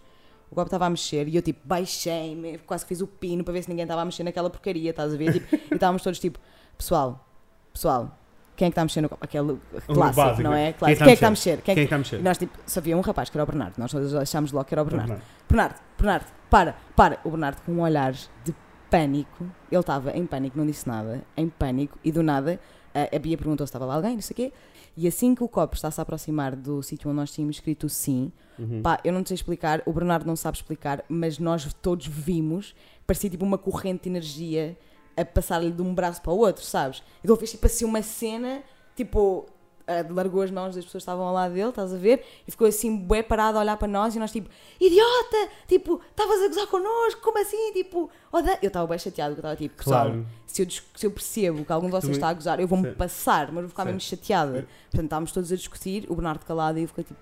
o 0.51 0.55
copo 0.55 0.67
estava 0.67 0.85
a 0.85 0.89
mexer 0.89 1.29
e 1.29 1.35
eu 1.37 1.41
tipo 1.41 1.61
baixei-me, 1.65 2.57
quase 2.59 2.83
que 2.83 2.89
fiz 2.89 2.99
o 3.01 3.07
pino 3.07 3.41
para 3.43 3.53
ver 3.53 3.63
se 3.63 3.69
ninguém 3.69 3.83
estava 3.83 4.01
a 4.01 4.05
mexer 4.05 4.23
naquela 4.23 4.49
porcaria, 4.49 4.89
estás 4.89 5.13
a 5.13 5.17
ver? 5.17 5.31
Tipo, 5.33 5.55
e 5.55 5.75
estávamos 5.75 6.03
todos 6.03 6.19
tipo, 6.19 6.37
pessoal, 6.77 7.25
pessoal, 7.71 8.19
quem 8.55 8.67
é 8.67 8.69
que 8.69 8.73
está 8.73 8.81
a 8.81 8.85
mexer 8.85 9.01
no 9.01 9.09
copo? 9.09 9.23
Aquele 9.23 9.57
clássico, 9.87 10.15
básico. 10.15 10.43
não 10.43 10.53
é? 10.53 10.71
Quem 10.71 10.73
Clássico. 10.73 11.03
Quem 11.03 11.05
é 11.05 11.07
que 11.07 11.13
está 11.13 11.27
a 11.27 11.29
mexer? 11.31 11.61
Quem 11.61 11.71
é 11.71 11.75
que... 11.75 11.81
está 11.81 11.95
a 11.95 11.99
mexer? 11.99 12.21
Nós 12.21 12.37
tipo, 12.37 12.57
só 12.65 12.79
havia 12.79 12.97
um 12.97 13.01
rapaz 13.01 13.29
que 13.29 13.37
era 13.37 13.43
o 13.43 13.47
Bernardo, 13.47 13.75
nós 13.77 13.91
todos 13.91 14.13
achámos 14.15 14.51
logo 14.51 14.65
que 14.65 14.73
era 14.73 14.81
o 14.81 14.85
Bernardo. 14.85 15.21
Bernardo. 15.49 15.75
Bernardo, 15.97 16.25
para, 16.49 16.75
para. 16.95 17.19
O 17.23 17.29
Bernardo 17.31 17.61
com 17.61 17.71
um 17.71 17.81
olhar 17.81 18.13
de 18.13 18.55
pânico. 18.89 19.45
Ele 19.71 19.79
estava 19.79 20.11
em 20.11 20.25
pânico, 20.25 20.57
não 20.57 20.65
disse 20.65 20.87
nada, 20.87 21.23
em 21.35 21.49
pânico, 21.49 21.97
e 22.03 22.11
do 22.11 22.21
nada 22.21 22.59
a, 22.93 23.19
Bia 23.19 23.37
perguntou 23.37 23.65
se 23.65 23.69
estava 23.69 23.85
lá 23.85 23.95
alguém, 23.95 24.13
não 24.13 24.21
sei 24.21 24.33
o 24.33 24.35
quê. 24.35 24.53
E 24.95 25.07
assim 25.07 25.33
que 25.33 25.43
o 25.43 25.47
copo 25.47 25.75
está-se 25.75 25.99
a 25.99 26.03
aproximar 26.03 26.55
do 26.55 26.83
sítio 26.83 27.09
onde 27.09 27.17
nós 27.17 27.31
tínhamos 27.31 27.55
escrito 27.55 27.89
sim, 27.89 28.31
Uhum. 28.59 28.83
pá, 28.83 28.99
eu 29.03 29.11
não 29.11 29.25
sei 29.25 29.33
explicar, 29.33 29.81
o 29.83 29.91
Bernardo 29.91 30.27
não 30.27 30.35
sabe 30.35 30.57
explicar, 30.57 31.03
mas 31.09 31.39
nós 31.39 31.73
todos 31.81 32.05
vimos, 32.05 32.75
parecia 33.07 33.27
tipo 33.27 33.43
uma 33.43 33.57
corrente 33.57 34.03
de 34.03 34.09
energia 34.09 34.77
a 35.15 35.23
passar-lhe 35.25 35.71
de 35.71 35.81
um 35.81 35.93
braço 35.93 36.21
para 36.21 36.31
o 36.31 36.37
outro, 36.37 36.63
sabes? 36.63 37.03
Então 37.23 37.33
ele 37.35 37.39
fez 37.39 37.51
tipo 37.51 37.65
assim 37.65 37.85
uma 37.85 38.01
cena, 38.01 38.63
tipo, 38.95 39.45
ah, 39.87 40.05
largou 40.09 40.41
as 40.41 40.49
mãos 40.49 40.75
das 40.75 40.85
pessoas 40.85 41.03
que 41.03 41.09
estavam 41.09 41.25
ao 41.25 41.33
lado 41.33 41.53
dele, 41.53 41.69
estás 41.69 41.93
a 41.93 41.97
ver? 41.97 42.25
E 42.47 42.51
ficou 42.51 42.65
assim, 42.67 42.95
bué 42.95 43.21
parado 43.21 43.57
a 43.57 43.61
olhar 43.61 43.75
para 43.77 43.87
nós 43.87 44.15
e 44.15 44.19
nós 44.19 44.31
tipo, 44.31 44.49
idiota! 44.79 45.49
Tipo, 45.67 45.99
estavas 46.09 46.41
a 46.41 46.47
gozar 46.47 46.67
connosco, 46.67 47.21
como 47.21 47.37
assim? 47.39 47.73
Tipo, 47.73 48.09
odeio. 48.31 48.57
Eu 48.61 48.67
estava 48.67 48.87
bem 48.87 48.97
chateado, 48.97 49.33
eu 49.33 49.35
estava 49.37 49.55
tipo, 49.55 49.75
pessoal, 49.75 50.05
Claro. 50.05 50.25
se 50.47 50.61
eu, 50.63 50.67
se 50.69 51.05
eu 51.05 51.11
percebo 51.11 51.65
que 51.65 51.71
algum 51.71 51.87
de 51.87 51.91
vocês 51.91 52.13
está 52.15 52.29
a 52.29 52.33
gozar, 52.33 52.59
eu 52.59 52.67
vou-me 52.67 52.91
passar, 52.93 53.51
mas 53.51 53.61
vou 53.61 53.69
ficar 53.69 53.83
Sim. 53.83 53.87
mesmo 53.87 53.99
chateada. 54.01 54.61
Sim. 54.61 54.67
Portanto, 54.89 55.03
estávamos 55.05 55.31
todos 55.31 55.51
a 55.51 55.55
discutir, 55.55 56.05
o 56.09 56.15
Bernardo 56.15 56.45
calado 56.45 56.79
e 56.79 56.83
eu 56.83 56.87
fiquei 56.87 57.03
tipo, 57.03 57.19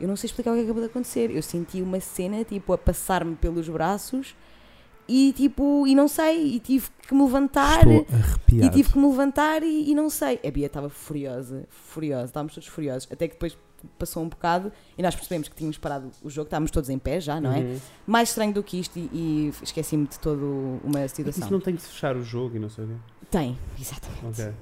eu 0.00 0.08
não 0.08 0.16
sei 0.16 0.26
explicar 0.26 0.50
o 0.52 0.54
que 0.56 0.62
acabou 0.62 0.82
de 0.82 0.88
acontecer. 0.90 1.30
Eu 1.30 1.42
senti 1.42 1.80
uma 1.80 2.00
cena, 2.00 2.42
tipo, 2.44 2.72
a 2.72 2.78
passar-me 2.78 3.36
pelos 3.36 3.68
braços 3.68 4.34
e, 5.08 5.32
tipo, 5.32 5.86
e 5.86 5.94
não 5.94 6.08
sei, 6.08 6.54
e 6.54 6.60
tive 6.60 6.88
que 7.06 7.14
me 7.14 7.22
levantar. 7.22 7.86
Estou 7.86 8.06
E 8.50 8.70
tive 8.70 8.92
que 8.92 8.98
me 8.98 9.06
levantar 9.06 9.62
e, 9.62 9.90
e 9.90 9.94
não 9.94 10.08
sei. 10.08 10.40
A 10.46 10.50
Bia 10.50 10.66
estava 10.66 10.88
furiosa, 10.88 11.66
furiosa, 11.68 12.26
estávamos 12.26 12.54
todos 12.54 12.68
furiosos. 12.68 13.08
Até 13.10 13.28
que 13.28 13.34
depois 13.34 13.56
passou 13.98 14.22
um 14.22 14.28
bocado 14.28 14.72
e 14.96 15.02
nós 15.02 15.14
percebemos 15.14 15.48
que 15.48 15.54
tínhamos 15.54 15.76
parado 15.76 16.10
o 16.22 16.30
jogo, 16.30 16.46
estávamos 16.46 16.70
todos 16.70 16.88
em 16.88 16.98
pé 16.98 17.20
já, 17.20 17.40
não 17.40 17.52
é? 17.52 17.58
Uhum. 17.58 17.80
Mais 18.06 18.30
estranho 18.30 18.52
do 18.52 18.62
que 18.62 18.80
isto 18.80 18.98
e, 18.98 19.10
e 19.12 19.52
esqueci-me 19.62 20.06
de 20.06 20.18
toda 20.18 20.42
uma 20.82 21.06
situação. 21.08 21.44
Isso 21.44 21.52
não 21.52 21.60
tem 21.60 21.76
que 21.76 21.82
fechar 21.82 22.16
o 22.16 22.22
jogo 22.22 22.56
e 22.56 22.58
não 22.58 22.70
sei 22.70 22.84
o 22.84 22.88
quê. 22.88 22.94
Tem, 23.30 23.58
exatamente. 23.78 24.42
Ok. 24.42 24.52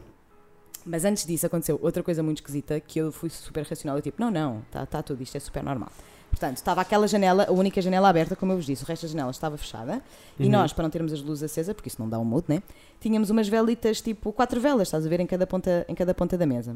Mas 0.84 1.04
antes 1.04 1.24
disso 1.24 1.46
aconteceu 1.46 1.78
outra 1.80 2.02
coisa 2.02 2.22
muito 2.22 2.38
esquisita 2.38 2.80
que 2.80 2.98
eu 2.98 3.12
fui 3.12 3.30
super 3.30 3.64
racional. 3.64 3.96
Eu 3.96 4.02
tipo, 4.02 4.20
não, 4.20 4.30
não, 4.30 4.60
está 4.66 4.84
tá 4.84 5.02
tudo 5.02 5.22
isto, 5.22 5.36
é 5.36 5.40
super 5.40 5.62
normal. 5.62 5.92
Portanto, 6.32 6.56
estava 6.56 6.80
aquela 6.80 7.06
janela, 7.06 7.44
a 7.48 7.52
única 7.52 7.80
janela 7.82 8.08
aberta, 8.08 8.34
como 8.34 8.52
eu 8.52 8.56
vos 8.56 8.64
disse, 8.64 8.82
o 8.82 8.86
resto 8.86 9.02
da 9.02 9.08
janela 9.12 9.30
estava 9.30 9.56
fechada. 9.58 10.02
E 10.40 10.44
Uhum. 10.44 10.50
nós, 10.50 10.72
para 10.72 10.82
não 10.82 10.90
termos 10.90 11.12
as 11.12 11.20
luzes 11.20 11.44
acesas, 11.44 11.74
porque 11.74 11.88
isso 11.88 12.00
não 12.00 12.08
dá 12.08 12.18
um 12.18 12.24
mood, 12.24 12.46
né? 12.48 12.62
Tínhamos 12.98 13.28
umas 13.30 13.46
velitas, 13.48 14.00
tipo 14.00 14.32
quatro 14.32 14.58
velas, 14.60 14.88
estás 14.88 15.04
a 15.04 15.08
ver, 15.10 15.20
em 15.20 15.26
cada 15.26 15.46
ponta, 15.46 15.84
em 15.86 15.94
cada 15.94 16.14
ponta 16.14 16.36
da 16.38 16.46
mesa. 16.46 16.74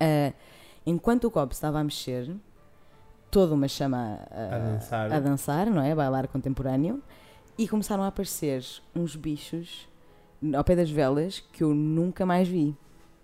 Ah, 0.00 0.32
enquanto 0.84 1.24
o 1.24 1.30
copo 1.30 1.52
estava 1.54 1.78
a 1.78 1.84
mexer, 1.84 2.34
toda 3.30 3.54
uma 3.54 3.68
chama 3.68 4.18
ah, 4.30 4.56
A 4.56 4.58
dançar. 4.58 5.12
a 5.12 5.20
dançar, 5.20 5.70
não 5.70 5.80
é? 5.80 5.92
A 5.92 5.96
bailar 5.96 6.26
contemporâneo. 6.28 7.00
E 7.56 7.66
começaram 7.68 8.02
a 8.02 8.08
aparecer 8.08 8.64
uns 8.94 9.14
bichos 9.16 9.88
ao 10.54 10.62
pé 10.64 10.76
das 10.76 10.90
velas 10.90 11.40
que 11.52 11.62
eu 11.64 11.72
nunca 11.74 12.26
mais 12.26 12.46
vi. 12.48 12.76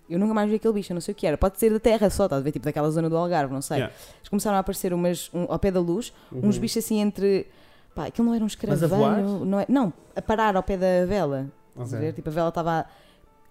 Eu 0.09 0.19
nunca 0.19 0.33
mais 0.33 0.49
vi 0.49 0.55
aquele 0.57 0.73
bicho, 0.73 0.91
eu 0.91 0.95
não 0.95 1.01
sei 1.01 1.13
o 1.13 1.15
que 1.15 1.25
era. 1.25 1.37
Pode 1.37 1.59
ser 1.59 1.71
da 1.71 1.79
terra 1.79 2.09
só, 2.09 2.25
estás 2.25 2.39
a 2.41 2.43
ver? 2.43 2.51
Tipo 2.51 2.65
daquela 2.65 2.89
zona 2.91 3.09
do 3.09 3.17
Algarve, 3.17 3.53
não 3.53 3.61
sei. 3.61 3.77
Yeah. 3.77 3.95
Mas 4.19 4.29
começaram 4.29 4.55
a 4.57 4.59
aparecer 4.59 4.93
umas, 4.93 5.29
um- 5.33 5.45
ao 5.51 5.57
pé 5.57 5.71
da 5.71 5.79
luz, 5.79 6.13
uns 6.31 6.55
Uhum. 6.55 6.61
bichos 6.61 6.77
assim 6.83 6.99
entre. 7.01 7.47
Pá, 7.95 8.05
aquilo 8.07 8.27
não 8.27 8.33
era 8.35 8.43
um 8.43 8.47
escaravelho. 8.47 9.45
Não, 9.45 9.59
é, 9.61 9.65
não, 9.69 9.91
a 10.15 10.21
parar 10.21 10.55
ao 10.55 10.61
pé 10.63 10.77
da 10.77 11.05
vela. 11.07 11.47
Estás 11.71 11.93
a 11.93 11.99
ver? 11.99 12.13
Tipo, 12.13 12.29
a 12.29 12.31
vela 12.31 12.49
estava. 12.49 12.85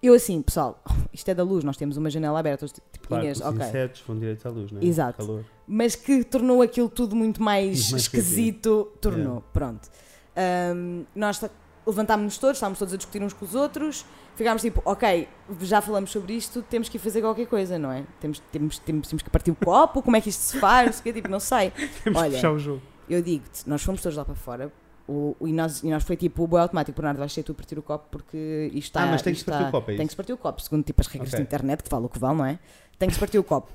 Eu 0.03 0.13
assim, 0.13 0.41
pessoal, 0.41 0.79
isto 1.11 1.27
é 1.29 1.33
da 1.33 1.43
luz, 1.43 1.63
nós 1.63 1.75
temos 1.77 1.97
uma 1.97 2.09
janela 2.09 2.39
aberta, 2.39 2.65
tipo, 2.67 3.07
Claro, 3.07 3.27
os 3.27 3.41
ok. 3.41 3.65
insetos 3.65 4.03
vão 4.07 4.17
direito 4.19 4.47
à 4.47 4.51
luz, 4.51 4.71
não 4.71 4.79
é? 4.81 4.85
Exato. 4.85 5.17
Calor. 5.25 5.43
Mas 5.67 5.95
que 5.95 6.23
tornou 6.23 6.61
aquilo 6.61 6.87
tudo 6.89 7.15
muito 7.15 7.41
mais, 7.41 7.89
Mais 7.91 8.03
esquisito, 8.03 8.91
tornou, 9.01 9.43
pronto. 9.51 9.89
Ahm, 10.35 11.05
nós 11.15 11.41
levantámos-nos 11.87 12.37
todos, 12.37 12.57
estávamos 12.57 12.77
todos 12.79 12.93
a 12.93 12.97
discutir 12.97 13.21
uns 13.23 13.33
com 13.33 13.45
os 13.45 13.55
outros, 13.55 14.05
ficámos 14.35 14.61
tipo, 14.61 14.81
ok, 14.85 15.27
já 15.61 15.81
falamos 15.81 16.11
sobre 16.11 16.33
isto, 16.33 16.61
temos 16.63 16.89
que 16.89 16.97
ir 16.97 16.99
fazer 16.99 17.21
qualquer 17.21 17.47
coisa, 17.47 17.77
não 17.79 17.91
é? 17.91 18.03
Temos, 18.19 18.39
temos, 18.51 18.77
temos, 18.79 19.07
temos 19.07 19.23
que 19.23 19.29
partir 19.29 19.51
o 19.51 19.55
copo, 19.55 20.01
como 20.01 20.15
é 20.15 20.21
que 20.21 20.29
isto 20.29 20.41
se 20.41 20.59
faz, 20.59 20.99
tipo, 21.01 21.27
não 21.29 21.39
sei. 21.39 21.71
Temos 22.03 22.19
Olha, 22.19 22.29
que 22.29 22.35
fechar 22.35 22.51
o 22.51 22.59
jogo. 22.59 22.81
Eu 23.09 23.21
digo-te, 23.21 23.67
nós 23.69 23.81
fomos 23.83 24.01
todos 24.01 24.17
lá 24.17 24.25
para 24.25 24.35
fora. 24.35 24.71
O, 25.07 25.35
e, 25.41 25.53
nós, 25.53 25.83
e 25.83 25.87
nós 25.91 26.03
foi 26.03 26.17
tipo 26.17 26.43
o 26.43 26.47
boi 26.47 26.59
automático, 26.59 26.95
Bernardo, 26.95 27.19
vais 27.19 27.31
ser 27.31 27.43
tu 27.43 27.51
a 27.51 27.55
partir 27.55 27.77
o 27.77 27.83
copo 27.83 28.07
porque 28.09 28.71
isto 28.73 28.87
está. 28.87 29.03
Ah, 29.03 29.05
mas 29.05 29.21
tem 29.21 29.33
que 29.33 29.39
se 29.39 29.45
partir 29.45 29.59
está- 29.61 29.69
o 29.69 29.71
copo, 29.71 29.91
é 29.91 29.95
Tem 29.95 30.03
isso? 30.03 30.07
que 30.07 30.11
se 30.11 30.15
partir 30.17 30.33
o 30.33 30.37
copo, 30.37 30.61
segundo 30.63 30.83
tipo 30.83 30.99
as 31.01 31.07
regras 31.07 31.29
Ok. 31.29 31.37
da 31.39 31.43
internet, 31.43 31.83
que 31.83 31.89
fala 31.89 32.05
o 32.07 32.09
que 32.09 32.17
vale, 32.17 32.37
não 32.39 32.45
é? 32.45 32.57
Tem 32.97 33.07
que 33.07 33.13
se 33.13 33.19
partir 33.19 33.37
o 33.37 33.43
copo. 33.43 33.69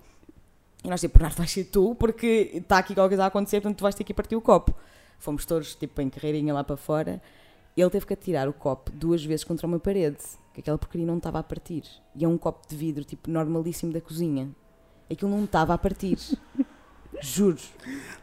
E 0.82 0.88
nós 0.88 1.00
tipo, 1.00 1.16
Bernardo, 1.16 1.36
vais 1.36 1.50
ser 1.50 1.64
tu 1.66 1.94
porque 1.94 2.50
está 2.54 2.78
aqui 2.78 2.94
qualquer 2.94 3.10
coisa 3.10 3.24
a 3.24 3.26
acontecer, 3.26 3.60
portanto 3.60 3.78
tu 3.78 3.82
vais 3.82 3.94
ter 3.94 4.02
que 4.02 4.12
ir 4.12 4.14
partir 4.14 4.34
o 4.34 4.40
copo. 4.40 4.74
Fomos 5.20 5.44
todos 5.46 5.76
tipo 5.76 6.00
em 6.00 6.08
carreirinha 6.10 6.52
lá 6.52 6.64
para 6.64 6.76
fora. 6.76 7.22
Ele 7.76 7.90
teve 7.90 8.06
que 8.06 8.12
atirar 8.12 8.48
o 8.48 8.52
copo 8.52 8.90
duas 8.90 9.24
vezes 9.24 9.44
contra 9.44 9.66
uma 9.66 9.78
parede, 9.78 10.18
que 10.52 10.60
aquela 10.60 10.76
porcaria 10.76 11.06
não 11.06 11.16
estava 11.16 11.38
a 11.38 11.42
partir. 11.42 11.84
E 12.14 12.24
é 12.24 12.28
um 12.28 12.36
copo 12.36 12.68
de 12.68 12.76
vidro, 12.76 13.04
tipo, 13.04 13.30
normalíssimo 13.30 13.92
da 13.92 14.00
cozinha. 14.00 14.50
Aquilo 15.10 15.30
não 15.30 15.44
estava 15.44 15.74
a 15.74 15.78
partir. 15.78 16.18
Juro. 17.22 17.58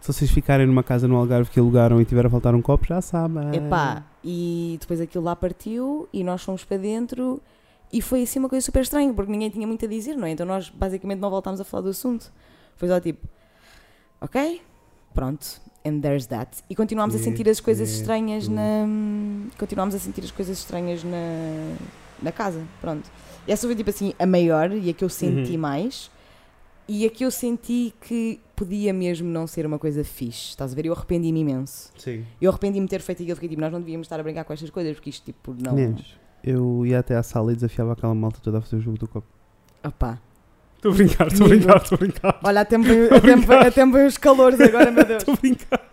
Se 0.01 0.13
vocês 0.13 0.31
ficarem 0.31 0.65
numa 0.65 0.83
casa 0.83 1.07
no 1.07 1.15
Algarve 1.15 1.49
que 1.51 1.59
alugaram 1.59 2.01
e 2.01 2.05
tiver 2.05 2.25
a 2.25 2.29
faltar 2.29 2.55
um 2.55 2.61
copo, 2.61 2.85
já 2.85 3.01
sabem. 3.01 3.55
Epá, 3.55 4.03
e 4.23 4.77
depois 4.79 4.99
aquilo 4.99 5.23
lá 5.23 5.35
partiu 5.35 6.09
e 6.11 6.23
nós 6.23 6.41
fomos 6.41 6.63
para 6.63 6.77
dentro 6.77 7.41
e 7.91 8.01
foi 8.01 8.23
assim 8.23 8.39
uma 8.39 8.49
coisa 8.49 8.65
super 8.65 8.81
estranha, 8.81 9.13
porque 9.13 9.31
ninguém 9.31 9.49
tinha 9.49 9.67
muito 9.67 9.85
a 9.85 9.87
dizer, 9.87 10.15
não 10.15 10.27
é? 10.27 10.31
Então 10.31 10.45
nós 10.45 10.69
basicamente 10.69 11.19
não 11.19 11.29
voltámos 11.29 11.61
a 11.61 11.63
falar 11.63 11.83
do 11.83 11.89
assunto. 11.89 12.31
Foi 12.75 12.87
só 12.87 12.99
tipo, 12.99 13.27
ok, 14.19 14.61
pronto, 15.17 15.45
and 15.85 15.99
there's 16.01 16.27
that. 16.27 16.51
E 16.69 16.75
continuámos 16.75 17.15
a 17.15 17.17
sentir 17.19 17.49
as 17.49 17.59
coisas 17.59 17.89
estranhas 17.89 18.47
na. 18.47 18.85
Continuámos 19.57 19.95
a 19.95 19.99
sentir 19.99 20.23
as 20.23 20.31
coisas 20.31 20.59
estranhas 20.59 21.03
na, 21.03 21.75
na 22.21 22.31
casa, 22.31 22.61
pronto. 22.79 23.09
E 23.47 23.51
essa 23.51 23.65
foi 23.65 23.75
tipo 23.75 23.89
assim 23.89 24.13
a 24.19 24.25
maior 24.25 24.71
e 24.71 24.89
a 24.89 24.93
que 24.93 25.03
eu 25.03 25.09
senti 25.09 25.53
Uhum. 25.53 25.57
mais. 25.59 26.11
E 26.89 27.05
a 27.05 27.09
que 27.09 27.25
eu 27.25 27.31
senti 27.31 27.93
que 27.99 28.39
podia 28.55 28.93
mesmo 28.93 29.27
não 29.27 29.45
ser 29.45 29.65
uma 29.65 29.77
coisa 29.77 30.03
fixe, 30.05 30.49
estás 30.51 30.71
a 30.71 30.75
ver? 30.75 30.85
Eu 30.85 30.93
arrependi-me 30.93 31.41
imenso. 31.41 31.91
Sim. 31.97 32.23
Eu 32.41 32.49
arrependi-me 32.49 32.85
de 32.85 32.89
ter 32.91 33.01
feito 33.01 33.21
aquilo, 33.23 33.35
fiquei 33.35 33.49
tipo, 33.49 33.61
nós 33.61 33.71
não 33.73 33.79
devíamos 33.81 34.05
estar 34.05 34.17
a 34.19 34.23
brincar 34.23 34.45
com 34.45 34.53
estas 34.53 34.69
coisas, 34.69 34.93
porque 34.95 35.09
isto 35.09 35.25
tipo, 35.25 35.53
não. 35.61 35.73
Meninos, 35.73 36.17
eu 36.43 36.85
ia 36.85 36.99
até 36.99 37.15
à 37.17 37.23
sala 37.23 37.51
e 37.51 37.55
desafiava 37.55 37.91
aquela 37.91 38.15
malta 38.15 38.39
toda 38.41 38.59
a 38.59 38.61
fazer 38.61 38.77
o 38.77 38.79
jogo 38.81 38.97
do 38.97 39.07
copo. 39.07 39.27
Opá. 39.83 40.17
Estou 40.77 40.91
a 40.91 40.95
brincar, 40.95 41.27
estou 41.27 41.45
a 41.45 41.49
brincar, 41.49 41.77
estou 41.81 41.95
a 41.95 41.99
brincar. 41.99 42.39
Olha, 42.43 42.61
até 42.61 42.77
me 42.77 42.85
veio- 42.85 43.13
até 43.15 43.35
me 43.35 43.45
veio- 43.45 43.59
até 43.67 43.85
me 43.85 43.91
veio 43.93 44.07
os 44.07 44.17
calores 44.17 44.59
agora, 44.61 44.89
meu 44.91 45.03
Deus. 45.05 45.19
Estou 45.27 45.33
a 45.33 45.37
brincar. 45.37 45.89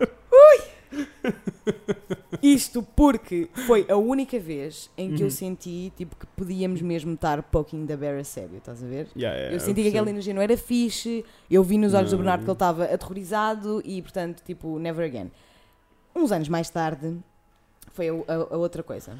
Isto 2.41 2.83
porque 2.95 3.49
foi 3.65 3.85
a 3.89 3.95
única 3.95 4.39
vez 4.39 4.89
em 4.97 5.09
que 5.09 5.21
Uhum. 5.21 5.27
eu 5.27 5.31
senti 5.31 5.91
tipo, 5.97 6.15
que 6.15 6.25
podíamos 6.27 6.81
mesmo 6.81 7.13
estar 7.13 7.41
poking 7.43 7.85
the 7.85 7.97
bear 7.97 8.19
a 8.19 8.23
sério, 8.23 8.57
estás 8.57 8.83
a 8.83 8.85
ver? 8.87 9.07
Yeah, 9.15 9.35
yeah, 9.35 9.55
eu 9.55 9.59
senti 9.59 9.81
que 9.81 9.89
aquela 9.89 10.09
energia 10.09 10.33
não 10.33 10.41
era 10.41 10.55
fixe, 10.55 11.25
eu 11.49 11.63
vi 11.63 11.77
nos 11.77 11.93
olhos 11.93 12.11
do 12.11 12.17
Não. 12.17 12.23
Bernardo 12.23 12.43
que 12.43 12.49
ele 12.49 12.53
estava 12.55 12.83
aterrorizado 12.85 13.81
e, 13.83 14.01
portanto, 14.01 14.41
tipo, 14.45 14.77
never 14.77 15.05
again. 15.05 15.31
Uns 16.15 16.31
anos 16.31 16.47
mais 16.47 16.69
tarde, 16.69 17.17
foi 17.93 18.09
a, 18.09 18.13
a- 18.13 18.47
a 18.51 18.57
outra 18.57 18.83
coisa. 18.83 19.17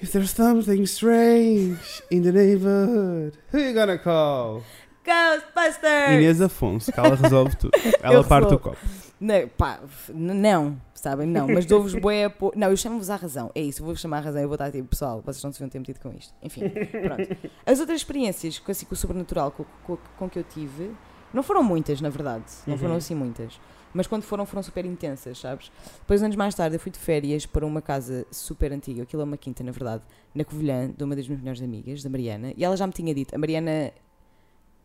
If 0.00 0.12
there's 0.12 0.30
something 0.30 0.82
strange 0.84 1.80
in 2.10 2.22
the 2.22 2.30
neighborhood, 2.30 3.36
who 3.52 3.58
you 3.58 3.74
gonna 3.74 3.98
call? 3.98 4.62
Ghostbusters! 5.08 6.12
Inês 6.14 6.40
Afonso, 6.40 6.92
que 6.92 7.00
ela 7.00 7.14
resolve 7.14 7.56
tudo. 7.56 7.72
Ela 8.02 8.22
parte 8.24 8.54
o 8.54 8.58
copo. 8.58 8.76
Não, 9.20 9.48
pá, 9.48 9.80
não, 10.14 10.80
sabem? 10.94 11.26
Não, 11.26 11.48
mas 11.48 11.66
dou-vos 11.66 11.94
apo... 11.94 12.52
Não, 12.54 12.70
eu 12.70 12.76
chamo-vos 12.76 13.10
à 13.10 13.16
razão. 13.16 13.50
É 13.54 13.60
isso, 13.60 13.80
eu 13.80 13.86
vou-vos 13.86 14.00
chamar 14.00 14.18
à 14.18 14.20
razão. 14.20 14.40
Eu 14.40 14.48
vou 14.48 14.54
estar 14.54 14.70
tipo, 14.70 14.86
pessoal, 14.88 15.20
vocês 15.24 15.42
não 15.42 15.50
se 15.52 15.58
deviam 15.58 15.70
ter 15.70 15.78
metido 15.80 15.98
com 16.00 16.16
isto. 16.16 16.32
Enfim, 16.42 16.60
pronto. 16.68 17.36
As 17.66 17.80
outras 17.80 17.98
experiências 18.00 18.58
com, 18.58 18.70
assim, 18.70 18.86
com 18.86 18.94
o 18.94 18.96
sobrenatural 18.96 19.50
com, 19.50 19.64
com, 19.84 19.98
com 20.16 20.28
que 20.30 20.38
eu 20.38 20.44
tive, 20.44 20.92
não 21.34 21.42
foram 21.42 21.64
muitas, 21.64 22.00
na 22.00 22.10
verdade. 22.10 22.44
Não 22.66 22.74
Uhum. 22.74 22.78
foram 22.80 22.94
assim 22.94 23.14
muitas. 23.14 23.58
Mas 23.92 24.06
quando 24.06 24.22
foram, 24.22 24.44
foram 24.46 24.62
super 24.62 24.84
intensas, 24.84 25.38
sabes? 25.38 25.72
Depois, 26.00 26.22
anos 26.22 26.36
mais 26.36 26.54
tarde, 26.54 26.76
eu 26.76 26.80
fui 26.80 26.92
de 26.92 26.98
férias 26.98 27.44
para 27.46 27.64
uma 27.66 27.80
casa 27.82 28.24
super 28.30 28.70
antiga. 28.70 29.02
Aquilo 29.02 29.22
é 29.22 29.24
uma 29.24 29.36
quinta, 29.38 29.64
na 29.64 29.72
verdade, 29.72 30.02
na 30.34 30.44
Covilhã, 30.44 30.90
de 30.96 31.02
uma 31.02 31.16
das 31.16 31.26
minhas 31.26 31.40
melhores 31.40 31.62
amigas, 31.62 32.02
da 32.04 32.10
Mariana. 32.10 32.52
E 32.56 32.64
ela 32.64 32.76
já 32.76 32.86
me 32.86 32.92
tinha 32.92 33.12
dito, 33.14 33.34
a 33.34 33.38
Mariana 33.38 33.90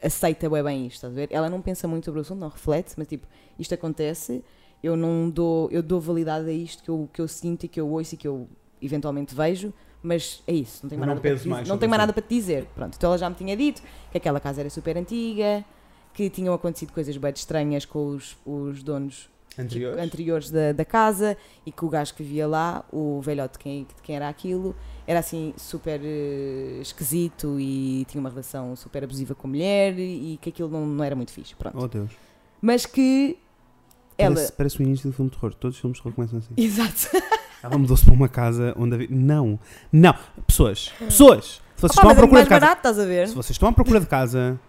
aceita 0.04 0.50
bué 0.50 0.62
bem 0.62 0.86
isto, 0.86 0.96
estás 0.96 1.14
a 1.14 1.16
ver? 1.16 1.30
Ela 1.32 1.50
não 1.50 1.62
pensa 1.62 1.88
muito 1.88 2.06
sobre 2.06 2.20
o 2.20 2.22
assunto, 2.22 2.40
não 2.40 2.50
reflete, 2.50 2.94
mas 2.98 3.08
tipo, 3.08 3.26
isto 3.58 3.74
acontece, 3.74 4.44
eu 4.84 4.96
não 4.96 5.30
dou, 5.30 5.70
eu 5.72 5.82
dou 5.82 6.00
validade 6.02 6.50
a 6.50 6.54
isto 6.54 6.84
que 6.84 6.90
eu, 6.90 7.10
que 7.12 7.22
eu 7.22 7.28
sinto 7.28 7.64
e 7.64 7.68
que 7.68 7.80
eu 7.80 7.90
ouço 7.90 8.16
e 8.16 8.18
que 8.18 8.28
eu 8.28 8.48
eventualmente 8.82 9.34
vejo, 9.34 9.74
mas 10.02 10.44
é 10.46 10.54
isso, 10.54 10.82
não 10.84 10.90
tenho 10.90 11.00
mais, 11.00 11.08
Não 11.08 11.16
nada, 11.16 11.22
para 11.22 11.40
te, 11.40 11.48
mais 11.48 11.70
não 11.70 11.78
tenho 11.78 11.90
mais 11.90 12.00
nada 12.02 12.14
para 12.14 12.22
te 12.22 12.30
dizer. 12.30 12.66
Pronto, 12.76 12.96
então 12.98 13.10
ela 13.10 13.18
já 13.18 13.30
me 13.30 13.36
tinha 13.36 13.56
dito 13.56 13.82
que 14.12 14.18
aquela 14.18 14.40
casa 14.40 14.62
era 14.62 14.70
super 14.70 14.98
antiga, 14.98 15.64
que 16.14 16.30
tinham 16.30 16.54
acontecido 16.54 16.92
coisas 16.92 17.16
bem 17.16 17.32
estranhas 17.34 17.86
com 17.86 18.08
os, 18.08 18.38
os 18.46 18.84
donos 18.84 19.30
Anterior? 19.58 20.00
anteriores 20.00 20.50
da, 20.50 20.72
da 20.72 20.86
casa 20.86 21.38
e 21.66 21.72
que 21.72 21.86
o 21.86 21.90
gajo 21.90 22.14
que 22.14 22.24
vivia 22.24 22.48
lá, 22.48 22.84
o 22.92 23.22
velhote 23.22 23.54
de 23.54 23.60
quem, 23.60 23.84
de 23.84 24.02
quem 24.02 24.16
era 24.16 24.28
aquilo, 24.28 24.76
era 25.06 25.20
assim 25.20 25.54
super 25.58 26.00
eh, 26.04 26.80
esquisito 26.82 27.60
e 27.60 28.06
tinha 28.08 28.20
uma 28.20 28.30
relação 28.30 28.76
super 28.76 29.04
abusiva 29.04 29.36
com 29.36 29.48
a 29.48 29.50
mulher 29.50 29.98
e 30.00 30.40
que 30.42 30.50
aquilo 30.50 30.70
não, 30.70 30.86
não 30.86 31.04
era 31.04 31.16
muito 31.16 31.32
fixe. 31.32 31.56
Pronto. 31.56 31.78
Oh 31.78 31.88
Deus. 31.88 32.12
Mas 32.62 32.86
que 32.86 33.38
ela. 34.18 34.36
Parece, 34.36 34.54
parece 34.54 34.80
o 34.80 34.84
início 34.84 35.10
do 35.10 35.16
filme 35.16 35.30
de 35.30 35.38
terror. 35.38 35.54
Todos 35.54 35.76
os 35.76 35.82
filmes 35.82 35.98
de 35.98 36.04
terror 36.04 36.16
começam 36.16 36.40
assim. 36.40 36.54
Exato. 36.58 37.10
Ela 37.64 37.78
mudou-se 37.78 38.04
para 38.04 38.14
uma 38.14 38.28
casa 38.28 38.74
onde 38.78 38.96
havia. 38.96 39.08
Não! 39.10 39.58
Não! 39.92 40.16
Pessoas! 40.46 40.90
Pessoas! 41.00 41.62
Se 41.76 41.82
vocês 41.82 41.98
Opa, 41.98 42.02
estão 42.02 42.10
à 42.10 42.14
é 42.14 42.16
procura 42.16 42.44
de 42.44 42.50
casa. 42.50 42.60
barato? 42.60 43.28
Se 43.30 43.36
vocês 43.36 43.52
estão 43.52 43.70
à 43.70 43.74
procura 43.74 44.00
de 44.00 44.06
casa, 44.06 44.60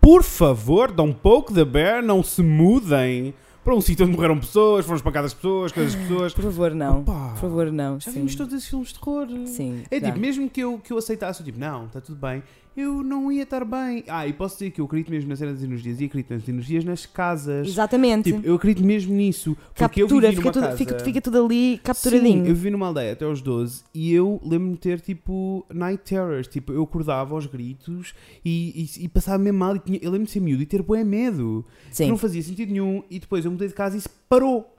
por 0.00 0.22
favor, 0.22 0.92
dão 0.92 1.06
um 1.06 1.12
pouco 1.12 1.52
da 1.52 1.64
bear, 1.64 2.02
não 2.02 2.22
se 2.22 2.42
mudem 2.42 3.34
para 3.64 3.74
um 3.74 3.80
sítio 3.80 4.04
onde 4.04 4.14
morreram 4.14 4.38
pessoas, 4.38 4.84
foram 4.84 4.96
espancadas 4.96 5.32
pessoas, 5.32 5.72
coisas 5.72 5.94
pessoas. 5.94 6.34
Por 6.34 6.44
favor, 6.44 6.74
não. 6.74 7.00
Opa, 7.00 7.30
Por 7.30 7.40
favor, 7.40 7.72
não. 7.72 7.98
Já 7.98 8.10
sim. 8.10 8.18
vimos 8.18 8.34
todos 8.34 8.52
esses 8.52 8.68
filmes 8.68 8.88
de 8.88 8.98
terror. 8.98 9.26
Sim. 9.46 9.82
É 9.90 9.98
já. 9.98 10.06
tipo, 10.06 10.18
mesmo 10.18 10.50
que 10.50 10.60
eu, 10.60 10.78
que 10.78 10.92
eu 10.92 10.98
aceitasse, 10.98 11.40
eu 11.40 11.46
tipo, 11.46 11.58
não, 11.58 11.86
está 11.86 12.00
tudo 12.00 12.18
bem, 12.20 12.42
eu 12.76 13.02
não 13.02 13.30
ia 13.30 13.44
estar 13.44 13.64
bem. 13.64 14.04
Ah, 14.08 14.26
e 14.26 14.32
posso 14.32 14.56
dizer 14.56 14.70
que 14.70 14.80
eu 14.80 14.84
acredito 14.84 15.10
mesmo 15.10 15.28
na 15.28 15.36
cena 15.36 15.52
das 15.52 15.62
energias 15.62 16.00
e 16.00 16.04
acredito 16.04 16.34
nas 16.34 16.48
energias 16.48 16.84
nas 16.84 17.06
casas. 17.06 17.68
Exatamente. 17.68 18.32
Tipo, 18.32 18.46
eu 18.46 18.54
acredito 18.56 18.84
mesmo 18.84 19.14
nisso. 19.14 19.56
Porque 19.74 20.02
eu 20.02 20.06
Captura, 20.06 20.28
vivi 20.30 20.36
fica 20.36 20.42
numa 20.42 20.52
tudo, 20.52 20.62
casa... 20.64 20.76
fica, 20.76 20.98
fica 20.98 21.20
tudo 21.20 21.44
ali 21.44 21.78
capturadinho. 21.78 22.44
Sim, 22.44 22.48
eu 22.48 22.54
vivi 22.54 22.70
numa 22.70 22.86
aldeia 22.86 23.12
até 23.12 23.24
aos 23.24 23.40
12 23.40 23.84
e 23.94 24.12
eu 24.12 24.40
lembro-me 24.42 24.74
de 24.74 24.80
ter 24.80 25.00
tipo 25.00 25.64
night 25.72 26.02
terrors. 26.04 26.48
Tipo, 26.48 26.72
eu 26.72 26.82
acordava 26.82 27.34
aos 27.34 27.46
gritos 27.46 28.14
e, 28.44 28.88
e, 28.98 29.04
e 29.04 29.08
passava 29.08 29.38
mesmo 29.38 29.58
mal. 29.58 29.76
E 29.76 29.78
tinha, 29.78 29.98
eu 30.02 30.10
lembro 30.10 30.26
de 30.26 30.32
ser 30.32 30.40
miúdo 30.40 30.62
e 30.62 30.66
ter 30.66 30.82
bué 30.82 31.04
medo. 31.04 31.64
Que 31.90 31.96
Sim. 31.96 32.08
não 32.08 32.18
fazia 32.18 32.42
sentido 32.42 32.72
nenhum. 32.72 33.02
E 33.08 33.20
depois 33.20 33.44
eu 33.44 33.50
mudei 33.50 33.68
de 33.68 33.74
casa 33.74 33.96
e 33.96 33.98
isso 33.98 34.10
parou 34.28 34.74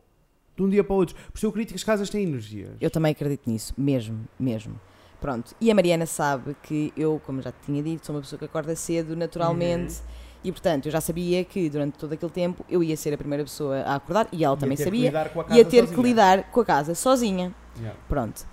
de 0.55 0.63
um 0.63 0.69
dia 0.69 0.84
para 0.84 0.93
o 0.93 0.97
outro. 0.97 1.15
Por 1.15 1.38
isso 1.38 1.45
eu 1.45 1.49
acredito 1.49 1.69
que 1.69 1.75
as 1.75 1.84
casas 1.84 2.10
têm 2.10 2.23
energias. 2.23 2.71
Eu 2.79 2.89
também 2.89 3.12
acredito 3.12 3.49
nisso, 3.49 3.73
mesmo, 3.77 4.19
mesmo. 4.39 4.79
Pronto. 5.21 5.56
E 5.60 5.71
a 5.71 5.75
Mariana 5.75 6.06
sabe 6.06 6.56
que 6.63 6.93
eu, 6.95 7.21
como 7.25 7.41
já 7.41 7.51
te 7.51 7.58
tinha 7.65 7.82
dito, 7.82 8.06
sou 8.06 8.15
uma 8.15 8.21
pessoa 8.21 8.38
que 8.38 8.45
acorda 8.45 8.75
cedo, 8.75 9.15
naturalmente. 9.15 9.93
Uhum. 9.95 10.25
E 10.43 10.51
portanto, 10.51 10.86
eu 10.86 10.91
já 10.91 11.01
sabia 11.01 11.43
que 11.43 11.67
durante 11.69 11.97
todo 11.97 12.13
aquele 12.13 12.32
tempo 12.32 12.63
eu 12.69 12.84
ia 12.84 12.95
ser 12.95 13.12
a 13.13 13.17
primeira 13.17 13.43
pessoa 13.43 13.78
a 13.80 13.95
acordar 13.95 14.28
e 14.32 14.43
ela 14.45 14.54
Ia 14.54 14.60
também 14.60 14.78
que 14.78 14.84
sabia. 14.84 15.12
com 15.34 15.41
a 15.41 15.45
ter 15.45 15.65
que 15.65 15.78
sozinha. 15.88 16.01
lidar 16.04 16.51
com 16.51 16.60
a 16.60 16.65
casa 16.65 16.93
sozinha. 16.93 17.51
Yeah. 17.80 17.99
Pronto. 18.08 18.45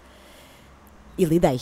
E 1.18 1.24
lidei. 1.26 1.60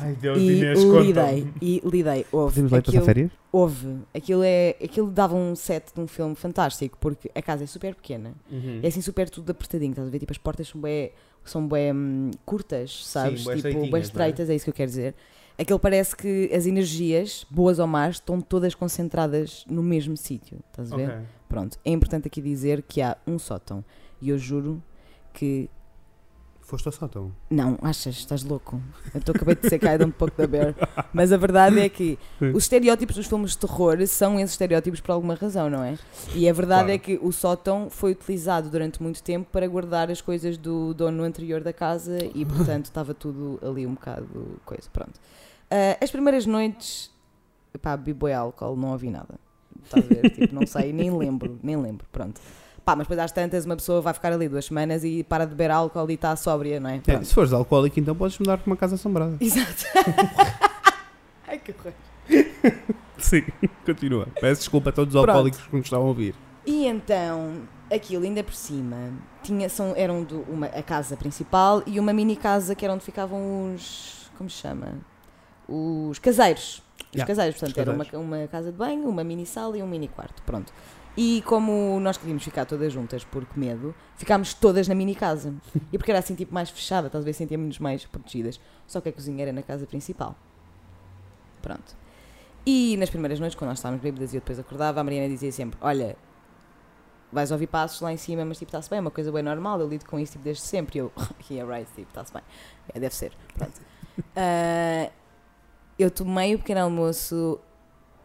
Ai 0.00 0.14
Deus, 0.14 0.38
E 0.38 0.52
Inês, 0.58 0.82
lidei. 0.82 1.48
E 1.60 1.82
lidei. 1.84 2.26
Houve. 2.32 2.54
Podemos 2.62 2.70
passar 2.70 2.78
Aquilo, 2.88 3.04
férias? 3.04 3.30
houve. 3.52 3.98
Aquilo, 4.14 4.42
é, 4.42 4.70
aquilo 4.82 5.10
dava 5.10 5.34
um 5.36 5.54
set 5.54 5.92
de 5.94 6.00
um 6.00 6.06
filme 6.06 6.34
fantástico, 6.34 6.96
porque 6.98 7.30
a 7.34 7.42
casa 7.42 7.64
é 7.64 7.66
super 7.66 7.94
pequena. 7.94 8.32
Uhum. 8.50 8.80
É 8.82 8.86
assim 8.88 9.02
super 9.02 9.28
tudo 9.28 9.50
apertadinho, 9.50 9.90
estás 9.90 10.08
a 10.08 10.10
ver? 10.10 10.18
Tipo, 10.18 10.32
as 10.32 10.38
portas 10.38 10.66
são 10.66 10.80
bem, 10.80 11.12
são 11.44 11.66
bem 11.66 11.92
hum, 11.92 12.30
curtas, 12.44 13.04
sabes? 13.06 13.44
bué 13.44 13.56
tipo, 13.56 13.80
bem 13.80 13.96
é? 13.96 13.98
estreitas, 13.98 14.50
é 14.50 14.54
isso 14.54 14.64
que 14.64 14.70
eu 14.70 14.74
quero 14.74 14.90
dizer. 14.90 15.14
Aquilo 15.58 15.78
parece 15.78 16.16
que 16.16 16.50
as 16.52 16.66
energias, 16.66 17.46
boas 17.50 17.78
ou 17.78 17.86
más, 17.86 18.16
estão 18.16 18.40
todas 18.40 18.74
concentradas 18.74 19.64
no 19.68 19.82
mesmo 19.82 20.16
sítio, 20.16 20.58
estás 20.70 20.92
a 20.92 20.96
ver? 20.96 21.10
Ok. 21.10 21.20
Pronto, 21.48 21.78
é 21.84 21.90
importante 21.90 22.26
aqui 22.26 22.40
dizer 22.40 22.82
que 22.82 23.02
há 23.02 23.16
um 23.26 23.38
sótão 23.38 23.84
e 24.20 24.30
eu 24.30 24.38
juro 24.38 24.82
que. 25.32 25.68
Foste 26.72 26.86
ao 26.86 26.92
sótão. 26.92 27.30
Não, 27.50 27.76
achas, 27.82 28.14
estás 28.16 28.42
louco. 28.42 28.80
Eu 29.12 29.18
estou 29.18 29.34
acabei 29.36 29.54
de 29.56 29.68
que 29.78 29.86
I 29.86 29.98
don't 29.98 30.14
poke 30.16 30.32
the 30.36 30.46
bear. 30.46 30.74
Mas 31.12 31.30
a 31.30 31.36
verdade 31.36 31.78
é 31.78 31.86
que 31.86 32.18
os 32.40 32.64
estereótipos 32.64 33.14
dos 33.14 33.26
filmes 33.26 33.50
de 33.50 33.58
terror 33.58 34.06
são 34.06 34.40
esses 34.40 34.52
estereótipos 34.52 34.98
por 34.98 35.12
alguma 35.12 35.34
razão, 35.34 35.68
não 35.68 35.84
é? 35.84 35.98
E 36.34 36.48
a 36.48 36.52
verdade 36.54 36.84
Claro. 36.84 36.92
é 36.94 36.98
que 36.98 37.18
o 37.22 37.30
sótão 37.30 37.90
foi 37.90 38.12
utilizado 38.12 38.70
durante 38.70 39.02
muito 39.02 39.22
tempo 39.22 39.50
para 39.52 39.66
guardar 39.68 40.10
as 40.10 40.22
coisas 40.22 40.56
do 40.56 40.94
dono 40.94 41.22
anterior 41.24 41.62
da 41.62 41.74
casa 41.74 42.16
e, 42.34 42.42
portanto, 42.46 42.86
estava 42.86 43.12
tudo 43.12 43.60
ali 43.62 43.86
um 43.86 43.92
bocado 43.92 44.58
coisa. 44.64 44.88
Pronto. 44.90 45.20
Ah, 45.70 45.98
as 46.02 46.10
primeiras 46.10 46.46
noites, 46.46 47.10
pá, 47.82 47.98
bebi 47.98 48.14
boi 48.14 48.32
álcool, 48.32 48.76
não 48.76 48.92
ouvi 48.92 49.10
nada. 49.10 49.34
Estás 49.84 50.06
a 50.06 50.08
ver? 50.08 50.30
tipo, 50.30 50.54
não 50.54 50.66
sei, 50.66 50.90
nem 50.90 51.14
lembro, 51.14 51.58
nem 51.62 51.76
lembro, 51.76 52.06
pronto. 52.10 52.40
Pá, 52.84 52.96
mas 52.96 53.06
depois 53.06 53.20
às 53.20 53.30
tantas 53.30 53.64
uma 53.64 53.76
pessoa 53.76 54.00
vai 54.00 54.12
ficar 54.12 54.32
ali 54.32 54.48
duas 54.48 54.64
semanas 54.64 55.04
e 55.04 55.22
para 55.22 55.44
de 55.44 55.50
beber 55.50 55.70
álcool 55.70 56.10
e 56.10 56.14
está 56.14 56.34
sóbria, 56.34 56.80
não 56.80 56.90
é? 56.90 57.00
É, 57.06 57.22
se 57.22 57.32
fores 57.32 57.52
alcoólico, 57.52 57.98
então 58.00 58.14
podes 58.14 58.38
mudar 58.38 58.58
para 58.58 58.66
uma 58.66 58.76
casa 58.76 58.96
assombrada. 58.96 59.36
Exato. 59.40 59.84
Ai, 61.46 61.58
que 61.58 61.72
horror. 61.72 61.92
Sim, 63.18 63.44
continua. 63.86 64.26
Peço 64.40 64.62
desculpa 64.62 64.90
a 64.90 64.92
todos 64.92 65.14
os 65.14 65.20
alcoólicos 65.20 65.60
que 65.60 65.76
nos 65.76 65.86
estão 65.86 66.02
a 66.02 66.04
ouvir. 66.04 66.34
E 66.66 66.86
então, 66.86 67.62
aquilo 67.92 68.24
ainda 68.24 68.42
por 68.42 68.54
cima, 68.54 69.12
tinha, 69.42 69.68
são, 69.68 69.94
eram 69.96 70.24
do, 70.24 70.40
uma, 70.42 70.66
a 70.66 70.82
casa 70.82 71.16
principal 71.16 71.82
e 71.86 72.00
uma 72.00 72.12
mini 72.12 72.36
casa 72.36 72.74
que 72.74 72.84
era 72.84 72.94
onde 72.94 73.04
ficavam 73.04 73.74
os. 73.74 74.30
Como 74.36 74.50
se 74.50 74.56
chama? 74.56 74.94
Os 75.68 76.18
caseiros. 76.18 76.82
Os 76.98 77.14
Yeah, 77.14 77.26
caseiros, 77.26 77.60
portanto, 77.60 77.78
era 77.78 77.92
uma, 77.92 78.06
uma 78.14 78.48
casa 78.48 78.72
de 78.72 78.78
banho, 78.78 79.06
uma 79.06 79.22
mini 79.22 79.44
sala 79.44 79.76
e 79.76 79.82
um 79.82 79.86
mini 79.86 80.08
quarto. 80.08 80.42
Pronto. 80.44 80.72
E 81.16 81.42
como 81.42 82.00
nós 82.00 82.16
queríamos 82.16 82.42
ficar 82.42 82.64
todas 82.64 82.92
juntas 82.92 83.22
por 83.22 83.46
medo, 83.54 83.94
ficámos 84.16 84.54
todas 84.54 84.88
na 84.88 84.94
mini 84.94 85.14
casa. 85.14 85.54
E 85.92 85.98
porque 85.98 86.10
era 86.10 86.18
assim, 86.18 86.34
tipo, 86.34 86.54
mais 86.54 86.70
fechada, 86.70 87.10
talvez 87.10 87.36
sentíamos-nos 87.36 87.78
mais 87.78 88.06
protegidas. 88.06 88.58
Só 88.86 89.00
que 89.00 89.10
a 89.10 89.12
cozinha 89.12 89.42
era 89.42 89.52
na 89.52 89.62
casa 89.62 89.86
principal. 89.86 90.34
Pronto. 91.60 91.96
E 92.64 92.96
nas 92.96 93.10
primeiras 93.10 93.38
noites, 93.38 93.56
quando 93.56 93.70
nós 93.70 93.78
estávamos 93.78 94.02
bêbadas 94.02 94.32
e 94.32 94.36
eu 94.36 94.40
depois 94.40 94.58
acordava, 94.58 95.00
a 95.00 95.04
Mariana 95.04 95.28
dizia 95.28 95.52
sempre: 95.52 95.78
Olha, 95.82 96.16
vais 97.30 97.50
ouvir 97.50 97.66
passos 97.66 98.00
lá 98.00 98.12
em 98.12 98.16
cima, 98.16 98.44
mas 98.44 98.58
tipo, 98.58 98.68
está-se 98.68 98.88
bem, 98.88 98.98
é 98.98 99.00
uma 99.00 99.10
coisa 99.10 99.32
bem 99.32 99.42
normal, 99.42 99.80
eu 99.80 99.88
lido 99.88 100.06
com 100.06 100.18
isso 100.18 100.32
tipo, 100.32 100.44
desde 100.44 100.62
sempre. 100.62 100.98
E 100.98 101.00
eu, 101.00 101.12
yeah, 101.50 101.70
right, 101.70 101.90
tipo, 101.94 102.08
está-se 102.08 102.32
bem. 102.32 102.42
É, 102.94 103.00
deve 103.00 103.14
ser. 103.14 103.32
Pronto. 103.54 103.80
Ah, 104.36 105.10
eu 105.98 106.10
tomei 106.10 106.54
o 106.54 106.58
pequeno 106.58 106.82
almoço 106.82 107.58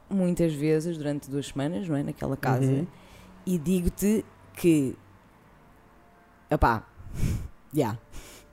muitas 0.09 0.53
vezes 0.53 0.97
durante 0.97 1.29
duas 1.29 1.47
semanas, 1.47 1.87
não 1.87 1.95
é? 1.95 2.03
Naquela 2.03 2.37
casa. 2.37 2.65
Uhum. 2.71 2.87
E 3.45 3.57
digo-te 3.57 4.25
que. 4.53 4.95
Opá, 6.51 6.83
já. 7.73 7.97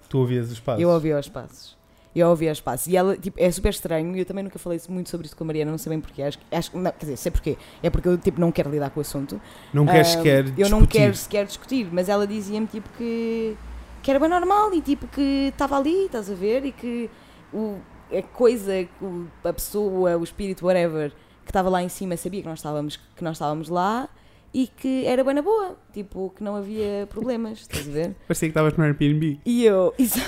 Tu 0.09 0.19
ouvias 0.19 0.51
os 0.53 0.61
passos. 0.61 0.81
Eu 0.83 0.91
ouvi 0.91 1.13
aos 1.13 1.29
passos. 1.29 1.77
Eu 2.15 2.29
ouvi 2.29 2.49
aos 2.49 2.61
passos. 2.61 2.87
E 2.87 2.97
ela, 2.97 3.17
tipo, 3.17 3.37
é 3.41 3.51
super 3.51 3.71
estranho. 3.71 4.15
E 4.15 4.21
eu 4.21 4.25
também 4.25 4.45
nunca 4.45 4.57
falei 4.61 4.81
muito 4.89 5.11
sobre 5.11 5.27
isso 5.27 5.37
com 5.37 5.43
a 5.43 5.47
Mariana, 5.49 5.73
não 5.73 5.79
sei 5.79 5.91
bem 5.91 6.01
porquê. 6.01 6.23
Acho, 6.23 6.39
acho, 6.53 6.77
não, 6.79 6.93
quer 6.93 6.99
dizer, 7.01 7.17
sei 7.17 7.33
porquê. 7.33 7.59
É 7.83 7.91
porque 7.91 8.07
eu, 8.07 8.17
tipo, 8.17 8.41
não 8.41 8.53
quero 8.53 8.71
lidar 8.71 8.91
com 8.91 9.01
o 9.01 9.03
assunto. 9.03 9.41
Não 9.73 9.85
queres 9.85 10.09
Ah, 10.09 10.11
sequer 10.19 10.45
Eu 10.57 10.69
não 10.69 10.79
discutir. 10.83 10.99
quero 10.99 11.17
sequer 11.17 11.47
discutir, 11.47 11.89
mas 11.91 12.09
ela 12.09 12.25
dizia-me, 12.29 12.69
tipo, 12.69 12.89
que, 12.97 13.57
que 14.01 14.09
era 14.11 14.21
bem 14.21 14.29
normal 14.29 14.73
e, 14.73 14.81
tipo, 14.81 15.09
que 15.09 15.49
estava 15.53 15.77
ali, 15.77 16.05
estás 16.07 16.31
a 16.31 16.35
ver? 16.35 16.65
E 16.67 16.71
que 16.71 17.11
o, 17.53 17.79
a 18.17 18.23
coisa, 18.23 18.87
o- 19.03 19.27
a 19.43 19.53
pessoa, 19.53 20.17
o 20.17 20.23
espírito, 20.23 20.65
whatever, 20.67 21.13
que 21.45 21.51
estava 21.51 21.68
lá 21.68 21.82
em 21.82 21.88
cima 21.88 22.16
sabia 22.16 22.40
que 22.42 22.49
nós 22.49 22.59
estávamos, 22.59 22.97
que 23.16 23.22
nós 23.24 23.36
estávamos 23.36 23.68
lá 23.68 24.09
e 24.53 24.66
que 24.68 25.05
era 25.07 25.22
bem 25.24 25.34
na 25.34 25.42
boa. 25.42 25.76
Tipo, 25.92 26.32
que 26.36 26.42
não 26.42 26.57
havia 26.57 27.07
problemas, 27.11 27.61
estás 27.61 27.88
a 27.88 27.90
ver? 27.90 28.14
Parecia 28.26 28.49
que 28.49 28.51
estavas 28.51 28.74
no 28.76 28.84
Airbnb. 28.84 29.40
E 29.45 29.64
eu, 29.64 29.92
isso, 29.99 30.18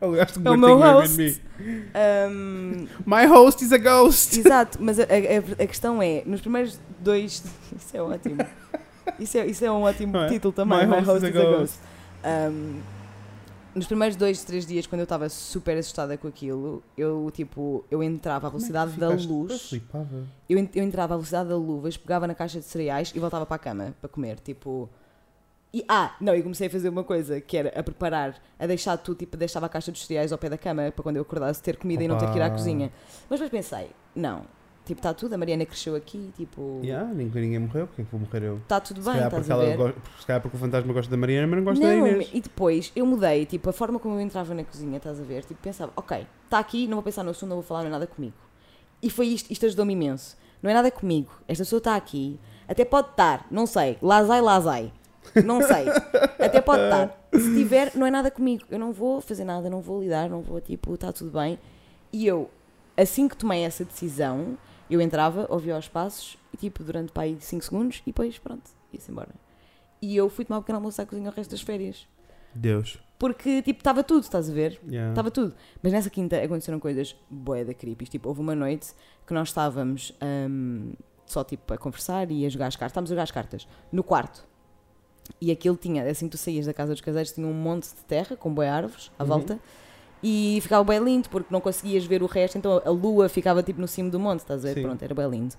Aliás, 0.00 0.32
É 0.44 0.50
o 0.50 0.56
meu 0.56 0.78
host. 0.78 1.42
um, 2.30 2.86
My 3.04 3.26
host 3.26 3.64
is 3.64 3.72
a 3.72 3.78
ghost. 3.78 4.38
Exato, 4.38 4.78
mas 4.80 4.98
a, 4.98 5.02
a- 5.02 5.62
a 5.62 5.66
questão 5.66 6.00
é, 6.02 6.22
nos 6.24 6.40
primeiros 6.40 6.78
dois. 7.00 7.42
Isso 7.76 7.96
é 7.96 8.00
ótimo. 8.02 8.38
Isso 9.18 9.38
é, 9.38 9.46
isso 9.46 9.64
é 9.64 9.70
um 9.72 9.82
ótimo 9.82 10.16
é? 10.18 10.28
título 10.28 10.52
também. 10.52 10.78
My 10.78 10.86
My, 10.86 10.92
host 11.00 11.06
host 11.10 11.26
is 11.26 11.30
is 11.34 11.36
a 11.36 11.40
a 11.40 11.44
ghost. 11.44 11.58
ghost. 11.58 11.78
Um, 12.52 12.80
nos 13.78 13.86
primeiros 13.86 14.16
dois, 14.16 14.44
três 14.44 14.66
dias, 14.66 14.86
quando 14.86 15.00
eu 15.00 15.04
estava 15.04 15.28
super 15.28 15.76
assustada 15.78 16.16
com 16.18 16.28
aquilo, 16.28 16.82
eu 16.96 17.30
tipo, 17.32 17.84
eu 17.90 18.02
entrava 18.02 18.46
à 18.48 18.50
velocidade 18.50 18.92
da 18.98 19.08
luz. 19.08 19.72
Eu, 20.48 20.58
en- 20.58 20.68
eu 20.74 20.84
entrava 20.84 21.14
à 21.14 21.16
velocidade 21.16 21.48
da 21.48 21.56
luz, 21.56 21.96
pegava 21.96 22.26
na 22.26 22.34
caixa 22.34 22.58
de 22.58 22.64
cereais 22.66 23.12
e 23.14 23.18
voltava 23.18 23.46
para 23.46 23.56
a 23.56 23.58
cama 23.58 23.94
para 24.00 24.08
comer. 24.08 24.38
Tipo. 24.40 24.88
E, 25.72 25.84
ah, 25.86 26.16
não, 26.18 26.34
eu 26.34 26.42
comecei 26.42 26.66
a 26.66 26.70
fazer 26.70 26.88
uma 26.88 27.04
coisa 27.04 27.40
que 27.42 27.54
era 27.56 27.78
a 27.78 27.82
preparar, 27.82 28.40
a 28.58 28.66
deixar 28.66 28.96
tudo, 28.96 29.18
tipo, 29.18 29.36
deixava 29.36 29.66
a 29.66 29.68
caixa 29.68 29.92
dos 29.92 30.06
cereais 30.06 30.32
ao 30.32 30.38
pé 30.38 30.48
da 30.48 30.56
cama 30.56 30.90
para 30.90 31.02
quando 31.02 31.16
eu 31.16 31.22
acordasse 31.22 31.62
ter 31.62 31.76
comida 31.76 32.02
e 32.02 32.08
não 32.08 32.16
ter 32.16 32.30
que 32.30 32.38
ir 32.38 32.42
à 32.42 32.46
Opa. 32.46 32.54
cozinha. 32.56 32.90
Mas 33.28 33.38
depois 33.38 33.50
pensei, 33.50 33.90
não, 34.16 34.44
tipo, 34.88 34.98
está 34.98 35.14
tudo, 35.14 35.34
a 35.34 35.38
Mariana 35.38 35.64
cresceu 35.64 35.94
aqui, 35.94 36.32
tipo, 36.36 36.80
Yeah, 36.82 37.06
ninguém, 37.12 37.42
ninguém 37.42 37.58
morreu. 37.60 37.86
Porque 37.86 38.02
é 38.02 38.04
que 38.04 38.10
vou 38.10 38.20
morrer 38.20 38.42
eu? 38.42 38.56
está 38.56 38.80
tudo 38.80 39.00
bem, 39.02 39.14
estás 39.14 39.32
porque 39.32 39.52
a 39.52 39.54
ela 39.54 39.64
ver? 39.64 39.76
go- 39.76 39.92
se 40.18 40.26
calhar 40.26 40.42
porque 40.42 40.56
o 40.56 40.60
fantasma 40.60 40.92
gosta 40.92 41.10
da 41.10 41.16
Mariana, 41.16 41.46
mas 41.46 41.56
não 41.58 41.64
gosta 41.64 41.84
da 41.86 41.94
Não, 41.94 42.06
Inês. 42.08 42.30
e 42.32 42.40
depois 42.40 42.90
eu 42.96 43.06
mudei, 43.06 43.46
tipo, 43.46 43.70
a 43.70 43.72
forma 43.72 43.98
como 44.00 44.16
eu 44.16 44.20
entrava 44.20 44.52
na 44.54 44.64
cozinha, 44.64 44.96
estás 44.96 45.20
a 45.20 45.22
ver? 45.22 45.44
Tipo, 45.44 45.60
pensava, 45.62 45.92
ok, 45.94 46.26
está 46.44 46.58
aqui, 46.58 46.86
não 46.88 46.94
vou 46.96 47.02
pensar 47.04 47.22
no 47.22 47.30
assunto, 47.30 47.50
não 47.50 47.56
vou 47.56 47.62
falar 47.64 47.80
não 47.82 47.88
é 47.88 47.90
nada 47.92 48.06
comigo. 48.06 48.34
E 49.02 49.08
foi 49.10 49.26
isto, 49.28 49.50
isto 49.52 49.64
ajudou-me 49.66 49.92
imenso. 49.92 50.36
Não 50.60 50.68
é 50.70 50.74
nada 50.74 50.90
comigo, 50.90 51.30
esta 51.46 51.62
pessoa 51.62 51.78
está 51.78 51.94
aqui, 51.94 52.38
até 52.66 52.84
pode 52.84 53.10
estar, 53.10 53.46
não 53.48 53.64
sei, 53.64 53.96
lazai, 54.02 54.40
lazai, 54.40 54.92
não 55.44 55.62
sei, 55.62 55.86
até 56.44 56.60
pode 56.60 56.82
estar. 56.82 57.16
Se 57.32 57.54
tiver, 57.54 57.92
não 57.94 58.04
é 58.06 58.10
nada 58.10 58.28
comigo, 58.30 58.64
eu 58.68 58.78
não 58.78 58.92
vou 58.92 59.20
fazer 59.20 59.44
nada, 59.44 59.70
não 59.70 59.80
vou 59.80 60.00
lidar, 60.02 60.28
não 60.28 60.40
vou, 60.42 60.60
tipo, 60.60 60.94
está 60.94 61.12
tudo 61.12 61.30
bem. 61.30 61.58
E 62.12 62.26
eu, 62.26 62.50
assim 62.96 63.28
que 63.28 63.36
tomei 63.36 63.62
essa 63.62 63.84
decisão, 63.84 64.56
eu 64.90 65.00
entrava, 65.00 65.46
ouvia 65.50 65.76
os 65.76 65.88
passos, 65.88 66.38
e 66.52 66.56
tipo, 66.56 66.82
durante 66.82 67.12
para 67.12 67.24
aí 67.24 67.36
5 67.40 67.64
segundos, 67.64 67.98
e 68.02 68.06
depois, 68.06 68.38
pronto, 68.38 68.70
ia-se 68.92 69.10
embora. 69.10 69.30
E 70.00 70.16
eu 70.16 70.28
fui 70.28 70.44
tomar 70.44 70.58
um 70.58 70.62
pequeno 70.62 70.78
almoço 70.78 71.00
à 71.02 71.06
cozinha 71.06 71.30
o 71.30 71.32
resto 71.32 71.50
das 71.50 71.60
férias. 71.60 72.06
Deus. 72.54 72.98
Porque, 73.18 73.62
tipo, 73.62 73.80
estava 73.80 74.02
tudo, 74.04 74.22
estás 74.22 74.48
a 74.48 74.52
ver? 74.52 74.80
Yeah. 74.88 75.10
Estava 75.10 75.30
tudo. 75.30 75.54
Mas 75.82 75.92
nessa 75.92 76.08
quinta 76.08 76.40
aconteceram 76.40 76.78
coisas 76.78 77.16
bué 77.28 77.64
da 77.64 77.74
creepy. 77.74 78.06
Tipo, 78.06 78.28
houve 78.28 78.40
uma 78.40 78.54
noite 78.54 78.92
que 79.26 79.34
nós 79.34 79.48
estávamos 79.48 80.14
hum, 80.48 80.92
só, 81.26 81.42
tipo, 81.42 81.74
a 81.74 81.76
conversar 81.76 82.30
e 82.30 82.46
a 82.46 82.48
jogar 82.48 82.68
as 82.68 82.76
cartas. 82.76 82.92
Estávamos 82.92 83.10
a 83.10 83.14
jogar 83.14 83.22
as 83.24 83.30
cartas 83.32 83.68
no 83.90 84.04
quarto. 84.04 84.46
E 85.40 85.50
aquilo 85.50 85.76
tinha, 85.76 86.08
assim 86.08 86.26
que 86.26 86.32
tu 86.32 86.38
saías 86.38 86.64
da 86.66 86.72
casa 86.72 86.92
dos 86.92 87.00
caseiros, 87.00 87.32
tinha 87.32 87.46
um 87.46 87.52
monte 87.52 87.88
de 87.88 88.04
terra 88.06 88.36
com 88.36 88.54
bué 88.54 88.68
árvores 88.70 89.10
à 89.18 89.24
Uhum. 89.24 89.28
volta. 89.28 89.58
E 90.22 90.58
ficava 90.62 90.82
bem 90.84 90.98
lindo, 90.98 91.28
porque 91.28 91.46
não 91.52 91.60
conseguias 91.60 92.04
ver 92.04 92.22
o 92.22 92.26
resto, 92.26 92.58
então 92.58 92.82
a 92.84 92.90
lua 92.90 93.28
ficava, 93.28 93.62
tipo, 93.62 93.80
no 93.80 93.86
cimo 93.86 94.10
do 94.10 94.18
monte, 94.18 94.40
estás 94.40 94.64
a 94.64 94.68
ver? 94.68 94.74
Sim. 94.74 94.82
Pronto, 94.82 95.02
era 95.02 95.14
bem 95.14 95.28
lindo. 95.30 95.54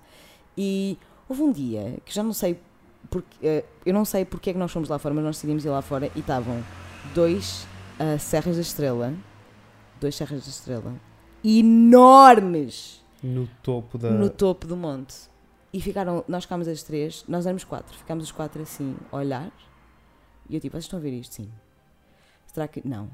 E 0.58 0.98
houve 1.30 1.42
um 1.42 1.52
dia, 1.52 1.98
que 2.06 2.14
já 2.14 2.22
não 2.22 2.34
sei, 2.34 2.60
porque, 3.10 3.28
eh, 3.42 3.64
eu 3.86 3.94
não 3.94 4.04
sei 4.04 4.26
porque 4.26 4.50
é 4.50 4.54
que 4.54 4.60
nós 4.60 4.72
fomos 4.72 4.90
lá 4.90 5.00
fora, 5.00 5.16
mas 5.16 5.24
nós 5.24 5.36
decidimos 5.38 5.64
ir 5.64 5.70
lá 5.70 5.82
fora 5.82 6.12
e 6.16 6.20
estavam 6.20 6.62
dois 7.16 7.66
ah, 7.98 8.18
Serras 8.18 8.56
da 8.58 8.62
Estrela, 8.62 9.14
dois 10.02 10.16
Serras 10.16 10.44
da 10.44 10.50
Estrela, 10.50 10.94
enormes 11.44 13.02
No 13.24 13.48
topo 13.64 13.98
da. 13.98 14.12
no 14.12 14.30
topo 14.30 14.68
do 14.68 14.76
monte. 14.76 15.30
E 15.72 15.80
ficaram, 15.80 16.24
nós 16.28 16.44
ficámos 16.46 16.68
as 16.68 16.82
três, 16.82 17.24
nós 17.28 17.46
éramos 17.46 17.64
quatro, 17.64 17.96
ficámos 17.98 18.24
os 18.26 18.32
quatro 18.32 18.62
assim 18.62 18.96
a 19.12 19.18
olhar. 19.18 19.52
E 20.50 20.56
eu 20.56 20.60
tipo, 20.60 20.74
vocês 20.74 20.86
estão 20.86 20.98
a 20.98 21.02
ver 21.02 21.14
isto? 21.14 21.36
Sim. 21.36 21.50
Será 22.48 22.68
que. 22.68 22.82
Não. 22.88 23.08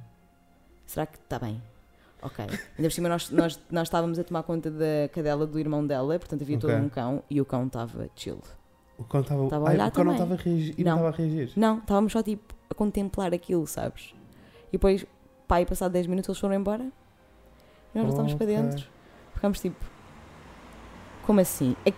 Será 0.86 1.06
que 1.06 1.18
está 1.18 1.40
bem? 1.40 1.62
Ok. 2.22 2.44
Ainda 2.46 2.60
por 2.78 2.92
cima 2.92 3.10
nós, 3.10 3.30
nós, 3.30 3.60
nós 3.70 3.88
estávamos 3.88 4.18
a 4.18 4.24
tomar 4.24 4.44
conta 4.44 4.72
da 4.72 5.10
cadela 5.14 5.46
do 5.46 5.60
irmão 5.60 5.86
dela, 5.86 6.18
portanto 6.18 6.42
havia 6.42 6.58
todo 6.58 6.72
Ok. 6.72 6.84
um 6.86 6.90
cão 6.90 7.24
e 7.30 7.40
o 7.40 7.46
cão 7.46 7.68
estava 7.68 8.10
chill. 8.16 8.40
O 8.98 9.04
cão 9.04 9.22
estava. 9.22 9.42
A 9.42 9.60
olhar 9.72 9.88
o 9.90 9.92
cão 9.92 10.04
não 10.04 10.14
estava 10.14 10.34
a 10.34 10.38
reagir. 10.38 10.76
Não 10.78 10.86
Não. 10.86 10.92
estava 10.96 11.08
a 11.10 11.12
reagir. 11.18 11.52
Não, 11.56 11.78
estávamos 11.80 12.12
só 12.14 12.24
tipo 12.24 12.56
a 12.70 12.74
contemplar 12.74 13.34
aquilo, 13.34 13.68
sabes? 13.68 14.16
E 14.70 14.72
depois, 14.74 15.06
pá, 15.48 15.62
e 15.62 15.66
passado 15.66 15.92
10 15.92 16.08
minutos 16.08 16.30
eles 16.30 16.40
foram 16.40 16.56
embora 16.56 16.84
e 17.94 17.98
nós 17.98 18.08
voltámos 18.08 18.34
para 18.34 18.46
Ok. 18.46 18.56
dentro. 18.58 18.88
Ficámos 19.34 19.60
tipo, 19.60 19.86
como 21.26 21.40
assim? 21.42 21.76
É 21.86 21.92
que, 21.92 21.98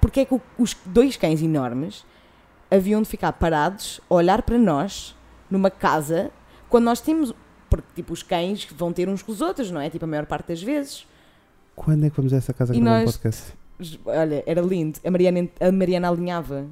porque 0.00 0.20
é 0.20 0.24
que 0.24 0.40
os 0.58 0.74
dois 0.84 1.16
cães 1.16 1.42
enormes 1.42 2.04
haviam 2.70 3.00
de 3.02 3.08
ficar 3.08 3.32
parados 3.32 4.00
a 4.08 4.14
olhar 4.14 4.42
para 4.42 4.58
nós 4.58 5.16
numa 5.50 5.70
casa 5.70 6.30
quando 6.68 6.84
nós 6.84 7.00
temos. 7.00 7.34
Porque, 7.68 7.88
tipo, 7.94 8.12
os 8.12 8.22
cães 8.22 8.64
vão 8.76 8.92
ter 8.92 9.08
uns 9.08 9.22
com 9.22 9.30
os 9.32 9.40
outros, 9.40 9.70
não 9.70 9.80
é? 9.80 9.90
Tipo, 9.90 10.04
a 10.04 10.08
maior 10.08 10.26
parte 10.26 10.48
das 10.48 10.62
vezes. 10.62 11.06
Quando 11.76 12.04
é 12.06 12.10
que 12.10 12.16
vamos 12.16 12.32
a 12.32 12.36
essa 12.36 12.52
casa 12.52 12.74
E 12.74 12.80
gravar 12.80 12.98
um 13.00 13.04
nós- 13.04 13.16
podcast? 13.16 13.52
Olha, 14.06 14.42
era 14.46 14.60
lindo. 14.60 14.98
A 15.04 15.10
Mariana, 15.10 15.48
a 15.60 15.70
Mariana 15.70 16.08
alinhava. 16.08 16.66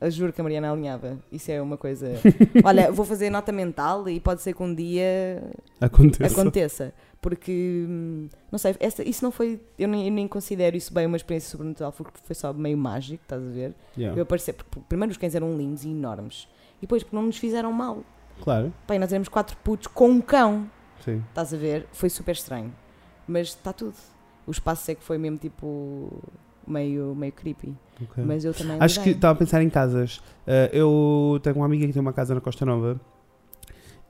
Eu 0.00 0.10
juro 0.10 0.32
que 0.32 0.40
a 0.40 0.44
Mariana 0.44 0.70
alinhava. 0.72 1.16
Isso 1.30 1.50
é 1.50 1.62
uma 1.62 1.76
coisa. 1.76 2.08
Olha, 2.64 2.90
vou 2.90 3.06
fazer 3.06 3.30
nota 3.30 3.52
mental 3.52 4.08
e 4.08 4.18
pode 4.18 4.42
ser 4.42 4.52
que 4.52 4.62
um 4.62 4.74
dia 4.74 5.42
Acontece. 5.80 6.34
aconteça. 6.40 6.92
Porque, 7.20 7.86
hum, 7.88 8.28
não 8.50 8.58
sei, 8.58 8.74
essa, 8.80 9.08
isso 9.08 9.24
não 9.24 9.30
foi. 9.30 9.60
Eu 9.78 9.86
nem, 9.86 10.08
eu 10.08 10.12
nem 10.12 10.26
considero 10.26 10.76
isso 10.76 10.92
bem 10.92 11.06
uma 11.06 11.16
experiência 11.16 11.48
sobrenatural, 11.50 11.92
porque 11.92 12.18
foi 12.24 12.34
só 12.34 12.52
meio 12.52 12.76
mágico, 12.76 13.22
estás 13.22 13.40
a 13.40 13.48
ver? 13.50 13.72
Yeah. 13.96 14.18
Eu 14.18 14.24
aparecer, 14.24 14.54
porque 14.54 14.80
primeiro 14.88 15.12
os 15.12 15.16
cães 15.16 15.36
eram 15.36 15.56
lindos 15.56 15.84
e 15.84 15.88
enormes. 15.88 16.48
E 16.78 16.80
depois 16.82 17.04
porque 17.04 17.14
não 17.14 17.22
nos 17.26 17.36
fizeram 17.38 17.72
mal. 17.72 18.02
Claro. 18.42 18.72
Pai, 18.86 18.98
nós 18.98 19.12
éramos 19.12 19.28
quatro 19.28 19.56
putos 19.58 19.86
com 19.86 20.10
um 20.10 20.20
cão. 20.20 20.68
Sim. 21.04 21.22
Estás 21.28 21.54
a 21.54 21.56
ver? 21.56 21.86
Foi 21.92 22.10
super 22.10 22.32
estranho. 22.32 22.72
Mas 23.26 23.48
está 23.48 23.72
tudo. 23.72 23.94
O 24.46 24.50
espaço 24.50 24.90
é 24.90 24.94
que 24.96 25.02
foi 25.02 25.16
mesmo 25.16 25.38
tipo. 25.38 26.10
meio, 26.66 27.14
meio 27.14 27.32
creepy. 27.32 27.74
ok. 28.02 28.24
Mas 28.24 28.44
eu 28.44 28.52
também. 28.52 28.76
Acho 28.80 29.00
que 29.00 29.10
estava 29.10 29.34
a 29.34 29.36
pensar 29.36 29.62
em 29.62 29.70
casas. 29.70 30.18
Uh, 30.46 30.68
eu 30.72 31.40
tenho 31.40 31.56
uma 31.56 31.66
amiga 31.66 31.86
que 31.86 31.92
tem 31.92 32.02
uma 32.02 32.12
casa 32.12 32.34
na 32.34 32.40
Costa 32.40 32.66
Nova 32.66 33.00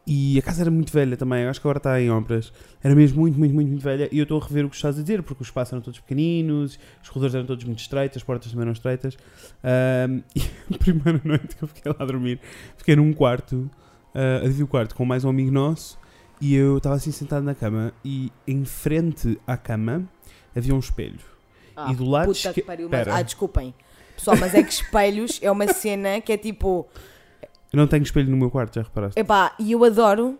E 0.06 0.38
a 0.38 0.42
casa 0.42 0.62
era 0.62 0.70
muito 0.70 0.90
velha 0.90 1.14
também, 1.14 1.44
acho 1.44 1.60
que 1.60 1.66
agora 1.66 1.76
está 1.78 2.00
em 2.00 2.10
obras. 2.10 2.50
Era 2.82 2.94
mesmo 2.94 3.20
muito, 3.20 3.38
muito, 3.38 3.54
muito, 3.54 3.68
muito 3.68 3.82
velha. 3.82 4.08
E 4.10 4.18
eu 4.18 4.22
estou 4.22 4.40
a 4.40 4.44
rever 4.44 4.64
o 4.64 4.70
que 4.70 4.76
estás 4.76 4.98
a 4.98 5.02
dizer, 5.02 5.22
porque 5.22 5.42
os 5.42 5.48
espaços 5.48 5.74
eram 5.74 5.82
todos 5.82 6.00
pequeninos, 6.00 6.78
os 7.02 7.08
corredores 7.10 7.34
eram 7.34 7.44
todos 7.44 7.64
muito 7.64 7.80
estreitos, 7.80 8.16
as 8.16 8.22
portas 8.22 8.50
também 8.50 8.62
eram 8.62 8.72
estreitas. 8.72 9.18
Ahm, 9.62 10.22
e 10.34 10.74
a 10.74 10.78
primeira 10.78 11.20
noite 11.22 11.54
que 11.54 11.62
eu 11.62 11.68
fiquei 11.68 11.92
lá 11.92 11.98
a 12.00 12.06
dormir, 12.06 12.40
fiquei 12.78 12.96
num 12.96 13.12
quarto, 13.12 13.70
uh, 14.14 14.44
adivinha 14.44 14.64
o 14.64 14.68
quarto, 14.68 14.94
com 14.94 15.04
mais 15.04 15.24
um 15.24 15.28
amigo 15.28 15.50
nosso. 15.50 15.98
E 16.40 16.54
eu 16.54 16.78
estava 16.78 16.96
assim 16.96 17.12
sentado 17.12 17.44
na 17.44 17.54
cama, 17.54 17.92
e 18.04 18.32
em 18.46 18.64
frente 18.64 19.38
à 19.46 19.56
cama 19.56 20.08
havia 20.56 20.74
um 20.74 20.78
espelho. 20.78 21.20
Ah, 21.76 21.90
e 21.92 21.94
do 21.94 22.04
lado 22.04 22.32
puta 22.32 22.52
que 22.52 22.62
pariu, 22.62 22.88
mas... 22.90 23.08
Ah, 23.08 23.22
desculpem. 23.22 23.74
Pessoal, 24.16 24.36
mas 24.36 24.54
é 24.54 24.62
que 24.62 24.72
espelhos 24.72 25.38
é 25.42 25.50
uma 25.50 25.66
cena 25.72 26.20
que 26.20 26.32
é 26.32 26.36
tipo, 26.36 26.86
Eu 27.72 27.76
não 27.76 27.86
tenho 27.86 28.02
espelho 28.02 28.30
no 28.30 28.36
meu 28.36 28.50
quarto, 28.50 28.74
já 28.74 28.82
reparaste? 28.82 29.18
epá, 29.18 29.54
e 29.58 29.72
eu 29.72 29.82
adoro, 29.84 30.38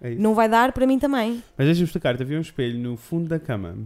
É 0.00 0.14
não 0.16 0.34
vai 0.34 0.48
dar 0.48 0.72
para 0.72 0.86
mim 0.86 0.98
também. 0.98 1.42
Mas 1.56 1.66
deixa-me 1.66 1.86
explicar-te, 1.86 2.22
havia 2.22 2.38
um 2.38 2.42
espelho 2.42 2.78
no 2.78 2.96
fundo 2.96 3.28
da 3.28 3.38
cama 3.38 3.76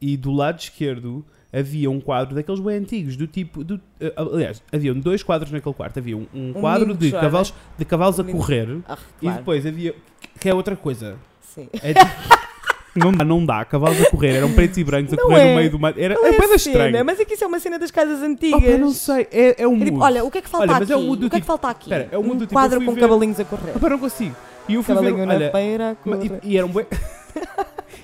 e 0.00 0.16
do 0.16 0.32
lado 0.32 0.58
esquerdo 0.58 1.24
havia 1.52 1.90
um 1.90 2.00
quadro 2.00 2.34
daqueles 2.34 2.60
bem 2.60 2.76
antigos, 2.76 3.16
do 3.16 3.26
tipo. 3.26 3.64
Do, 3.64 3.80
eh, 4.00 4.12
aliás, 4.16 4.62
haviam 4.72 4.94
dois 4.98 5.22
quadros 5.22 5.50
naquele 5.50 5.74
quarto. 5.74 5.98
Havia 5.98 6.16
um, 6.16 6.26
um 6.34 6.52
quadro 6.52 6.86
menino 6.86 6.98
de 7.00 7.10
chora. 7.10 7.22
cavalos, 7.22 7.54
de 7.78 7.84
cavalos 7.84 8.18
Um 8.18 8.22
a 8.22 8.24
correr 8.32 8.68
Ah, 8.88 8.98
e 9.18 9.20
claro, 9.22 9.38
depois 9.38 9.66
havia. 9.66 9.94
que 10.40 10.48
é 10.48 10.54
outra 10.54 10.76
coisa. 10.76 11.16
sim. 11.40 11.68
É 11.82 11.94
tipo- 11.94 12.10
não 12.96 13.12
dá, 13.12 13.24
não 13.24 13.44
dá. 13.46 13.64
Cavalos 13.64 14.00
a 14.02 14.10
correr, 14.10 14.34
eram 14.36 14.52
pretos 14.52 14.76
e 14.78 14.84
brancos 14.84 15.12
a 15.12 15.16
Não 15.16 15.24
correr 15.24 15.40
é. 15.40 15.50
no 15.50 15.56
meio 15.56 15.70
do 15.70 15.78
mato. 15.78 15.98
Era, 15.98 16.14
Qual 16.14 16.26
é 16.26 16.28
é 16.28 16.32
bem 16.32 16.40
a 16.40 16.58
cena? 16.58 16.86
estranho. 16.86 17.04
Mas 17.04 17.20
é 17.20 17.24
que 17.24 17.34
isso 17.34 17.44
é 17.44 17.46
uma 17.46 17.60
cena 17.60 17.78
das 17.78 17.90
casas 17.90 18.22
antigas. 18.22 18.62
Opa, 18.62 18.78
não 18.78 18.90
sei, 18.90 19.26
é, 19.30 19.62
é 19.62 19.68
um 19.68 19.76
É 19.76 19.84
tipo, 19.84 19.92
mood. 19.92 20.04
olha, 20.04 20.24
o 20.24 20.30
que 20.30 20.38
é 20.38 20.42
que 20.42 20.48
falta 20.48 20.72
Olha, 20.72 20.82
aqui? 20.82 20.92
é 20.92 20.96
o 20.96 21.02
mood 21.02 21.20
do 21.20 21.26
o 21.26 21.30
que 21.30 21.36
é 21.36 21.38
que 21.40 21.42
tipo- 21.42 21.46
falta 21.46 21.68
aqui? 21.68 21.84
Espera, 21.92 22.08
é 22.10 22.18
um 22.18 22.36
tipo, 22.38 22.52
quadro 22.52 22.84
com 22.84 22.92
ver- 22.94 23.00
cavalinhos 23.00 23.40
a 23.40 23.44
correr. 23.44 23.76
Opa, 23.76 23.88
não 23.88 23.98
consigo. 23.98 24.34
E 24.68 24.74
eu 24.74 24.82
fui 24.82 24.94
ver, 24.94 25.00
Cavalinho 25.00 25.26
na 25.26 25.34
olha, 25.34 25.50
a 25.50 25.88
Ma- 25.94 25.94
correr. 25.96 26.40
E, 26.42 26.48
e 26.52 26.58
eram 26.58 26.70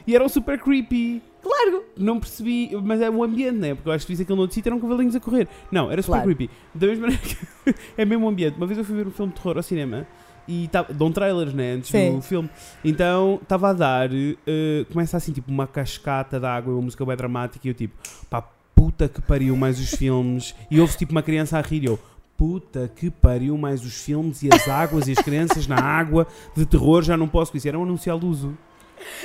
e 0.06 0.14
eram 0.16 0.28
super 0.28 0.58
creepy. 0.58 1.22
Claro! 1.56 1.84
Não 1.96 2.18
percebi, 2.18 2.70
mas 2.82 3.00
é 3.00 3.08
o 3.08 3.22
ambiente, 3.22 3.56
né? 3.58 3.74
Porque 3.74 3.88
eu 3.88 3.92
acho 3.92 4.04
que 4.06 4.12
fiz 4.12 4.20
aquilo 4.20 4.36
no 4.36 4.42
outro 4.42 4.54
sítio 4.54 4.68
eram 4.70 4.80
cavalinhos 4.80 5.14
a 5.14 5.20
correr. 5.20 5.46
Não, 5.70 5.90
era 5.90 6.02
super 6.02 6.16
Claro. 6.18 6.34
creepy. 6.34 6.50
Da 6.74 6.86
mesma 6.86 7.02
maneira 7.06 7.22
que 7.24 7.74
é 7.96 8.04
mesmo 8.04 8.26
o 8.26 8.28
ambiente. 8.28 8.56
Uma 8.56 8.66
vez 8.66 8.78
eu 8.78 8.84
fui 8.84 8.96
ver 8.96 9.06
um 9.06 9.10
filme 9.10 9.32
de 9.32 9.40
terror 9.40 9.56
ao 9.56 9.62
cinema 9.62 10.06
e 10.48 10.68
tava, 10.68 10.92
dão 10.92 11.12
trailers, 11.12 11.54
né? 11.54 11.72
Antes 11.74 11.90
Sim. 11.90 12.16
do 12.16 12.22
filme. 12.22 12.50
Então 12.84 13.38
estava 13.42 13.70
a 13.70 13.72
dar, 13.72 14.10
eh, 14.12 14.84
começa 14.92 15.16
assim 15.16 15.32
tipo 15.32 15.50
uma 15.50 15.66
cascata 15.66 16.40
de 16.40 16.46
água, 16.46 16.72
uma 16.74 16.82
música 16.82 17.04
bem 17.06 17.16
dramática 17.16 17.66
e 17.66 17.70
eu 17.70 17.74
tipo, 17.74 17.94
pá, 18.28 18.42
puta 18.74 19.08
que 19.08 19.22
pariu 19.22 19.56
mais 19.56 19.78
os 19.78 19.90
filmes. 19.90 20.54
E 20.70 20.80
houve 20.80 20.96
tipo 20.96 21.12
uma 21.12 21.22
criança 21.22 21.56
a 21.58 21.60
rir 21.62 21.82
e 21.84 21.86
eu. 21.86 21.98
Puta 22.36 22.90
que 22.96 23.10
pariu 23.12 23.56
mais 23.56 23.84
os 23.84 23.94
filmes 24.02 24.42
e 24.42 24.48
as 24.52 24.66
águas 24.68 25.06
e 25.06 25.12
as 25.12 25.18
crianças 25.18 25.68
na 25.68 25.80
água 25.80 26.26
de 26.56 26.66
terror, 26.66 27.00
já 27.02 27.16
não 27.16 27.28
posso 27.28 27.56
isso. 27.56 27.68
Era 27.68 27.78
um 27.78 27.84
anúncio 27.84 28.10
ao 28.12 28.18
luso. 28.18 28.52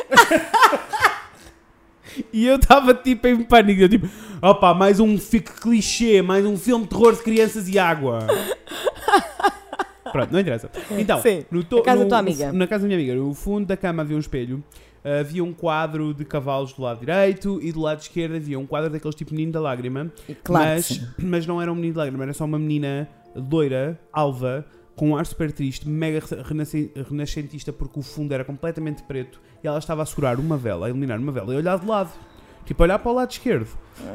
E 2.33 2.45
eu 2.45 2.55
estava 2.57 2.93
tipo 2.93 3.27
em 3.27 3.43
pânico, 3.43 3.81
eu 3.81 3.89
tipo, 3.89 4.07
opa, 4.41 4.73
mais 4.73 4.99
um 4.99 5.17
fique 5.17 5.51
clichê, 5.51 6.21
mais 6.21 6.45
um 6.45 6.57
filme 6.57 6.83
de 6.85 6.89
terror 6.89 7.13
de 7.15 7.21
crianças 7.23 7.67
e 7.69 7.77
água. 7.79 8.19
Pronto, 10.11 10.31
não 10.31 10.39
interessa. 10.39 10.69
Então, 10.97 11.21
Sim, 11.21 11.45
no 11.51 11.63
to- 11.63 11.77
a 11.79 11.83
casa 11.83 11.97
da 11.99 12.03
no- 12.03 12.09
tua 12.09 12.17
amiga. 12.19 12.51
na 12.51 12.65
casa 12.67 12.81
da 12.83 12.87
minha 12.87 12.97
amiga, 12.99 13.15
no 13.15 13.33
fundo 13.33 13.67
da 13.67 13.77
cama 13.77 14.01
havia 14.01 14.15
um 14.17 14.19
espelho, 14.19 14.63
havia 15.21 15.43
um 15.43 15.53
quadro 15.53 16.13
de 16.13 16.25
cavalos 16.25 16.73
do 16.73 16.81
lado 16.81 16.99
direito 16.99 17.59
e 17.61 17.71
do 17.71 17.79
lado 17.79 18.01
esquerdo 18.01 18.35
havia 18.35 18.57
um 18.57 18.65
quadro 18.65 18.89
daqueles 18.89 19.15
tipo 19.15 19.31
menino 19.33 19.51
da 19.51 19.59
lágrima, 19.61 20.11
claro 20.43 20.65
mas, 20.65 21.01
mas 21.19 21.45
não 21.45 21.61
era 21.61 21.71
um 21.71 21.75
menino 21.75 21.93
de 21.93 21.99
lágrima, 21.99 22.23
era 22.23 22.33
só 22.33 22.43
uma 22.45 22.57
menina 22.57 23.07
loira, 23.35 23.99
alva, 24.11 24.65
com 24.99 25.11
um 25.11 25.15
ar 25.15 25.25
super 25.25 25.49
triste, 25.51 25.87
mega 25.87 26.19
re- 26.19 26.41
renasce- 26.43 26.91
renascentista, 27.09 27.71
porque 27.71 27.97
o 27.99 28.03
fundo 28.03 28.33
era 28.33 28.43
completamente 28.43 29.01
preto 29.03 29.39
e 29.63 29.67
ela 29.67 29.79
estava 29.79 30.03
a 30.03 30.05
segurar 30.05 30.37
uma 30.39 30.57
vela, 30.57 30.87
a 30.87 30.89
iluminar 30.89 31.17
uma 31.19 31.31
vela 31.31 31.53
e 31.53 31.55
a 31.55 31.59
olhar 31.59 31.79
de 31.79 31.85
lado. 31.85 32.11
Tipo, 32.65 32.83
a 32.83 32.85
olhar 32.85 32.99
para 32.99 33.11
o 33.11 33.15
lado 33.15 33.31
esquerdo. 33.31 33.67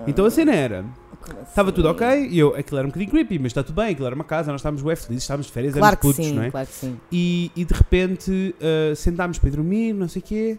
Então 0.07 0.27
a 0.27 0.31
cena 0.31 0.55
era, 0.55 0.81
assim? 0.81 1.41
estava 1.49 1.73
tudo 1.73 1.89
ok, 1.89 2.29
e 2.31 2.39
eu, 2.39 2.55
aquilo 2.55 2.79
era 2.79 2.87
um 2.87 2.91
bocadinho 2.91 3.11
creepy, 3.11 3.39
mas 3.39 3.47
está 3.47 3.63
tudo 3.63 3.75
bem, 3.77 3.93
aquilo 3.93 4.07
era 4.07 4.15
uma 4.15 4.25
casa, 4.25 4.53
nós 4.53 4.61
estávamos 4.61 4.83
bem 4.83 4.95
felizes, 4.95 5.25
estávamos 5.25 5.47
de 5.47 5.53
férias, 5.53 5.73
Claro 5.73 5.87
éramos 5.87 6.01
que 6.01 6.07
putos, 6.23 6.27
sim, 6.31 6.35
não 6.37 6.43
é? 6.45 6.51
claro 6.51 6.67
que 6.67 6.73
sim. 6.75 6.97
E, 7.11 7.51
e 7.57 7.65
de 7.65 7.75
repente 7.75 8.55
uh, 8.61 8.95
sentámos 8.95 9.39
para 9.39 9.49
ir 9.49 9.53
dormir, 9.53 9.93
não 9.95 10.07
sei 10.09 10.21
o 10.21 10.25
quê, 10.25 10.59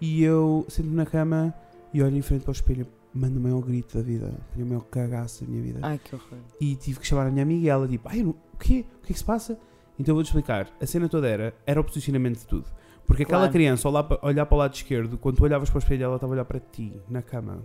e 0.00 0.22
eu 0.24 0.64
sento 0.68 0.88
na 0.88 1.04
cama 1.06 1.54
e 1.92 2.02
olho 2.02 2.16
em 2.16 2.22
frente 2.22 2.42
para 2.42 2.50
o 2.50 2.54
espelho, 2.54 2.86
mando 3.14 3.38
o 3.38 3.42
maior 3.42 3.60
grito 3.60 3.96
da 3.96 4.02
vida, 4.02 4.32
tenho 4.52 4.66
o 4.66 4.68
maior 4.68 4.84
cagaço 4.90 5.44
da 5.44 5.50
minha 5.50 5.62
vida. 5.62 5.78
Ai, 5.82 6.00
que 6.02 6.14
horror. 6.14 6.38
E 6.60 6.74
tive 6.76 6.98
que 7.00 7.06
chamar 7.06 7.26
a 7.26 7.30
minha 7.30 7.42
amiga 7.42 7.64
e 7.64 7.68
ela 7.68 7.86
tipo, 7.86 8.08
ai, 8.08 8.20
eu 8.20 8.24
não- 8.26 8.34
o 8.56 8.58
quê? 8.58 8.84
O 9.02 9.06
que 9.06 9.12
é 9.12 9.14
que 9.14 9.18
se 9.18 9.24
passa? 9.24 9.58
Então 9.98 10.12
eu 10.12 10.16
vou-te 10.16 10.26
explicar, 10.26 10.68
a 10.80 10.86
cena 10.86 11.08
toda 11.08 11.26
era, 11.28 11.54
era 11.66 11.80
o 11.80 11.84
posicionamento 11.84 12.38
de 12.38 12.46
tudo. 12.46 12.64
Porque 13.06 13.22
aquela 13.22 13.40
Claro. 13.42 13.52
criança, 13.52 13.88
olhar, 13.88 14.02
pa- 14.02 14.18
olhar 14.22 14.44
para 14.46 14.54
o 14.54 14.58
lado 14.58 14.74
esquerdo, 14.74 15.16
quando 15.16 15.36
tu 15.36 15.44
olhavas 15.44 15.70
para 15.70 15.76
o 15.76 15.80
espelho, 15.80 16.04
ela 16.04 16.14
estava 16.16 16.32
a 16.32 16.34
olhar 16.34 16.44
para 16.44 16.58
ti, 16.60 16.92
na 17.08 17.22
cama. 17.22 17.62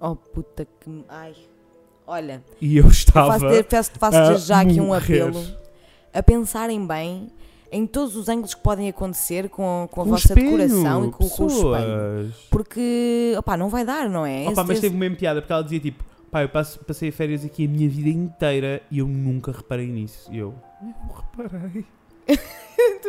Oh, 0.00 0.14
puta 0.14 0.66
que... 0.78 0.88
me- 0.90 1.04
Ai. 1.08 1.34
Olha, 2.06 2.42
E 2.60 2.76
eu 2.76 2.84
eu 2.84 2.90
estava 2.90 3.38
faço, 3.38 3.64
faço, 3.70 3.90
faço 3.98 4.16
a 4.18 4.34
já 4.34 4.60
aqui 4.60 4.80
um 4.80 4.86
morrer. 4.88 5.22
apelo 5.22 5.40
a 6.12 6.22
pensarem 6.22 6.84
bem 6.86 7.28
em 7.70 7.86
todos 7.86 8.16
os 8.16 8.28
ângulos 8.28 8.54
que 8.54 8.60
podem 8.60 8.88
acontecer 8.88 9.48
com, 9.48 9.88
com 9.90 10.00
a 10.02 10.04
vossa 10.04 10.34
decoração 10.34 11.06
e 11.06 11.10
com, 11.10 11.28
com 11.28 11.44
o 11.44 11.46
espelho. 11.46 11.68
pessoas. 11.70 12.34
Porque, 12.50 13.34
opá, 13.38 13.56
não 13.56 13.68
vai 13.70 13.84
dar, 13.84 14.10
não 14.10 14.26
é? 14.26 14.42
Opa, 14.42 14.50
Esse- 14.52 14.60
mas 14.62 14.70
esse- 14.72 14.80
teve 14.82 14.96
mesmo 14.96 15.16
piada 15.16 15.40
porque 15.40 15.52
ela 15.52 15.62
dizia 15.62 15.80
tipo, 15.80 16.04
pá, 16.32 16.42
eu 16.42 16.48
passo- 16.48 16.78
passei 16.80 17.10
férias 17.12 17.44
aqui 17.44 17.66
a 17.66 17.68
minha 17.68 17.88
vida 17.88 18.08
inteira 18.08 18.82
e 18.90 18.98
eu 18.98 19.06
nunca 19.06 19.52
reparei 19.52 19.86
nisso. 19.86 20.28
E 20.32 20.38
eu, 20.38 20.54
eu 20.82 21.14
reparei. 21.14 21.84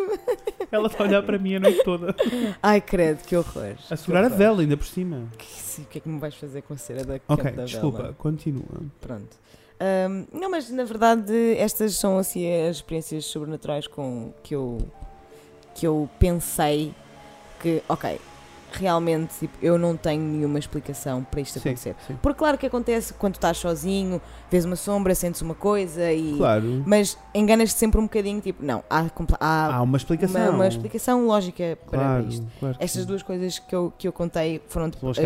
ela 0.71 0.87
está 0.87 1.03
a 1.03 1.07
olhar 1.07 1.23
para 1.23 1.37
mim 1.37 1.55
a 1.55 1.59
noite 1.59 1.83
toda. 1.83 2.15
Ai, 2.61 2.81
credo, 2.81 3.23
que 3.23 3.35
horror. 3.35 3.75
A 3.89 3.95
segurar 3.95 4.25
a 4.25 4.29
vela 4.29 4.61
ainda 4.61 4.75
por 4.75 4.85
cima. 4.85 5.27
Que 5.37 5.45
sim, 5.45 5.83
O 5.83 5.85
que 5.85 5.97
é 5.99 6.01
que 6.01 6.09
me 6.09 6.19
vais 6.19 6.35
fazer 6.35 6.61
com 6.63 6.73
a 6.73 6.77
cera 6.77 7.03
da 7.03 7.15
Ok, 7.27 7.43
campo 7.43 7.55
da 7.57 7.65
desculpa, 7.65 7.97
vela? 8.01 8.13
continua. 8.17 8.81
Pronto. 8.99 9.37
Ahm, 9.79 10.25
não, 10.33 10.49
mas 10.51 10.69
na 10.69 10.83
verdade 10.83 11.33
estas 11.57 11.95
são 11.95 12.17
assim 12.17 12.45
as 12.67 12.77
experiências 12.77 13.25
sobrenaturais 13.25 13.87
com 13.87 14.33
que 14.43 14.53
eu 14.55 14.77
que 15.75 15.87
eu 15.87 16.07
pensei 16.19 16.93
que, 17.59 17.81
ok, 17.89 18.19
realmente 18.79 19.33
tipo, 19.39 19.57
eu 19.61 19.77
não 19.77 19.95
tenho 19.95 20.21
nenhuma 20.23 20.59
explicação 20.59 21.23
para 21.23 21.41
isto 21.41 21.59
Sim, 21.59 21.69
acontecer. 21.69 21.95
sim. 22.07 22.15
Porque 22.21 22.37
claro 22.39 22.57
que 22.57 22.65
acontece 22.65 23.13
quando 23.13 23.35
estás 23.35 23.57
sozinho, 23.57 24.21
vês 24.51 24.65
uma 24.65 24.75
sombra, 24.75 25.13
sentes 25.15 25.41
uma 25.41 25.55
coisa 25.55 26.11
e. 26.11 26.35
Claro. 26.37 26.83
Mas 26.85 27.17
enganas-te 27.33 27.77
sempre 27.77 27.99
um 27.99 28.03
bocadinho, 28.03 28.39
tipo, 28.41 28.63
não, 28.63 28.83
há, 28.89 29.05
há 29.39 29.75
Há 29.75 29.81
uma 29.81 29.97
explicação. 29.97 30.41
uma, 30.41 30.49
uma 30.51 30.67
explicação 30.67 31.25
lógica 31.25 31.77
para 31.89 31.99
Claro, 31.99 32.27
isto. 32.27 32.45
claro 32.59 32.75
Estas 32.79 33.01
sim. 33.01 33.07
duas 33.07 33.23
coisas 33.23 33.59
que 33.59 33.75
eu, 33.75 33.93
que 33.97 34.07
eu 34.07 34.11
contei 34.13 34.61
foram 34.67 34.91
São 34.99 35.09
as 35.09 35.17
as- 35.19 35.23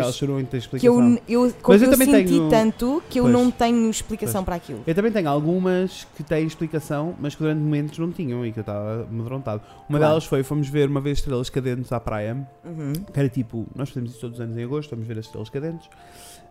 que 0.66 0.86
eu, 0.88 1.18
eu, 1.28 1.52
Mas 1.66 1.82
eu 1.82 1.86
eu, 1.86 1.90
também 1.90 2.08
senti 2.10 2.28
tenho- 2.28 2.48
tanto 2.48 3.02
que 3.08 3.18
eu 3.20 3.24
Pois. 3.24 3.32
não 3.34 3.50
tenho 3.50 3.90
explicação 3.90 4.42
Pois. 4.42 4.44
para 4.44 4.54
aquilo. 4.56 4.82
Eu 4.86 4.94
também 4.94 5.12
tenho 5.12 5.28
algumas 5.28 6.06
que 6.16 6.22
têm 6.22 6.46
explicação, 6.46 7.14
mas 7.20 7.34
que 7.34 7.42
durante 7.42 7.60
momentos 7.60 7.98
não 7.98 8.10
tinham 8.12 8.44
e 8.46 8.52
que 8.52 8.58
eu 8.58 8.62
estava 8.62 9.06
amedrontado. 9.10 9.62
Uma 9.88 9.98
Claro. 9.98 10.12
delas 10.12 10.24
foi, 10.24 10.42
fomos 10.42 10.68
ver 10.68 10.88
uma 10.88 11.00
vez 11.00 11.18
estrelas 11.18 11.50
cadentes 11.50 11.92
à 11.92 12.00
praia, 12.00 12.36
Uhum. 12.64 12.92
que 12.92 13.18
era 13.18 13.28
tipo, 13.42 13.66
nós 13.74 13.88
fazemos 13.88 14.10
isso 14.10 14.20
todos 14.20 14.38
os 14.38 14.40
anos 14.44 14.56
em 14.56 14.64
agosto, 14.64 14.90
vamos 14.90 15.06
ver 15.06 15.18
as 15.18 15.26
estrelas 15.26 15.50
cadentes, 15.50 15.88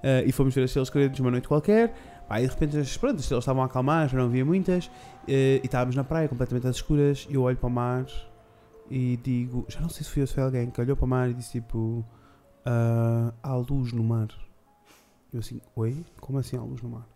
eh, 0.03 0.23
e 0.25 0.31
fomos 0.31 0.53
ver 0.53 0.63
as 0.63 0.69
estrelas 0.69 0.89
cadentes 0.89 1.19
uma 1.19 1.31
noite 1.31 1.47
qualquer, 1.47 1.93
pá, 2.27 2.39
e 2.39 2.47
de 2.47 2.53
repente 2.53 2.77
as, 2.77 2.97
pronto, 2.97 3.15
as 3.15 3.21
estrelas 3.21 3.43
estavam 3.43 3.61
a 3.61 3.65
acalmar, 3.65 4.07
já 4.07 4.17
não 4.17 4.25
havia 4.25 4.45
muitas, 4.45 4.89
eh, 5.27 5.59
e 5.61 5.65
estávamos 5.65 5.95
na 5.95 6.03
praia 6.03 6.27
completamente 6.27 6.67
às 6.67 6.77
escuras, 6.77 7.27
e 7.29 7.35
eu 7.35 7.43
olho 7.43 7.57
para 7.57 7.67
o 7.67 7.71
mar 7.71 8.05
e 8.89 9.17
digo, 9.17 9.65
já 9.67 9.81
não 9.81 9.89
sei 9.89 10.03
se 10.03 10.09
foi 10.11 10.23
eu 10.23 10.27
se 10.27 10.33
foi 10.33 10.43
alguém, 10.43 10.69
que 10.69 10.79
olhou 10.79 10.95
para 10.95 11.05
o 11.05 11.07
mar 11.07 11.29
e 11.29 11.33
disse 11.33 11.53
tipo, 11.53 12.05
"Ah, 12.65 13.33
há 13.43 13.55
luz 13.55 13.91
no 13.91 14.03
mar. 14.03 14.27
Eu 15.33 15.39
assim, 15.39 15.59
oi? 15.75 16.05
Como 16.21 16.37
assim 16.39 16.57
há 16.57 16.61
luz 16.61 16.81
no 16.81 16.89
mar? 16.89 17.07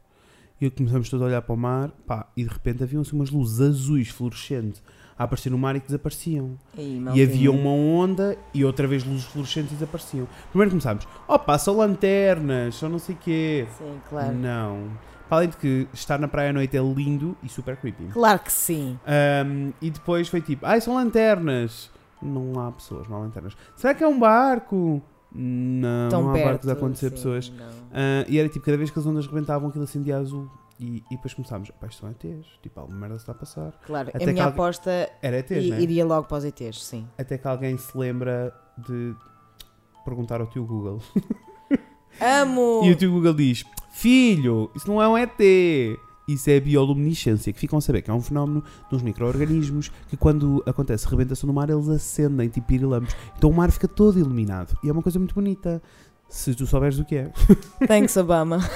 E 0.59 0.69
começamos 0.69 1.09
todos 1.09 1.23
a 1.23 1.27
olhar 1.27 1.41
para 1.41 1.53
o 1.53 1.57
mar, 1.57 1.91
pá, 2.05 2.29
e 2.35 2.43
de 2.43 2.49
repente 2.49 2.83
haviam-se 2.83 3.13
umas 3.13 3.31
luzes 3.31 3.61
azuis 3.61 4.09
fluorescentes 4.09 4.83
a 5.21 5.25
aparecer 5.25 5.49
no 5.49 5.57
mar 5.57 5.75
e 5.75 5.79
que 5.79 5.85
desapareciam. 5.87 6.57
Aí, 6.77 7.01
E 7.13 7.21
havia 7.23 7.51
uma 7.51 7.69
onda 7.69 8.37
e 8.53 8.65
outra 8.65 8.87
vez 8.87 9.03
luzes 9.03 9.25
fluorescentes 9.25 9.71
e 9.71 9.75
desapareciam. 9.75 10.27
Primeiro 10.49 10.71
começámos, 10.71 11.07
opa, 11.27 11.57
são 11.57 11.77
lanternas, 11.77 12.75
são 12.75 12.89
não 12.89 12.99
sei 12.99 13.15
quê. 13.19 13.67
Sim, 13.77 13.99
claro. 14.09 14.33
Não. 14.33 14.87
Para 15.29 15.37
além 15.37 15.49
de 15.49 15.57
que 15.57 15.87
estar 15.93 16.19
na 16.19 16.27
praia 16.27 16.49
à 16.49 16.53
noite 16.53 16.75
é 16.75 16.81
lindo 16.81 17.37
e 17.41 17.47
super 17.47 17.77
creepy. 17.77 18.05
Claro 18.11 18.39
que 18.39 18.51
sim. 18.51 18.99
Ahm, 19.07 19.71
e 19.81 19.89
depois 19.89 20.27
foi 20.27 20.41
tipo, 20.41 20.65
ai, 20.65 20.81
são 20.81 20.95
lanternas. 20.95 21.89
Não 22.21 22.59
há 22.59 22.71
pessoas, 22.71 23.07
não 23.07 23.17
há 23.17 23.19
lanternas. 23.21 23.55
Será 23.75 23.93
que 23.93 24.03
é 24.03 24.07
um 24.07 24.19
barco? 24.19 25.01
Não, 25.33 26.09
Tão 26.09 26.23
não 26.23 26.29
há 26.31 26.33
perto. 26.33 26.45
barcos 26.47 26.69
a 26.69 26.73
acontecer 26.73 27.09
sim, 27.09 27.15
pessoas. 27.15 27.53
Ah, 27.93 28.25
e 28.27 28.37
era 28.37 28.49
tipo, 28.49 28.65
cada 28.65 28.77
vez 28.77 28.89
que 28.91 28.99
as 28.99 29.05
ondas 29.05 29.25
rebentavam, 29.25 29.69
aquilo 29.69 29.85
acendia 29.85 30.17
azul. 30.17 30.47
E, 30.83 31.03
e 31.11 31.15
depois 31.15 31.33
começámos, 31.35 31.69
pá, 31.79 31.85
isto 31.85 31.99
são 32.01 32.09
ETs. 32.09 32.47
Tipo, 32.63 32.79
alguma 32.79 32.97
merda 33.01 33.15
se 33.15 33.21
está 33.21 33.33
a 33.33 33.35
passar. 33.35 33.71
Claro, 33.85 34.09
Até 34.09 34.23
a 34.23 34.27
minha 34.33 34.43
alguém- 34.45 34.53
aposta 34.59 35.09
Era 35.21 35.37
ETs, 35.37 35.51
i- 35.65 35.69
né? 35.69 35.79
iria 35.81 36.03
logo 36.03 36.27
para 36.27 36.37
os 36.37 36.43
ETs, 36.43 36.83
sim. 36.83 37.07
Até 37.17 37.37
que 37.37 37.47
alguém 37.47 37.77
se 37.77 37.95
lembra 37.95 38.51
de 38.77 39.13
perguntar 40.03 40.41
ao 40.41 40.47
tio 40.47 40.65
Google. 40.65 40.99
Amo! 42.19 42.81
E 42.83 42.91
o 42.91 42.95
tio 42.95 43.11
Google 43.11 43.33
diz: 43.35 43.63
Filho, 43.91 44.71
isso 44.75 44.87
não 44.87 45.01
é 45.01 45.07
um 45.07 45.15
ET, 45.17 45.39
Isso 46.27 46.49
é 46.49 46.59
bioluminescência, 46.59 47.51
que 47.53 47.59
ficam 47.59 47.77
a 47.77 47.81
saber 47.81 48.01
que 48.01 48.09
é 48.09 48.13
um 48.13 48.21
fenómeno 48.21 48.63
dos 48.89 49.01
micro-organismos 49.01 49.89
que 50.09 50.15
quando 50.17 50.63
acontece 50.65 51.07
rebentação 51.07 51.45
do 51.47 51.53
mar 51.53 51.69
eles 51.69 51.87
acendem, 51.89 52.47
tipo 52.49 52.67
pirilampos. 52.67 53.15
Então 53.37 53.49
o 53.49 53.53
mar 53.53 53.71
fica 53.71 53.87
todo 53.87 54.17
iluminado. 54.19 54.77
E 54.83 54.89
é 54.89 54.91
uma 54.91 55.01
coisa 55.01 55.19
muito 55.19 55.35
bonita, 55.35 55.81
se 56.29 56.53
tu 56.55 56.65
souberes 56.65 56.99
o 56.99 57.05
que 57.05 57.15
é. 57.17 57.31
Thanks, 57.87 58.15
Obama. 58.17 58.59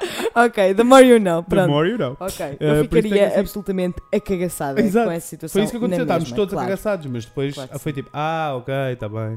ok, 0.34 0.74
the 0.74 0.82
more 0.84 1.04
you 1.06 1.18
know. 1.18 1.42
The 1.42 1.48
Pronto. 1.48 1.68
more 1.70 1.88
you 1.88 1.98
know. 1.98 2.16
Ok, 2.20 2.44
Eh, 2.44 2.56
eu 2.60 2.74
isso 2.74 2.84
ficaria 2.84 3.30
que- 3.30 3.38
absolutamente 3.38 3.96
acagaçada 4.14 4.80
Exato. 4.80 5.06
com 5.06 5.12
essa 5.12 5.26
situação. 5.28 5.52
Foi 5.52 5.62
isso 5.62 5.70
que 5.72 5.76
aconteceu, 5.76 6.02
estávamos 6.04 6.32
todos 6.32 6.52
claro. 6.52 6.66
arregaçados, 6.66 7.06
mas 7.06 7.24
depois 7.24 7.54
Claro 7.54 7.78
foi 7.78 7.92
tipo, 7.92 8.10
ah, 8.12 8.54
ok, 8.56 8.74
está 8.92 9.08
bem. 9.08 9.36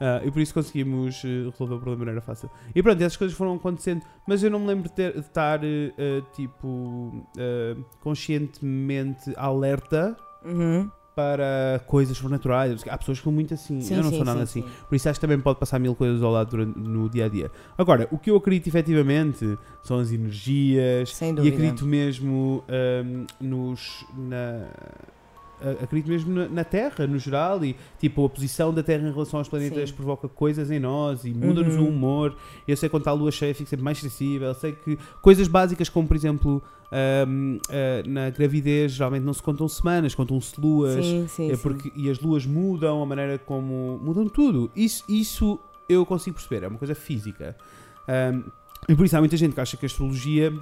Ah, 0.00 0.20
e 0.24 0.30
por 0.30 0.40
isso 0.40 0.54
conseguimos 0.54 1.22
eh, 1.24 1.28
resolver 1.50 1.74
o 1.74 1.78
problema 1.78 1.96
de 1.96 1.98
maneira 1.98 2.20
fácil. 2.20 2.50
E 2.74 2.82
pronto, 2.82 3.00
essas 3.00 3.16
coisas 3.16 3.36
foram 3.36 3.54
acontecendo, 3.54 4.02
mas 4.26 4.42
eu 4.42 4.50
não 4.50 4.60
me 4.60 4.66
lembro 4.66 4.88
de, 4.88 4.94
ter- 4.94 5.12
de 5.12 5.20
estar, 5.20 5.62
eh, 5.62 5.92
eh, 5.98 6.22
tipo, 6.34 7.26
eh, 7.36 7.76
conscientemente 8.00 9.32
alerta 9.36 10.16
Uhum. 10.44 10.88
Para 11.18 11.80
coisas 11.84 12.16
sobrenaturais. 12.16 12.84
Há 12.88 12.96
pessoas 12.96 13.18
que 13.18 13.24
são 13.24 13.32
muito 13.32 13.52
assim, 13.52 13.80
Sim, 13.80 13.96
eu 13.96 14.04
não 14.04 14.10
sim, 14.10 14.16
sou 14.18 14.24
nada 14.24 14.46
sim, 14.46 14.60
assim. 14.60 14.62
sim. 14.62 14.76
Por 14.88 14.94
isso 14.94 15.08
acho 15.08 15.18
que 15.18 15.26
também 15.26 15.40
pode 15.40 15.58
passar 15.58 15.80
mil 15.80 15.92
coisas 15.96 16.22
ao 16.22 16.30
lado 16.30 16.50
durante, 16.50 16.78
no 16.78 17.10
dia 17.10 17.24
a 17.24 17.28
dia. 17.28 17.50
Agora, 17.76 18.06
o 18.12 18.18
que 18.18 18.30
eu 18.30 18.36
acredito 18.36 18.68
efetivamente 18.68 19.58
são 19.82 19.98
as 19.98 20.12
energias, 20.12 21.12
Sem 21.12 21.30
e 21.30 21.32
dúvida. 21.34 21.56
acredito 21.56 21.84
mesmo 21.84 22.62
ahm, 22.68 23.26
nos. 23.40 24.04
Na, 24.16 24.68
acredito 25.82 26.08
mesmo 26.08 26.34
na, 26.34 26.48
na 26.48 26.64
Terra, 26.64 27.06
no 27.06 27.18
geral, 27.18 27.64
e 27.64 27.74
tipo, 27.98 28.24
a 28.24 28.28
posição 28.28 28.72
da 28.72 28.82
Terra 28.82 29.08
em 29.08 29.12
relação 29.12 29.38
aos 29.38 29.48
planetas 29.48 29.90
Sim. 29.90 29.94
provoca 29.96 30.28
coisas 30.28 30.70
em 30.70 30.78
nós 30.78 31.24
e 31.24 31.30
muda-nos 31.30 31.74
Uhum. 31.76 31.84
o 31.84 31.88
humor. 31.88 32.36
Eu 32.66 32.76
sei 32.76 32.88
quando 32.88 33.02
está 33.02 33.10
a 33.10 33.14
lua 33.14 33.30
cheia, 33.30 33.54
fico 33.54 33.68
sempre 33.68 33.84
mais 33.84 33.98
sensível. 33.98 34.48
Eu 34.48 34.54
sei 34.54 34.72
que 34.72 34.98
coisas 35.22 35.48
básicas, 35.48 35.88
como 35.88 36.06
por 36.08 36.16
exemplo, 36.16 36.62
ahm, 36.92 37.58
ah, 37.70 38.02
na 38.06 38.30
gravidez, 38.30 38.92
geralmente 38.92 39.22
não 39.24 39.32
se 39.32 39.42
contam 39.42 39.66
semanas, 39.68 40.14
contam-se 40.14 40.60
luas. 40.60 41.04
Sim, 41.04 41.26
sim, 41.28 41.50
É 41.50 41.56
sim. 41.56 41.62
porque, 41.62 41.92
e 41.96 42.08
as 42.10 42.20
luas 42.20 42.46
mudam, 42.46 43.02
a 43.02 43.06
maneira 43.06 43.38
como. 43.38 44.00
mudam 44.02 44.28
tudo. 44.28 44.70
Isso, 44.76 45.04
isso 45.08 45.58
eu 45.88 46.04
consigo 46.06 46.34
perceber, 46.36 46.64
é 46.64 46.68
uma 46.68 46.78
coisa 46.78 46.94
física. 46.94 47.56
Ahm, 48.06 48.42
e 48.88 48.94
por 48.94 49.04
isso 49.04 49.16
há 49.16 49.20
muita 49.20 49.36
gente 49.36 49.54
que 49.54 49.60
acha 49.60 49.76
que 49.76 49.84
a 49.84 49.88
astrologia 49.88 50.52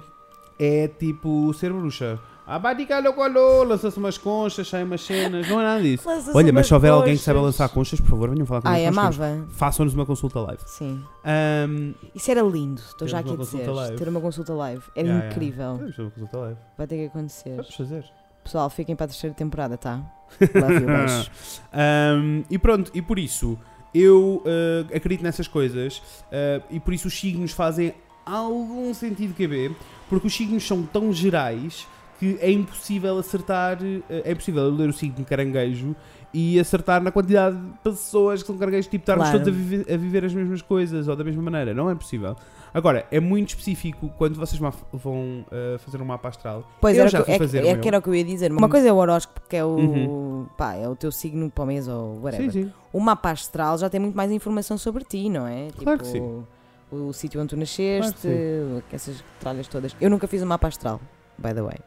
é 0.59 0.87
tipo 0.87 1.53
ser 1.53 1.71
bruxa. 1.71 2.19
Ah, 2.49 2.57
vai 2.57 2.73
diga 2.73 2.95
alô, 2.95 3.63
lança-se 3.63 3.97
umas 3.97 4.17
conchas, 4.17 4.69
saem 4.69 4.85
umas 4.85 5.01
cenas, 5.01 5.49
não 5.49 5.59
é 5.59 5.63
nada 5.65 5.81
disso. 5.81 6.07
Olha, 6.33 6.53
mas 6.53 6.65
se 6.65 6.73
houver 6.73 6.91
alguém 6.91 7.17
que 7.17 7.21
saiba 7.21 7.41
lançar 7.41 7.67
conchas, 7.67 7.99
por 7.99 8.09
favor, 8.11 8.29
venham 8.29 8.45
falar 8.45 8.61
comigo. 8.61 8.79
Ai, 8.79 8.85
amava. 8.85 9.45
Façam-nos 9.49 9.93
uma 9.93 10.05
consulta 10.05 10.39
live. 10.39 10.61
Sim. 10.65 11.03
Ahm, 11.25 11.91
Isso 12.15 12.31
era 12.31 12.41
lindo, 12.41 12.79
estou 12.79 13.05
já 13.05 13.19
aqui 13.19 13.33
a 13.33 13.35
dizer. 13.35 13.69
live. 13.69 13.97
Ter 13.97 14.07
uma 14.07 14.21
consulta 14.21 14.53
live. 14.53 14.81
Era 14.95 15.07
Yeah, 15.07 15.25
yeah. 15.25 15.35
incrível. 15.35 15.71
Podemos 15.73 15.95
fazer 15.95 16.01
uma 16.03 16.11
consulta 16.11 16.37
live. 16.37 16.59
Vai 16.77 16.87
ter 16.87 16.95
que 16.95 17.05
acontecer. 17.07 17.55
Vamos 17.57 17.75
fazer. 17.75 18.05
Pessoal, 18.45 18.69
fiquem 18.69 18.95
para 18.95 19.03
a 19.03 19.07
terceira 19.09 19.35
temporada, 19.35 19.77
tá? 19.77 19.99
Love 20.39 20.73
you. 20.75 21.25
Um, 21.73 22.43
e 22.49 22.57
pronto, 22.57 22.91
e 22.93 23.01
por 23.01 23.19
isso 23.19 23.59
eu 23.93 24.41
uh, 24.45 24.95
acredito 24.95 25.21
nessas 25.21 25.49
coisas 25.49 25.97
uh, 25.97 26.63
e 26.69 26.79
por 26.79 26.93
isso 26.93 27.09
os 27.09 27.19
signos 27.19 27.51
fazem 27.51 27.93
algum 28.25 28.93
sentido 28.93 29.33
QB, 29.33 29.75
porque 30.09 30.27
os 30.27 30.33
signos 30.33 30.65
são 30.65 30.83
tão 30.83 31.11
gerais 31.11 31.85
que 32.19 32.37
é 32.41 32.51
impossível 32.51 33.17
acertar, 33.17 33.77
uh, 33.81 34.03
é 34.09 34.31
impossível 34.31 34.63
eu 34.63 34.71
ler 34.71 34.89
o 34.89 34.93
signo 34.93 35.15
de 35.17 35.23
caranguejo 35.23 35.95
e 36.33 36.59
acertar 36.59 37.01
na 37.01 37.11
quantidade 37.11 37.55
de 37.55 37.71
pessoas 37.83 38.41
que 38.41 38.47
são 38.47 38.57
caranguejos, 38.57 38.87
tipo, 38.87 39.03
estarmos 39.03 39.29
Claro. 39.29 39.43
todos 39.45 39.53
a 39.57 39.61
viver, 39.61 39.93
a 39.93 39.97
viver 39.97 40.25
as 40.25 40.33
mesmas 40.33 40.61
coisas 40.61 41.07
ou 41.07 41.15
da 41.15 41.23
mesma 41.23 41.41
maneira, 41.41 41.73
não 41.73 41.89
é 41.89 41.95
possível. 41.95 42.35
Agora, 42.73 43.05
é 43.09 43.19
muito 43.19 43.49
específico 43.49 44.09
quando 44.17 44.35
vocês 44.35 44.59
vão 44.59 45.45
uh, 45.47 45.79
fazer 45.79 46.01
um 46.01 46.05
mapa 46.05 46.27
astral. 46.27 46.69
Pois 46.81 46.97
eu 46.97 47.07
já 47.07 47.23
que- 47.23 47.31
é, 47.31 47.37
fazer 47.37 47.59
é 47.65 47.73
meu. 47.73 47.79
que 47.81 47.87
era 47.87 47.97
o 47.97 48.01
que 48.01 48.09
eu 48.09 48.15
ia 48.15 48.25
dizer. 48.25 48.51
Uma 48.51 48.67
coisa 48.69 48.87
é 48.89 48.91
o 48.93 48.97
horóscopo, 48.97 49.41
que 49.49 49.55
é 49.55 49.63
o, 49.63 49.69
Uhum. 49.69 50.47
pá, 50.57 50.73
é 50.75 50.87
o 50.87 50.95
teu 50.95 51.11
signo 51.11 51.49
para 51.49 51.63
o 51.63 51.67
mês 51.67 51.87
ou 51.87 52.19
whatever. 52.21 52.51
Sim, 52.51 52.63
sim. 52.65 52.73
O 52.91 52.99
mapa 52.99 53.31
astral 53.31 53.77
já 53.77 53.89
tem 53.89 53.99
muito 53.99 54.15
mais 54.15 54.29
informação 54.31 54.77
sobre 54.77 55.05
ti, 55.05 55.29
não 55.29 55.47
é? 55.47 55.69
Claro 55.77 55.97
tipo, 55.97 55.97
que 55.99 56.05
sim. 56.07 56.43
O, 56.91 57.07
o 57.07 57.13
sítio 57.13 57.39
onde 57.41 57.49
tu 57.49 57.57
nasceste, 57.57 58.27
Claro 58.27 58.83
essas 58.91 59.23
tralhas 59.39 59.67
todas. 59.67 59.95
Eu 59.99 60.09
nunca 60.09 60.27
fiz 60.27 60.43
um 60.43 60.45
mapa 60.45 60.67
astral, 60.67 60.99
by 61.37 61.53
the 61.53 61.61
way. 61.61 61.77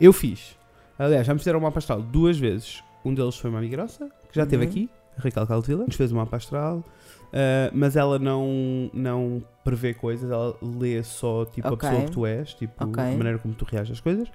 Eu 0.00 0.12
fiz. 0.12 0.56
Aliás, 0.98 1.26
já 1.26 1.32
me 1.32 1.38
fizeram 1.38 1.58
um 1.58 1.62
mapa 1.62 1.78
astral 1.78 2.00
duas 2.02 2.38
vezes. 2.38 2.82
Um 3.04 3.14
deles 3.14 3.36
foi 3.36 3.50
uma 3.50 3.58
amiga 3.58 3.76
nossa, 3.76 4.06
que 4.30 4.34
já 4.34 4.42
esteve 4.44 4.64
Uhum. 4.64 4.70
aqui, 4.70 4.90
a 5.16 5.22
Raquel 5.22 5.46
Caldevila, 5.46 5.84
nos 5.86 5.96
fez 5.96 6.12
um 6.12 6.16
mapa 6.16 6.36
astral. 6.36 6.84
ah, 7.32 7.70
mas 7.74 7.94
ela 7.94 8.18
não, 8.18 8.90
não 8.92 9.42
prevê 9.62 9.92
coisas, 9.94 10.30
ela 10.30 10.56
lê 10.62 11.02
só 11.02 11.44
tipo 11.44 11.68
Ok. 11.68 11.86
a 11.86 11.90
pessoa 11.92 12.06
que 12.06 12.12
tu 12.12 12.26
és, 12.26 12.54
tipo 12.54 12.84
Ok. 12.84 13.02
a 13.02 13.06
maneira 13.16 13.38
como 13.38 13.52
tu 13.54 13.64
reages 13.66 13.92
às 13.92 14.00
coisas. 14.00 14.28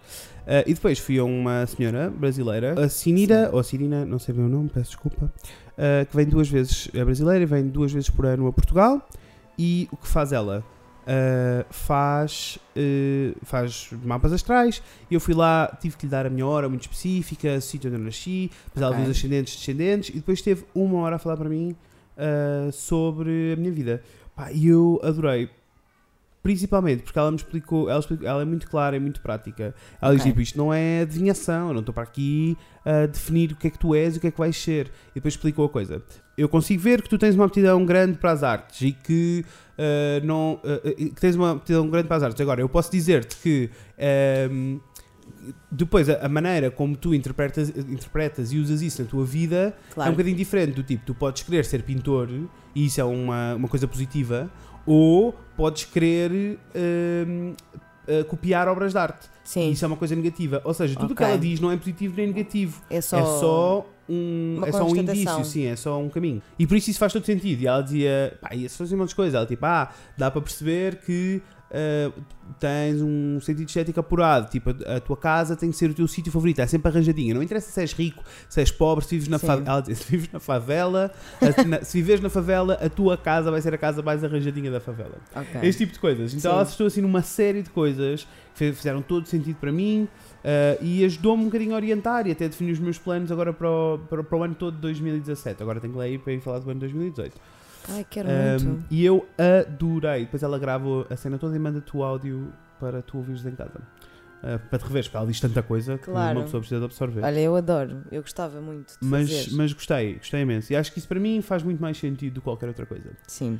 Ah, 0.48 0.64
e 0.68 0.74
depois 0.74 1.00
fui 1.00 1.18
a 1.18 1.24
uma 1.24 1.66
senhora 1.66 2.10
brasileira, 2.10 2.80
a 2.80 2.88
Sinira, 2.90 3.48
Sim. 3.50 3.56
ou 3.56 3.64
Cirina, 3.64 4.06
não 4.06 4.20
sei 4.20 4.34
bem 4.36 4.46
o 4.46 4.48
nome, 4.50 4.70
peço 4.70 4.92
desculpa, 4.92 5.32
ah, 5.78 6.06
que 6.06 6.16
vem 6.16 6.26
duas 6.28 6.48
vezes, 6.48 6.88
é 6.94 7.04
brasileira 7.04 7.42
e 7.44 7.46
vem 7.48 7.68
duas 7.68 7.92
vezes 7.92 8.10
por 8.10 8.26
ano 8.28 8.48
a 8.48 8.54
Portugal. 8.54 9.02
E 9.58 9.88
o 9.92 9.98
que 9.98 10.08
faz 10.08 10.32
ela? 10.32 10.64
Uh, 11.04 11.66
faz, 11.70 12.58
uh, 12.78 13.36
faz 13.46 13.90
mapas 14.06 14.32
astrais 14.32 14.82
e 15.12 15.14
eu 15.14 15.20
fui 15.20 15.34
lá, 15.34 15.78
tive 15.82 15.98
que 15.98 16.06
lhe 16.06 16.10
dar 16.10 16.26
a 16.26 16.30
minha 16.30 16.46
hora 16.48 16.70
muito 16.70 16.84
específica, 16.84 17.56
o 17.58 17.62
sítio 17.62 17.90
onde 17.90 18.00
eu 18.00 18.06
nasci, 18.06 18.50
depois 18.68 18.82
ela 18.82 18.92
Ok. 18.92 19.04
viu 19.04 19.12
os 19.12 19.18
ascendentes 19.18 19.56
descendentes 19.58 20.10
e 20.10 20.14
depois 20.14 20.42
teve 20.42 20.64
uma 20.74 21.00
hora 21.00 21.18
a 21.18 21.20
falar 21.20 21.36
para 21.36 21.50
mim 21.50 21.76
uh, 22.18 22.72
sobre 22.72 23.52
a 23.52 23.56
minha 23.58 23.72
vida. 23.72 24.02
Pá, 24.34 24.50
E 24.54 24.68
eu 24.68 25.00
adorei. 25.04 25.50
Principalmente 26.44 27.04
porque 27.04 27.18
ela 27.18 27.32
me 27.32 27.38
explicou 27.38 27.90
ela, 27.90 28.00
explicou, 28.00 28.28
ela 28.28 28.42
é 28.42 28.46
muito 28.46 28.70
clara 28.70 28.98
e 28.98 29.00
muito 29.00 29.22
prática. 29.22 29.74
Ela 30.02 30.12
diz 30.12 30.22
Ok. 30.22 30.32
tipo, 30.32 30.42
isto 30.42 30.58
não 30.58 30.74
é 30.74 31.02
adivinhação, 31.02 31.70
eu 31.70 31.74
não 31.74 31.80
estou 31.80 31.94
para 31.94 32.04
aqui 32.04 32.58
a 32.86 33.06
definir 33.06 33.54
o 33.54 33.56
que 33.56 33.68
é 33.68 33.70
que 33.70 33.80
tu 33.80 33.96
és 33.96 34.16
e 34.16 34.18
o 34.18 34.22
que 34.22 34.28
é 34.28 34.32
que 34.32 34.38
vais 34.38 34.56
ser. 34.56 34.88
E 35.12 35.16
depois 35.16 35.34
explicou 35.36 35.66
a 35.66 35.70
coisa. 35.70 36.04
Eu 36.38 36.50
consigo 36.50 36.82
ver 36.82 37.02
que 37.02 37.08
tu 37.10 37.18
tens 37.18 37.34
uma 37.34 37.46
aptidão 37.46 37.86
grande 37.86 38.18
para 38.18 38.32
as 38.32 38.44
artes 38.44 38.82
e 38.82 38.92
que 38.92 39.44
Uh, 39.74 40.24
não, 40.24 40.62
uh, 40.64 40.96
que 40.96 41.20
tens 41.20 41.36
uma 41.36 41.54
aptidão 41.54 41.90
grande 41.90 42.08
para 42.08 42.18
as 42.18 42.22
artes. 42.24 42.40
Agora, 42.40 42.62
eu 42.62 42.70
posso 42.70 42.92
dizer-te 42.92 43.36
que 43.38 43.72
um, 44.52 44.80
depois 45.72 46.08
a, 46.08 46.30
maneira 46.30 46.70
como 46.70 46.96
tu 46.96 47.14
interpretas, 47.14 47.70
interpretas 47.70 48.52
e 48.54 48.60
usas 48.60 48.84
isso 48.84 49.02
na 49.02 49.08
tua 49.08 49.26
vida 49.26 49.56
é 49.56 49.90
um 49.90 49.94
Claro. 49.96 50.12
bocadinho 50.12 50.38
diferente. 50.38 50.74
Do 50.76 50.84
tipo, 50.84 51.04
tu 51.06 51.16
podes 51.16 51.42
querer 51.42 51.66
ser 51.66 51.82
pintor 51.82 52.30
e 52.76 52.86
isso 52.86 53.02
é 53.02 53.04
uma, 53.04 53.56
uma 53.56 53.68
coisa 53.68 53.88
positiva, 53.88 54.48
ou 54.86 55.36
podes 55.56 55.86
querer 55.86 56.60
um, 56.76 57.54
uh, 58.08 58.26
copiar 58.26 58.68
obras 58.68 58.94
de 58.94 58.98
arte. 58.98 59.30
Sim, 59.44 59.72
isso 59.72 59.84
é 59.84 59.88
uma 59.88 59.98
coisa 59.98 60.16
negativa. 60.16 60.62
Ou 60.64 60.74
seja, 60.74 60.96
tudo 60.96 61.12
o 61.12 61.16
que 61.16 61.24
Ok. 61.24 61.28
ela 61.28 61.38
diz 61.38 61.60
não 61.60 61.72
é 61.72 61.78
positivo 61.78 62.14
nem 62.16 62.28
negativo. 62.28 62.82
é 62.90 63.02
só. 63.02 63.18
É 63.18 63.24
só 63.24 63.86
um, 64.10 64.62
é 64.66 64.72
só 64.72 64.86
um 64.86 64.96
indício, 64.96 65.46
sim, 65.46 65.66
é 65.66 65.76
só 65.76 66.00
um 66.00 66.10
caminho. 66.10 66.42
E 66.60 66.68
por 66.68 66.76
isso 66.76 66.90
isso 66.90 67.00
faz 67.00 67.14
todo 67.14 67.26
sentido. 67.26 67.62
E 67.62 67.68
ela 67.68 67.82
dizia, 67.82 68.38
pá, 68.42 68.54
ia-se 68.54 68.78
fazer 68.78 68.96
de 68.96 69.14
coisas. 69.14 69.34
Ela 69.34 69.46
tipo, 69.46 69.66
ah, 69.66 69.92
dá 70.18 70.30
para 70.30 70.42
perceber 70.42 70.98
que 70.98 71.42
ah, 71.74 72.12
tens 72.60 73.02
um 73.02 73.40
sentido 73.42 73.68
estético 73.68 74.00
apurado. 74.00 74.50
Tipo, 74.50 74.70
a, 74.86 74.98
a 74.98 75.00
tua 75.00 75.18
casa 75.18 75.56
tem 75.56 75.70
que 75.72 75.76
ser 75.76 75.90
o 75.90 75.94
teu 75.94 76.08
sítio 76.08 76.32
favorito. 76.32 76.60
É 76.60 76.68
sempre 76.68 76.90
arranjadinha. 76.92 77.34
Não 77.34 77.42
interessa 77.42 77.72
se 77.72 77.82
és 77.82 77.92
rico, 77.94 78.24
se 78.48 78.60
és 78.62 78.72
pobre, 78.72 79.04
se 79.06 79.18
vives 79.18 79.28
na. 79.28 79.40
Ela 79.66 79.82
dizia, 79.82 79.96
se 80.06 80.12
vives 80.12 80.30
na 80.32 80.40
favela, 80.40 81.12
a- 81.42 81.64
na- 81.64 81.84
se 81.84 82.02
vives 82.02 82.22
na 82.22 82.30
favela, 82.30 82.76
a 82.76 82.90
tua 82.90 83.18
casa 83.18 83.50
vai 83.50 83.62
ser 83.62 83.74
a 83.74 83.78
casa 83.78 84.02
mais 84.02 84.24
arranjadinha 84.24 84.70
da 84.72 84.80
favela. 84.80 85.18
Ok. 85.36 85.62
Este 85.64 85.80
tipo 85.86 85.94
de 85.94 86.00
coisas. 86.00 86.32
Então 86.34 86.52
Sim. 86.52 86.56
ela 86.56 86.62
acertou 86.62 86.88
assim 86.88 87.02
numa 87.02 87.22
série 87.24 87.62
de 87.64 87.70
coisas 87.70 88.28
que 88.56 88.72
fizeram 88.72 89.02
todo 89.02 89.26
sentido 89.28 89.56
para 89.56 89.72
mim 89.72 90.08
eh, 90.44 90.78
e 90.80 91.04
ajudou-me 91.06 91.42
um 91.42 91.46
bocadinho 91.46 91.74
a 91.74 91.76
orientar 91.76 92.28
e 92.28 92.32
até 92.32 92.48
definir 92.48 92.72
os 92.74 92.80
meus 92.80 93.00
planos 93.00 93.32
agora 93.32 93.52
para 93.52 93.68
o, 93.68 93.98
para, 94.08 94.24
para 94.24 94.38
o 94.38 94.44
ano 94.44 94.54
todo 94.54 94.76
de 94.76 94.82
2017. 94.82 95.64
Agora 95.64 95.80
tenho 95.80 95.92
que 95.94 95.98
ler 96.00 96.06
aí 96.06 96.18
para 96.20 96.34
ir 96.34 96.40
falar 96.40 96.60
do 96.60 96.70
ano 96.70 96.76
de 96.80 96.86
2018. 96.86 97.36
Ai, 97.90 98.06
quero 98.10 98.30
Um, 98.30 98.64
muito. 98.66 98.86
e 98.90 99.04
eu 99.06 99.28
adorei. 99.38 100.22
Depois 100.26 100.42
ela 100.44 100.58
grava 100.60 101.06
a 101.10 101.16
cena 101.16 101.38
toda 101.38 101.56
e 101.56 101.60
manda-te 101.60 101.96
o 101.96 102.04
áudio 102.04 102.52
para 102.80 103.02
tu 103.02 103.18
ouvires 103.18 103.46
em 103.46 103.56
casa. 103.56 103.82
Uh, 104.44 104.60
para 104.70 104.78
te 104.80 104.84
reveres, 104.84 105.08
porque 105.08 105.18
ela 105.18 105.26
diz 105.28 105.40
tanta 105.40 105.64
coisa 105.64 105.98
que 105.98 106.04
Claro. 106.06 106.38
uma 106.40 106.44
pessoa 106.46 106.60
precisa 106.60 106.80
de 106.80 106.86
absorver. 106.86 107.24
Olha, 107.24 107.40
eu 107.40 107.56
adoro. 107.56 108.02
Eu 108.12 108.22
gostava 108.22 108.60
muito 108.60 108.90
de 109.00 109.08
mas, 109.08 109.30
fazer. 109.46 109.56
mas 109.56 109.72
gostei, 109.74 110.16
gostei 110.16 110.42
imenso. 110.42 110.74
E 110.74 110.76
acho 110.76 110.92
que 110.92 111.00
isso 111.00 111.08
para 111.08 111.20
mim 111.20 111.42
faz 111.42 111.64
muito 111.64 111.82
mais 111.82 111.98
sentido 111.98 112.34
do 112.36 112.42
que 112.42 112.44
qualquer 112.44 112.68
outra 112.68 112.86
coisa. 112.86 113.10
Sim. 113.26 113.58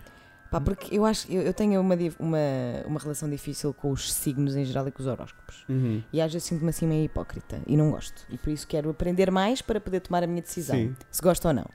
Pá, 0.52 0.60
porque 0.62 0.96
eu 0.96 1.04
acho 1.06 1.32
eu, 1.32 1.42
eu 1.42 1.54
tenho 1.54 1.80
uma, 1.82 1.96
uma, 2.20 2.38
uma 2.86 3.00
relação 3.00 3.30
difícil 3.30 3.74
com 3.74 3.92
os 3.92 4.14
signos 4.14 4.56
em 4.58 4.64
geral 4.66 4.86
e 4.88 4.92
com 4.92 5.02
os 5.02 5.08
horóscopos. 5.08 5.66
Uhum. 5.70 6.04
E 6.12 6.20
às 6.22 6.32
vezes 6.34 6.48
sinto-me 6.50 6.70
assim 6.70 6.86
meio 6.86 7.06
hipócrita 7.06 7.60
e 7.66 7.76
não 7.78 7.90
gosto. 7.90 8.22
E 8.30 8.38
por 8.38 8.50
isso 8.52 8.68
quero 8.68 8.90
aprender 8.90 9.32
mais 9.32 9.62
para 9.62 9.80
poder 9.80 10.02
tomar 10.02 10.22
a 10.22 10.28
minha 10.28 10.42
decisão. 10.42 10.76
Sim. 10.76 10.96
Se 11.10 11.22
gosto 11.22 11.48
ou 11.48 11.54
não. 11.54 11.66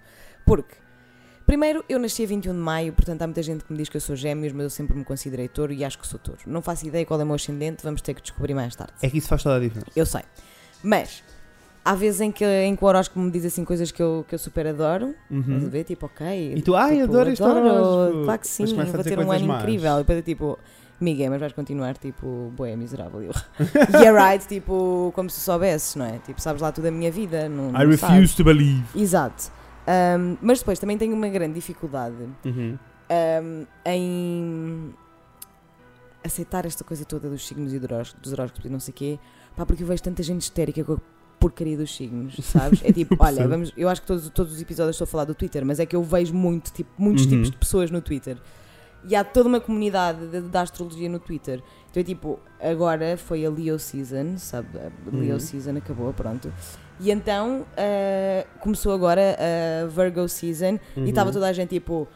Porque, 0.44 0.74
primeiro, 1.49 1.82
eu 1.88 1.99
nasci 1.99 2.22
a 2.22 2.26
21 2.26 2.53
de 2.53 2.59
maio, 2.59 2.92
portanto 2.92 3.22
há 3.22 3.26
muita 3.26 3.42
gente 3.42 3.64
que 3.64 3.72
me 3.72 3.78
diz 3.78 3.88
que 3.88 3.96
eu 3.96 4.01
sou 4.01 4.14
gêmeos, 4.14 4.53
mas 4.53 4.64
eu 4.64 4.70
sempre 4.70 4.96
me 4.96 5.03
considerei 5.03 5.49
touro 5.49 5.72
e 5.72 5.82
acho 5.84 5.99
que 5.99 6.07
sou 6.07 6.18
touro. 6.20 6.38
Não 6.46 6.61
faço 6.62 6.86
ideia 6.86 7.05
qual 7.07 7.18
é 7.20 7.24
o 7.24 7.26
meu 7.26 7.34
ascendente, 7.36 7.82
vamos 7.82 8.03
ter 8.03 8.12
que 8.14 8.20
descobrir 8.22 8.53
mais 8.55 8.76
tarde. 8.76 8.92
É 9.03 9.09
que 9.09 9.16
isso 9.18 9.28
faz 9.28 9.42
toda 9.42 9.57
a 9.57 9.59
diferença. 9.59 9.86
Eu 9.96 10.05
sei. 10.07 10.20
Mas, 10.82 11.24
há 11.84 11.94
vezes 11.94 12.20
em 12.20 12.30
que, 12.30 12.44
em 12.44 12.76
que 12.76 12.84
o 12.84 12.86
horóscopo 12.86 13.18
me 13.18 13.30
diz 13.30 13.44
assim 13.46 13.64
coisas 13.64 13.90
que 13.90 14.03
eu, 14.03 14.24
que 14.28 14.34
eu 14.34 14.38
super 14.38 14.66
adoro. 14.66 15.14
A 15.30 15.34
Uhum. 15.34 15.68
ver? 15.70 15.84
Tipo, 15.84 16.07
ok. 16.07 16.55
E 16.57 16.61
tu, 16.62 16.76
ai, 16.76 16.92
tipo, 16.99 17.05
adoro 17.05 17.30
este 17.30 17.42
horóscopo. 17.42 18.24
Claro 18.24 18.40
que 18.40 18.46
sim, 18.46 18.64
a 18.80 18.84
vou 18.84 19.03
ter 19.03 19.18
um 19.18 19.32
ano 19.32 19.46
más. 19.46 19.62
incrível. 19.62 19.94
E 19.94 19.99
depois 19.99 20.18
é 20.18 20.22
tipo, 20.22 20.59
Miguel, 21.01 21.30
mas 21.30 21.40
vais 21.40 21.53
continuar 21.55 21.96
tipo, 21.96 22.53
boé, 22.55 22.76
miserável. 22.76 23.22
Eu, 23.22 23.32
yeah, 24.01 24.11
right, 24.30 24.46
tipo, 24.46 25.12
como 25.14 25.30
se 25.30 25.40
soubesses, 25.40 25.94
não 25.96 26.05
é? 26.05 26.18
Tipo, 26.26 26.40
sabes 26.42 26.61
lá 26.61 26.70
tudo 26.72 26.84
da 26.84 26.90
minha 26.90 27.11
vida. 27.11 27.49
Não, 27.49 27.70
I 27.70 27.72
não 27.72 27.78
refuse 27.80 27.99
sabes. 28.01 28.34
to 28.34 28.44
believe. 28.44 28.84
Exato. 28.94 29.51
Ahm, 29.91 30.36
mas 30.43 30.59
depois 30.59 30.78
também 30.78 30.99
tenho 30.99 31.14
uma 31.14 31.28
grande 31.28 31.55
dificuldade 31.55 32.14
Uhum. 32.45 32.76
ahm, 33.09 33.64
em 33.86 34.95
aceitar 36.22 36.66
esta 36.66 36.84
coisa 36.84 37.05
toda 37.07 37.28
dos 37.30 37.47
signos 37.47 37.72
e 37.72 37.78
dos 37.78 38.32
horóscopos 38.32 38.66
e 38.66 38.68
não 38.68 38.80
sei 38.80 38.93
o 38.93 38.95
quê, 38.95 39.18
pá, 39.57 39.64
porque 39.64 39.82
eu 39.82 39.86
vejo 39.86 40.03
tanta 40.03 40.22
gente 40.22 40.43
histérica 40.43 40.84
com 40.84 40.95
a 40.95 40.99
porcaria 41.41 41.76
dos 41.76 41.95
signos, 41.97 42.34
sabes? 42.45 42.82
É 42.84 42.93
tipo, 42.93 43.16
olha, 43.18 43.47
vamos, 43.49 43.72
eu 43.76 43.89
acho 43.89 44.01
que 44.03 44.07
todos, 44.09 44.28
todos 44.30 44.53
os 44.53 44.61
episódios 44.61 44.95
estou 44.97 45.05
a 45.05 45.09
falar 45.09 45.24
do 45.24 45.34
Twitter, 45.34 45.64
mas 45.64 45.78
é 45.80 45.86
que 45.86 45.97
eu 45.97 46.03
vejo 46.03 46.34
muito, 46.34 46.70
tipo, 46.72 46.91
muitos 46.99 47.24
Uhum. 47.24 47.30
tipos 47.30 47.51
de 47.51 47.57
pessoas 47.57 47.91
no 47.91 48.03
Twitter. 48.03 48.36
E 49.05 49.14
há 49.14 49.22
toda 49.24 49.49
uma 49.49 49.61
comunidade 49.61 50.26
de- 50.26 50.41
da 50.43 50.62
astrologia 50.62 51.09
no 51.09 51.20
Twitter. 51.20 51.62
Então 51.89 52.01
é 52.01 52.05
tipo, 52.05 52.39
agora 52.61 53.16
foi 53.16 53.47
a 53.47 53.51
Leo 53.51 53.78
Season, 53.78 54.36
sabe? 54.36 54.68
A 54.76 54.91
Leo 55.16 55.34
Uhum. 55.34 55.41
Season 55.41 55.76
acabou, 55.76 56.12
pronto. 56.12 56.53
E 57.01 57.11
então 57.11 57.64
ah, 57.76 58.44
começou 58.61 58.92
agora 58.92 59.36
a 59.38 59.86
Virgo 59.86 60.28
Season 60.28 60.78
Uhum. 60.96 61.07
e 61.07 61.11
estava 61.11 61.32
toda 61.32 61.46
a 61.46 61.53
gente 61.53 61.70
tipo. 61.70 62.09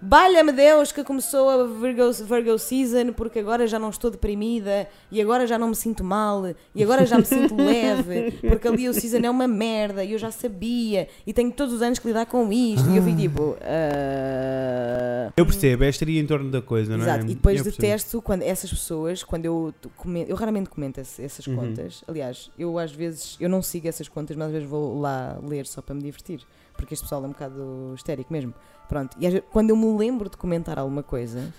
Valha-me 0.00 0.52
Deus 0.52 0.92
que 0.92 1.02
começou 1.02 1.48
a 1.50 1.64
Virgo, 1.66 2.12
Virgo 2.12 2.58
Season 2.58 3.12
porque 3.12 3.40
agora 3.40 3.66
já 3.66 3.78
não 3.80 3.90
estou 3.90 4.10
deprimida 4.10 4.86
e 5.10 5.20
agora 5.20 5.44
já 5.46 5.58
não 5.58 5.68
me 5.70 5.74
sinto 5.74 6.04
mal 6.04 6.44
e 6.74 6.82
agora 6.84 7.04
já 7.04 7.18
me 7.18 7.24
sinto 7.24 7.54
leve 7.58 8.30
porque 8.48 8.68
a 8.68 8.70
Leo 8.70 8.94
Season 8.94 9.18
é 9.18 9.28
uma 9.30 9.48
merda 9.48 10.04
e 10.04 10.12
eu 10.12 10.18
já 10.18 10.30
sabia 10.30 11.08
e 11.26 11.32
tenho 11.32 11.50
todos 11.50 11.74
os 11.74 11.82
anos 11.82 11.98
que 11.98 12.06
lidar 12.06 12.26
com 12.26 12.52
isto. 12.52 12.88
E 12.90 12.96
eu 12.96 13.02
fico 13.02 13.16
tipo. 13.18 13.56
ah, 13.60 15.32
Eu 15.36 15.44
percebo, 15.44 15.84
é 15.84 15.88
estaria 15.88 16.20
em 16.20 16.26
torno 16.26 16.50
da 16.50 16.62
coisa, 16.62 16.96
não 16.96 17.04
é? 17.04 17.08
Exato, 17.08 17.24
e 17.26 17.34
depois 17.34 17.58
Eu 17.58 17.64
percebo. 17.64 17.82
detesto 17.82 18.22
quando 18.22 18.42
essas 18.42 18.70
pessoas, 18.70 19.22
quando 19.24 19.44
eu 19.46 19.74
comento, 19.96 20.30
eu 20.30 20.36
raramente 20.36 20.70
comento 20.70 21.00
essas 21.00 21.46
Uhum. 21.46 21.56
contas. 21.56 22.02
Aliás, 22.06 22.50
eu 22.58 22.78
às 22.78 22.92
vezes, 22.92 23.36
eu 23.40 23.48
não 23.48 23.62
sigo 23.62 23.88
essas 23.88 24.08
contas, 24.08 24.36
mas 24.36 24.46
às 24.46 24.52
vezes 24.52 24.68
vou 24.68 25.00
lá 25.00 25.38
ler 25.42 25.66
só 25.66 25.80
para 25.82 25.94
me 25.94 26.02
divertir, 26.02 26.40
porque 26.78 26.94
este 26.94 27.02
pessoal 27.02 27.22
é 27.24 27.26
um 27.26 27.32
bocado 27.32 27.92
histérico 27.94 28.32
mesmo. 28.32 28.54
Pronto, 28.88 29.14
e 29.18 29.28
vezes, 29.28 29.42
quando 29.52 29.68
eu 29.70 29.76
me 29.76 29.98
lembro 29.98 30.30
de 30.30 30.36
comentar 30.38 30.78
alguma 30.78 31.02
coisa, 31.02 31.52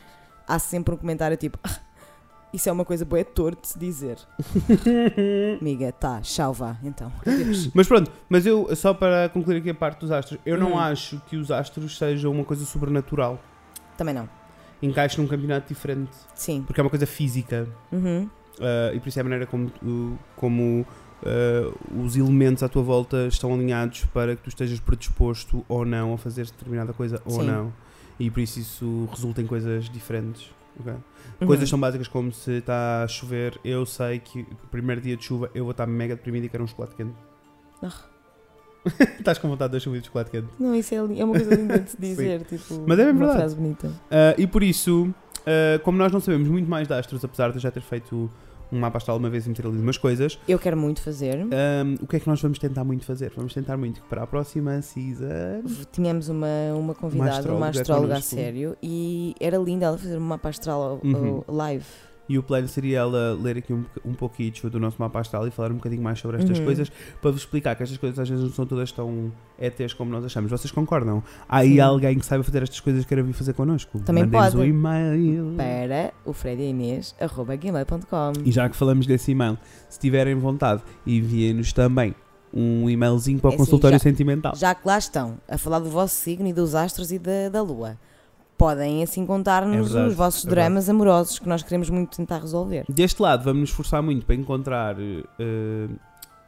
há 0.48 0.58
sempre 0.58 0.96
um 0.96 0.98
comentário 0.98 1.38
tipo, 1.38 1.60
"Ah, 1.64 1.78
isso 2.52 2.68
é 2.68 2.72
uma 2.72 2.84
coisa 2.86 3.06
boa, 3.06 3.20
é 3.20 3.24
torto 3.24 3.62
de 3.62 3.68
se 3.68 3.78
dizer. 3.78 4.18
Amiga, 5.62 5.92
tá, 5.92 6.20
tchau, 6.22 6.54
vá, 6.54 6.78
então. 6.84 7.12
Adeus. 7.22 7.70
Mas 7.74 7.88
pronto, 7.88 8.12
mas 8.28 8.46
eu, 8.46 8.76
só 8.76 8.94
para 8.94 9.30
concluir 9.30 9.58
aqui 9.58 9.70
a 9.70 9.76
parte 9.76 10.00
dos 10.00 10.12
astros, 10.12 10.40
eu 10.46 10.58
não 10.58 10.74
Hum. 10.74 10.80
acho 10.80 11.22
que 11.28 11.38
os 11.38 11.52
astros 11.52 11.98
sejam 11.98 12.32
uma 12.32 12.44
coisa 12.44 12.66
sobrenatural. 12.66 13.40
Também 13.98 14.14
não. 14.16 14.28
Encaixe 14.82 15.20
num 15.22 15.28
campeonato 15.28 15.68
diferente, 15.68 16.16
Sim. 16.34 16.64
porque 16.66 16.80
é 16.80 16.84
uma 16.84 16.90
coisa 16.90 17.06
física. 17.06 17.68
Uhum. 17.92 18.30
Uh, 18.58 18.96
e 18.96 19.00
por 19.00 19.10
isso 19.10 19.20
é 19.20 19.22
a 19.22 19.24
maneira 19.24 19.46
como, 19.46 19.72
como 20.36 20.86
uh, 21.24 22.04
os 22.04 22.16
elementos 22.16 22.64
à 22.64 22.70
tua 22.70 22.84
volta 22.84 23.28
estão 23.28 23.54
alinhados 23.54 24.06
para 24.06 24.36
que 24.36 24.42
tu 24.42 24.50
estejas 24.50 24.80
predisposto 24.80 25.66
ou 25.68 25.86
não 25.86 26.14
a 26.14 26.18
fazer 26.18 26.46
determinada 26.46 26.94
coisa 26.94 27.22
ou 27.26 27.42
Sim. 27.42 27.48
não. 27.48 27.74
E 28.20 28.30
por 28.30 28.42
isso 28.42 28.60
isso 28.60 29.08
resulta 29.12 29.42
em 29.42 29.48
coisas 29.48 29.90
diferentes. 29.90 30.52
ok? 30.80 30.94
Uhum. 30.94 31.48
Coisas 31.48 31.70
tão 31.70 31.80
básicas 31.80 32.08
como 32.08 32.32
se 32.34 32.58
está 32.58 33.04
a 33.04 33.08
chover, 33.08 33.58
eu 33.64 33.86
sei 33.86 34.20
que 34.20 34.42
o 34.42 34.68
primeiro 34.70 35.00
dia 35.00 35.16
de 35.16 35.24
chuva 35.24 35.50
eu 35.54 35.64
vou 35.64 35.72
estar 35.72 35.88
mega 35.88 36.16
deprimido 36.16 36.46
e 36.46 36.50
quero 36.50 36.64
um 36.64 36.68
chocolate 36.68 36.96
quente. 36.96 37.16
Ah. 37.82 37.94
Estás 39.20 39.38
com 39.38 39.48
vontade 39.50 39.78
de 39.78 39.90
e 39.90 40.00
de 40.00 40.06
chocolate 40.06 40.32
quente. 40.32 40.48
Não, 40.60 40.76
isso 40.76 40.94
é, 40.94 40.98
é 40.98 41.24
uma 41.24 41.34
coisa 41.34 41.56
linda 41.56 41.80
de 41.80 41.90
se 41.92 41.98
dizer, 42.00 42.44
tipo, 42.44 42.84
Mas 42.88 43.00
é 43.00 43.04
bem 43.04 43.14
uma 43.14 43.20
verdade. 43.20 43.40
frase 43.40 43.56
bonita. 43.56 43.88
Uh, 43.88 44.36
e 44.38 44.48
por 44.48 44.64
isso, 44.64 45.06
uh, 45.06 45.80
como 45.84 45.98
nós 45.98 46.12
não 46.12 46.20
sabemos 46.20 46.48
muito 46.50 46.70
mais 46.70 46.88
de 46.88 46.94
astros, 46.94 47.24
apesar 47.24 47.50
de 47.50 47.58
eu 47.58 47.62
já 47.62 47.72
ter 47.72 47.82
feito 47.82 48.30
um 48.72 48.80
mapa 48.80 48.98
astral 48.98 49.18
uma 49.18 49.30
vez 49.30 49.46
e 49.46 49.50
me 49.50 49.56
ter 49.56 49.66
lido 49.66 49.82
umas 49.82 49.98
coisas, 49.98 50.40
Eu 50.48 50.60
quero 50.60 50.78
muito 50.78 51.02
fazer. 51.02 51.38
Um, 51.46 51.96
o 52.02 52.08
que 52.08 52.16
é 52.18 52.20
que 52.20 52.28
nós 52.28 52.42
vamos 52.42 52.60
tentar 52.60 52.84
muito 52.84 53.06
fazer? 53.06 53.32
Vamos 53.36 53.54
tentar 53.54 53.78
muito 53.78 54.02
que 54.02 54.08
para 54.08 54.24
a 54.24 54.28
próxima 54.28 54.82
season. 54.82 55.64
Tínhamos 55.92 56.30
uma, 56.30 56.48
uma 56.76 56.94
convidada, 56.96 57.52
uma 57.54 57.70
astróloga 57.70 57.80
astróloga 57.82 58.16
a 58.18 58.22
sério, 58.22 58.78
e 58.82 59.34
era 59.40 59.58
linda 59.58 59.86
ela 59.88 59.98
fazer 59.98 60.18
um 60.18 60.22
mapa 60.22 60.50
astral 60.50 61.00
Uhum. 61.04 61.44
live. 61.48 61.86
E 62.30 62.38
o 62.38 62.44
plano 62.44 62.68
seria 62.68 63.00
ela 63.00 63.34
ler 63.42 63.58
aqui 63.58 63.74
um, 63.74 63.84
um 64.06 64.14
pouquinho 64.14 64.54
do 64.72 64.80
nosso 64.80 64.98
mapa 65.00 65.20
astral 65.20 65.48
e 65.48 65.52
falar 65.52 65.72
um 65.72 65.76
bocadinho 65.78 66.02
mais 66.04 66.20
sobre 66.20 66.38
estas 66.38 66.60
Uhum. 66.60 66.66
coisas 66.66 66.92
para 67.20 67.32
vos 67.32 67.42
explicar 67.42 67.76
que 67.76 67.82
estas 67.82 67.98
coisas 67.98 68.20
às 68.20 68.30
vezes 68.30 68.44
não 68.46 68.52
são 68.52 68.66
todas 68.68 68.92
tão 68.92 69.32
ETs 69.60 69.94
como 69.94 70.12
nós 70.12 70.24
achamos. 70.24 70.52
Vocês 70.52 70.72
concordam? 70.72 71.24
Há 71.48 71.58
aí 71.58 71.74
Sim. 71.74 71.80
alguém 71.80 72.20
que 72.20 72.26
saiba 72.26 72.44
fazer 72.44 72.62
estas 72.62 72.80
coisas 72.80 73.04
que 73.04 73.08
queira 73.10 73.24
vir 73.24 73.34
fazer 73.34 73.54
connosco? 73.54 74.00
Também 74.02 74.30
pode. 74.30 74.56
um 74.56 74.64
e-mail. 74.64 75.56
Para 75.58 76.14
o 76.24 76.32
Fred 76.32 76.62
e 78.46 78.52
já 78.52 78.70
que 78.70 78.76
falamos 78.76 79.08
desse 79.08 79.32
e-mail, 79.32 79.58
se 79.90 79.98
tiverem 80.00 80.36
vontade, 80.36 80.84
enviem-nos 81.08 81.74
também 81.74 82.14
um 82.54 82.90
e-mailzinho 82.90 83.40
para 83.40 83.50
o 83.50 83.52
É 83.52 83.56
assim, 83.56 83.64
consultório 83.64 83.96
já- 83.96 84.04
sentimental. 84.04 84.56
Já 84.56 84.74
que 84.76 84.88
lá 84.88 84.98
estão, 84.98 85.38
a 85.48 85.58
falar 85.58 85.80
do 85.80 85.90
vosso 85.90 86.16
signo 86.16 86.48
e 86.48 86.54
dos 86.54 86.76
astros 86.76 87.12
e 87.12 87.20
da, 87.20 87.50
da 87.50 87.62
lua, 87.62 87.98
podem 88.60 89.02
assim 89.02 89.24
É 89.24 89.26
contar-nos 89.26 89.88
verdade, 89.88 90.10
os 90.10 90.16
vossos 90.16 90.44
é 90.44 90.48
verdade. 90.50 90.68
dramas 90.68 90.90
amorosos 90.90 91.40
que 91.40 91.48
nós 91.50 91.64
queremos 91.64 91.90
muito 91.90 92.16
tentar 92.16 92.40
resolver. 92.40 92.84
Deste 92.90 93.22
lado, 93.22 93.44
vamos 93.44 93.62
nos 93.62 93.70
esforçar 93.70 94.04
muito 94.04 94.26
para 94.26 94.36
encontrar. 94.36 94.96
eh, 95.00 95.88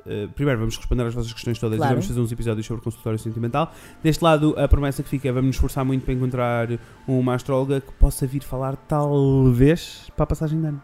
eh, 0.06 0.28
primeiro, 0.36 0.60
vamos 0.60 0.76
responder 0.78 1.04
às 1.08 1.14
vossas 1.14 1.32
questões 1.32 1.58
todas 1.58 1.78
Claro. 1.78 1.92
e 1.92 1.96
vamos 1.96 2.08
fazer 2.08 2.20
uns 2.20 2.32
episódios 2.32 2.66
sobre 2.68 2.84
consultório 2.84 3.18
sentimental. 3.18 3.72
Deste 4.04 4.24
lado, 4.24 4.54
a 4.58 4.68
promessa 4.68 5.02
que 5.02 5.10
fica 5.10 5.30
é 5.30 5.32
vamos 5.32 5.48
nos 5.48 5.56
esforçar 5.56 5.86
muito 5.86 6.04
para 6.04 6.14
encontrar 6.14 6.68
uma 7.08 7.34
astróloga 7.36 7.80
que 7.82 7.92
possa 7.94 8.28
vir 8.28 8.44
falar, 8.44 8.76
talvez, 8.76 10.08
para 10.16 10.24
a 10.24 10.28
passagem 10.28 10.60
de 10.60 10.68
ano. 10.68 10.84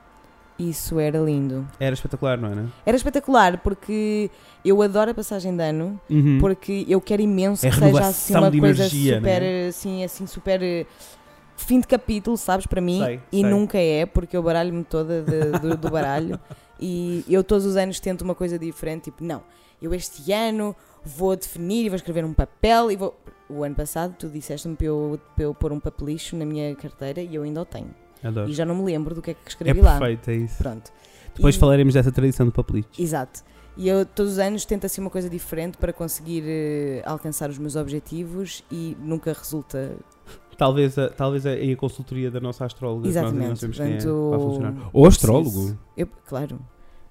Isso 0.59 0.99
era 0.99 1.19
lindo. 1.19 1.67
Era 1.79 1.93
espetacular, 1.93 2.35
não 2.39 2.49
era? 2.49 2.65
Era 2.83 2.97
espetacular 2.97 3.59
porque 3.59 4.31
eu 4.65 4.81
adoro 4.81 5.11
a 5.11 5.13
passagem 5.13 5.55
de 5.55 5.61
ano. 5.63 5.99
Uhum. 6.09 6.39
porque 6.39 6.83
eu 6.89 6.99
quero 6.99 7.21
imenso 7.21 7.63
É 7.65 7.69
que 7.69 7.75
seja 7.75 7.99
assim 8.07 8.33
uma 8.35 8.49
coisa 8.49 8.81
energia, 8.83 9.15
super, 9.17 9.41
né? 9.41 9.67
assim, 9.67 10.03
assim, 10.03 10.25
super 10.25 10.87
fim 11.57 11.79
de 11.81 11.87
capítulo, 11.87 12.37
sabes, 12.37 12.65
para 12.65 12.79
mim, 12.79 12.99
Sei, 13.03 13.19
e 13.31 13.41
sei. 13.41 13.49
nunca 13.49 13.77
é, 13.77 14.05
porque 14.05 14.37
eu 14.37 14.41
baralho-me 14.43 14.83
toda 14.83 15.21
de- 15.23 15.59
do, 15.59 15.75
do 15.77 15.89
baralho 15.89 16.39
e 16.79 17.25
eu 17.27 17.43
todos 17.43 17.65
os 17.65 17.75
anos 17.75 17.99
tento 17.99 18.21
uma 18.21 18.35
coisa 18.35 18.57
diferente, 18.57 19.05
tipo, 19.05 19.23
não, 19.23 19.43
eu 19.81 19.93
este 19.93 20.31
ano 20.31 20.75
vou 21.03 21.35
definir 21.35 21.85
e 21.85 21.89
vou 21.89 21.95
escrever 21.95 22.23
um 22.23 22.33
papel 22.33 22.91
e 22.91 22.95
vou... 22.95 23.19
O 23.49 23.63
ano 23.63 23.75
passado 23.75 24.13
tu 24.19 24.27
disseste-me 24.27 24.75
para 24.75 24.87
eu, 24.87 25.19
para 25.35 25.43
eu 25.45 25.53
pôr 25.53 25.71
um 25.71 25.79
papelicho 25.79 26.35
na 26.35 26.45
minha 26.45 26.75
carteira 26.75 27.21
e 27.21 27.33
eu 27.33 27.43
ainda 27.43 27.61
o 27.61 27.65
tenho. 27.65 27.93
Adoro. 28.21 28.49
E 28.49 28.53
já 28.53 28.65
não 28.65 28.75
me 28.75 28.83
lembro 28.83 29.15
do 29.15 29.21
que 29.21 29.31
é 29.31 29.33
que 29.33 29.39
É 29.45 29.47
escrevi 29.47 29.81
lá. 29.81 29.97
perfeito, 29.97 30.29
é 30.31 30.35
isso. 30.35 30.57
Pronto. 30.57 30.91
Depois 31.33 31.55
E- 31.55 31.59
falaremos 31.59 31.93
dessa 31.93 32.11
tradição 32.11 32.45
do 32.45 32.51
papelito. 32.51 33.01
Exato. 33.01 33.41
E 33.77 33.87
eu 33.87 34.05
todos 34.05 34.33
os 34.33 34.39
anos 34.39 34.65
tento 34.65 34.85
assim 34.85 34.99
uma 34.99 35.09
coisa 35.09 35.29
diferente 35.29 35.77
para 35.77 35.93
conseguir 35.93 36.43
eh, 36.45 37.01
alcançar 37.05 37.49
os 37.49 37.57
meus 37.57 37.75
objetivos 37.77 38.63
e 38.71 38.97
nunca 38.99 39.31
resulta. 39.31 39.95
Talvez 40.57 40.97
a, 40.97 41.09
talvez 41.09 41.45
a, 41.45 41.51
a 41.51 41.75
consultoria 41.75 42.31
da 42.31 42.39
nossa 42.39 42.65
astróloga 42.65 43.07
que 43.07 43.13
nós 43.13 43.17
Exatamente. 43.17 43.59
quem 43.59 43.85
é, 43.85 43.97
Portanto, 43.97 44.29
vai 44.31 44.39
funcionar. 44.39 44.89
Ou 44.91 45.05
astrólogo. 45.05 45.77
Eu, 45.95 46.07
claro. 46.27 46.59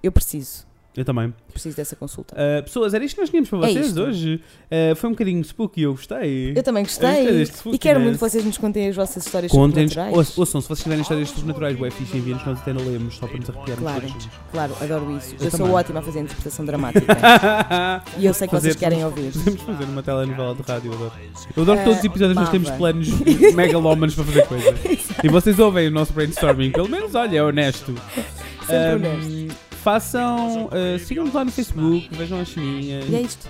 Eu 0.03 0.11
preciso. 0.11 0.67
Eu 0.97 1.05
também. 1.05 1.31
Preciso 1.53 1.77
dessa 1.77 1.95
consulta. 1.95 2.35
Uh, 2.35 2.63
pessoas, 2.63 2.93
era 2.95 3.05
isto 3.05 3.13
que 3.15 3.21
nós 3.21 3.29
tínhamos 3.29 3.49
para 3.49 3.59
É 3.59 3.71
vocês 3.71 3.85
isto. 3.87 4.01
hoje. 4.01 4.41
Uh, 4.65 4.95
foi 4.95 5.09
um 5.09 5.13
bocadinho 5.13 5.43
spooky, 5.43 5.83
eu 5.83 5.91
gostei. 5.91 6.53
Eu 6.55 6.63
também 6.63 6.81
Eu 6.81 6.87
gostei 6.87 7.09
gostei. 7.09 7.37
deste 7.37 7.69
E 7.69 7.77
quero 7.77 7.99
muito 7.99 8.15
que 8.15 8.19
vocês 8.19 8.43
nos 8.43 8.57
contem 8.57 8.89
as 8.89 8.95
vossas 8.95 9.23
histórias 9.23 9.51
Contem-nos, 9.51 9.93
sobrenaturais. 9.93 10.37
ouçam, 10.37 10.59
se 10.59 10.67
vocês 10.67 10.81
tiverem 10.81 11.03
histórias 11.03 11.29
sobrenaturais, 11.29 11.77
bué 11.77 11.91
fixe, 11.91 12.17
enviem-nos, 12.17 12.43
nós 12.45 12.59
até 12.59 12.73
não 12.73 12.83
lemos, 12.83 13.15
só 13.15 13.27
para 13.27 13.37
nos 13.37 13.49
arrepiarmos 13.49 13.83
Claro. 13.83 14.07
Claro, 14.51 14.75
adoro 14.81 15.17
isso. 15.17 15.35
Eu, 15.39 15.45
Eu 15.45 15.51
sou 15.51 15.59
também. 15.59 15.73
ótima 15.75 15.99
a 15.99 16.01
fazer 16.01 16.19
interpretação 16.21 16.65
dramática. 16.65 17.05
e 18.17 18.25
eu 18.25 18.33
sei 18.33 18.47
que 18.47 18.53
vocês 18.55 18.73
Fazer- 18.73 18.79
querem 18.85 19.05
ouvir. 19.05 19.31
Podemos 19.33 19.61
fazer 19.61 19.83
uma 19.83 20.01
telenovela 20.01 20.55
de 20.55 20.61
rádio, 20.63 20.91
eu 20.91 20.95
adoro. 20.95 21.13
Eu 21.55 21.63
adoro 21.63 21.79
Ah, 21.79 21.83
todos 21.83 21.99
os 21.99 22.05
episódios 22.05 22.35
nós 22.35 22.49
temos 22.49 22.69
planos 22.71 23.07
megalómanos 23.53 24.15
para 24.15 24.23
fazer 24.23 24.47
coisas. 24.47 24.79
e 25.23 25.27
vocês 25.29 25.59
ouvem 25.59 25.89
o 25.89 25.91
nosso 25.91 26.11
brainstorming, 26.11 26.71
pelo 26.71 26.89
menos, 26.89 27.13
olha, 27.13 27.37
é 27.37 27.43
honesto. 27.43 27.93
Sempre 28.65 28.75
Ahm, 28.75 28.95
honesto. 28.95 29.66
Façam, 29.87 30.65
uh, 30.65 30.99
sigam-nos 30.99 31.33
lá 31.33 31.45
no 31.45 31.51
Facebook, 31.53 32.09
vejam 32.11 32.41
as 32.41 32.49
chininhas. 32.49 33.05
E 33.07 33.15
é 33.15 33.21
isto. 33.21 33.47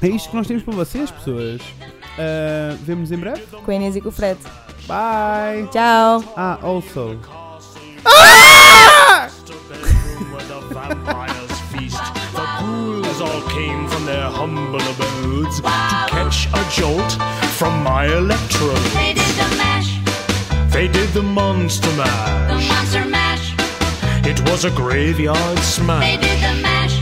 É 0.00 0.06
isto 0.06 0.30
que 0.30 0.36
nós 0.36 0.46
temos 0.46 0.62
para 0.62 0.74
vocês, 0.74 1.10
pessoas. 1.10 1.60
Uh, 1.60 2.76
Vemo-nos 2.84 3.10
em 3.10 3.16
breve. 3.16 3.42
Com 3.64 3.68
a 3.68 3.74
Inês 3.74 3.96
e 3.96 4.00
com 4.00 4.10
o 4.10 4.12
Fred. 4.12 4.38
Bye! 4.86 5.66
Tchau. 5.72 6.22
Ah, 6.36 6.56
also. 6.62 7.18
where 10.30 10.44
the 10.46 10.60
vampires 10.72 11.60
feast. 11.72 11.98
The 12.32 12.46
ghouls 12.60 13.20
all 13.20 13.42
came 13.50 13.88
from 13.88 14.06
their 14.06 14.30
humble 14.30 14.78
abodes 14.78 15.56
to 15.56 15.62
catch 16.06 16.46
a 16.54 16.62
jolt 16.70 17.12
from 17.58 17.82
my 17.82 18.06
electrode. 18.06 18.78
They 18.94 19.14
did 19.14 19.34
the 19.34 19.56
mash, 19.56 19.98
They 20.72 20.86
did 20.86 21.08
the 21.12 21.22
monster 21.22 21.90
the 21.90 21.96
mash. 21.96 22.68
monster 22.68 23.04
mash. 23.06 23.11
It 24.24 24.38
was 24.48 24.64
a 24.64 24.70
graveyard 24.70 25.58
smash. 25.58 26.04
They 26.04 26.16
did 26.16 26.38
the 26.42 26.54
mash, 26.62 26.96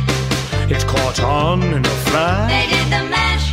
It 0.71 0.87
caught 0.87 1.21
on 1.23 1.63
in 1.63 1.85
a 1.85 1.97
flash. 2.09 2.51
they 2.51 2.67
did 2.75 2.87
the 2.97 3.05
mash. 3.11 3.47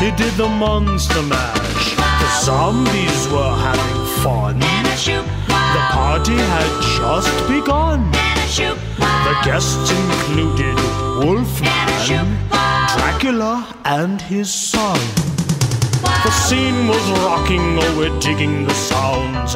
It 0.00 0.16
did 0.16 0.34
the 0.34 0.48
monster 0.48 1.22
mash. 1.22 1.94
The 2.22 2.30
zombies 2.44 3.28
were 3.28 3.54
having 3.66 4.06
fun. 4.22 4.62
And 4.62 4.86
a 4.86 4.96
shoot, 4.96 5.26
wow, 5.48 5.74
The 5.74 5.82
party 5.98 6.36
had 6.54 6.70
just 6.98 7.34
begun. 7.48 8.10
The 9.26 9.34
guests 9.44 9.90
included 9.90 10.76
Wolfman, 11.18 12.28
Dracula, 12.96 13.74
and 13.84 14.20
his 14.20 14.52
son. 14.52 15.00
The 16.24 16.30
scene 16.30 16.88
was 16.88 17.04
rocking, 17.20 17.60
oh, 17.78 17.98
we're 17.98 18.18
digging 18.18 18.64
the 18.64 18.72
sounds. 18.74 19.52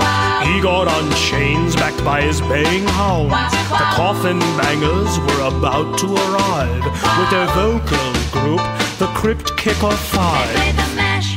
He 0.47 0.61
got 0.61 0.87
on 0.87 1.11
chains 1.17 1.75
backed 1.77 2.05
by 2.05 2.21
his 2.23 2.41
baying 2.43 2.87
hounds. 2.89 3.33
The 3.71 3.87
coffin 3.97 4.39
bangers 4.61 5.19
were 5.19 5.43
about 5.49 5.99
to 5.99 6.07
arrive 6.15 6.85
with 7.19 7.31
their 7.31 7.47
vocal 7.57 8.09
group, 8.37 8.61
the 8.99 9.07
Crypt 9.15 9.57
Kicker 9.57 9.91
Five. 10.13 10.49
They 10.49 10.55
play 10.61 10.73
the 10.73 10.89
mash, 10.95 11.29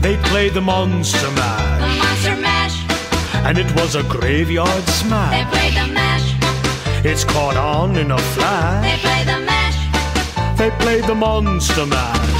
They 0.00 0.16
played 0.30 0.54
the 0.54 0.60
Monster 0.60 1.18
the 1.26 1.32
Mash, 1.32 1.98
monster 1.98 2.36
mash, 2.40 2.76
and 3.46 3.58
it 3.58 3.70
was 3.80 3.96
a 3.96 4.04
graveyard 4.04 4.84
smash. 4.88 5.32
they 5.32 5.42
smash. 5.42 5.52
play 5.52 5.70
the 5.80 5.92
mash, 5.92 7.04
It's 7.04 7.24
caught 7.24 7.56
on 7.56 7.96
in 7.96 8.12
a 8.12 8.18
flash. 8.34 8.84
they 8.84 8.98
play 9.08 9.22
the 9.24 9.40
mash, 9.44 10.58
They 10.58 10.70
played 10.82 11.04
the 11.04 11.14
Monster 11.16 11.86
Mash. 11.86 12.31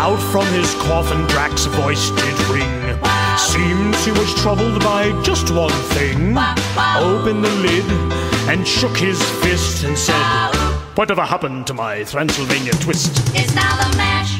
Out 0.00 0.20
from 0.32 0.46
his 0.54 0.72
coffin, 0.76 1.26
Drax's 1.26 1.66
voice 1.66 2.10
did 2.10 2.38
ring. 2.48 2.98
Seems 3.36 4.04
he 4.04 4.12
was 4.12 4.32
troubled 4.42 4.80
by 4.82 5.10
just 5.22 5.50
one 5.50 5.72
thing. 5.96 6.36
Opened 6.96 7.44
the 7.44 7.50
lid 7.66 7.84
and 8.48 8.66
shook 8.66 8.96
his 8.96 9.20
fist 9.42 9.84
and 9.84 9.98
said, 9.98 10.22
Whatever 10.94 11.22
happened 11.24 11.66
to 11.68 11.74
my 11.74 12.04
Transylvania 12.04 12.72
twist? 12.74 13.12
it's 13.34 13.54
now 13.54 13.76
the 13.76 13.96
mash, 13.96 14.32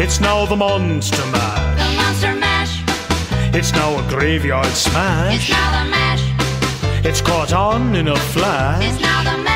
It's 0.00 0.20
now 0.20 0.46
the 0.46 0.56
Monster 0.56 1.24
Mash. 1.26 1.78
the 1.78 1.96
monster 1.96 2.34
mash, 2.34 2.82
It's 3.54 3.72
now 3.72 3.98
a 3.98 4.08
graveyard 4.08 4.66
smash. 4.66 5.34
it's 5.36 5.50
now 5.50 5.84
the 5.84 5.90
mash, 5.90 7.04
It's 7.04 7.20
caught 7.20 7.52
on 7.52 7.94
in 7.94 8.08
a 8.08 8.16
flash. 8.16 8.84
it's 8.84 9.00
now 9.00 9.22
the 9.22 9.42
mash, 9.42 9.55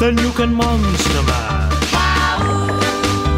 Then 0.00 0.16
you 0.16 0.32
can 0.32 0.54
Monster 0.54 1.22
Mash. 1.24 1.92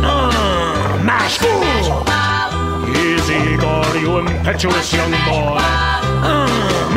Uh, 0.04 1.02
mash 1.02 1.38
fool! 1.38 2.06
Easy, 2.88 3.34
Igor, 3.54 3.96
you 3.96 4.18
impetuous 4.18 4.92
young 4.92 5.10
boy. 5.10 5.58
Uh, 5.58 6.92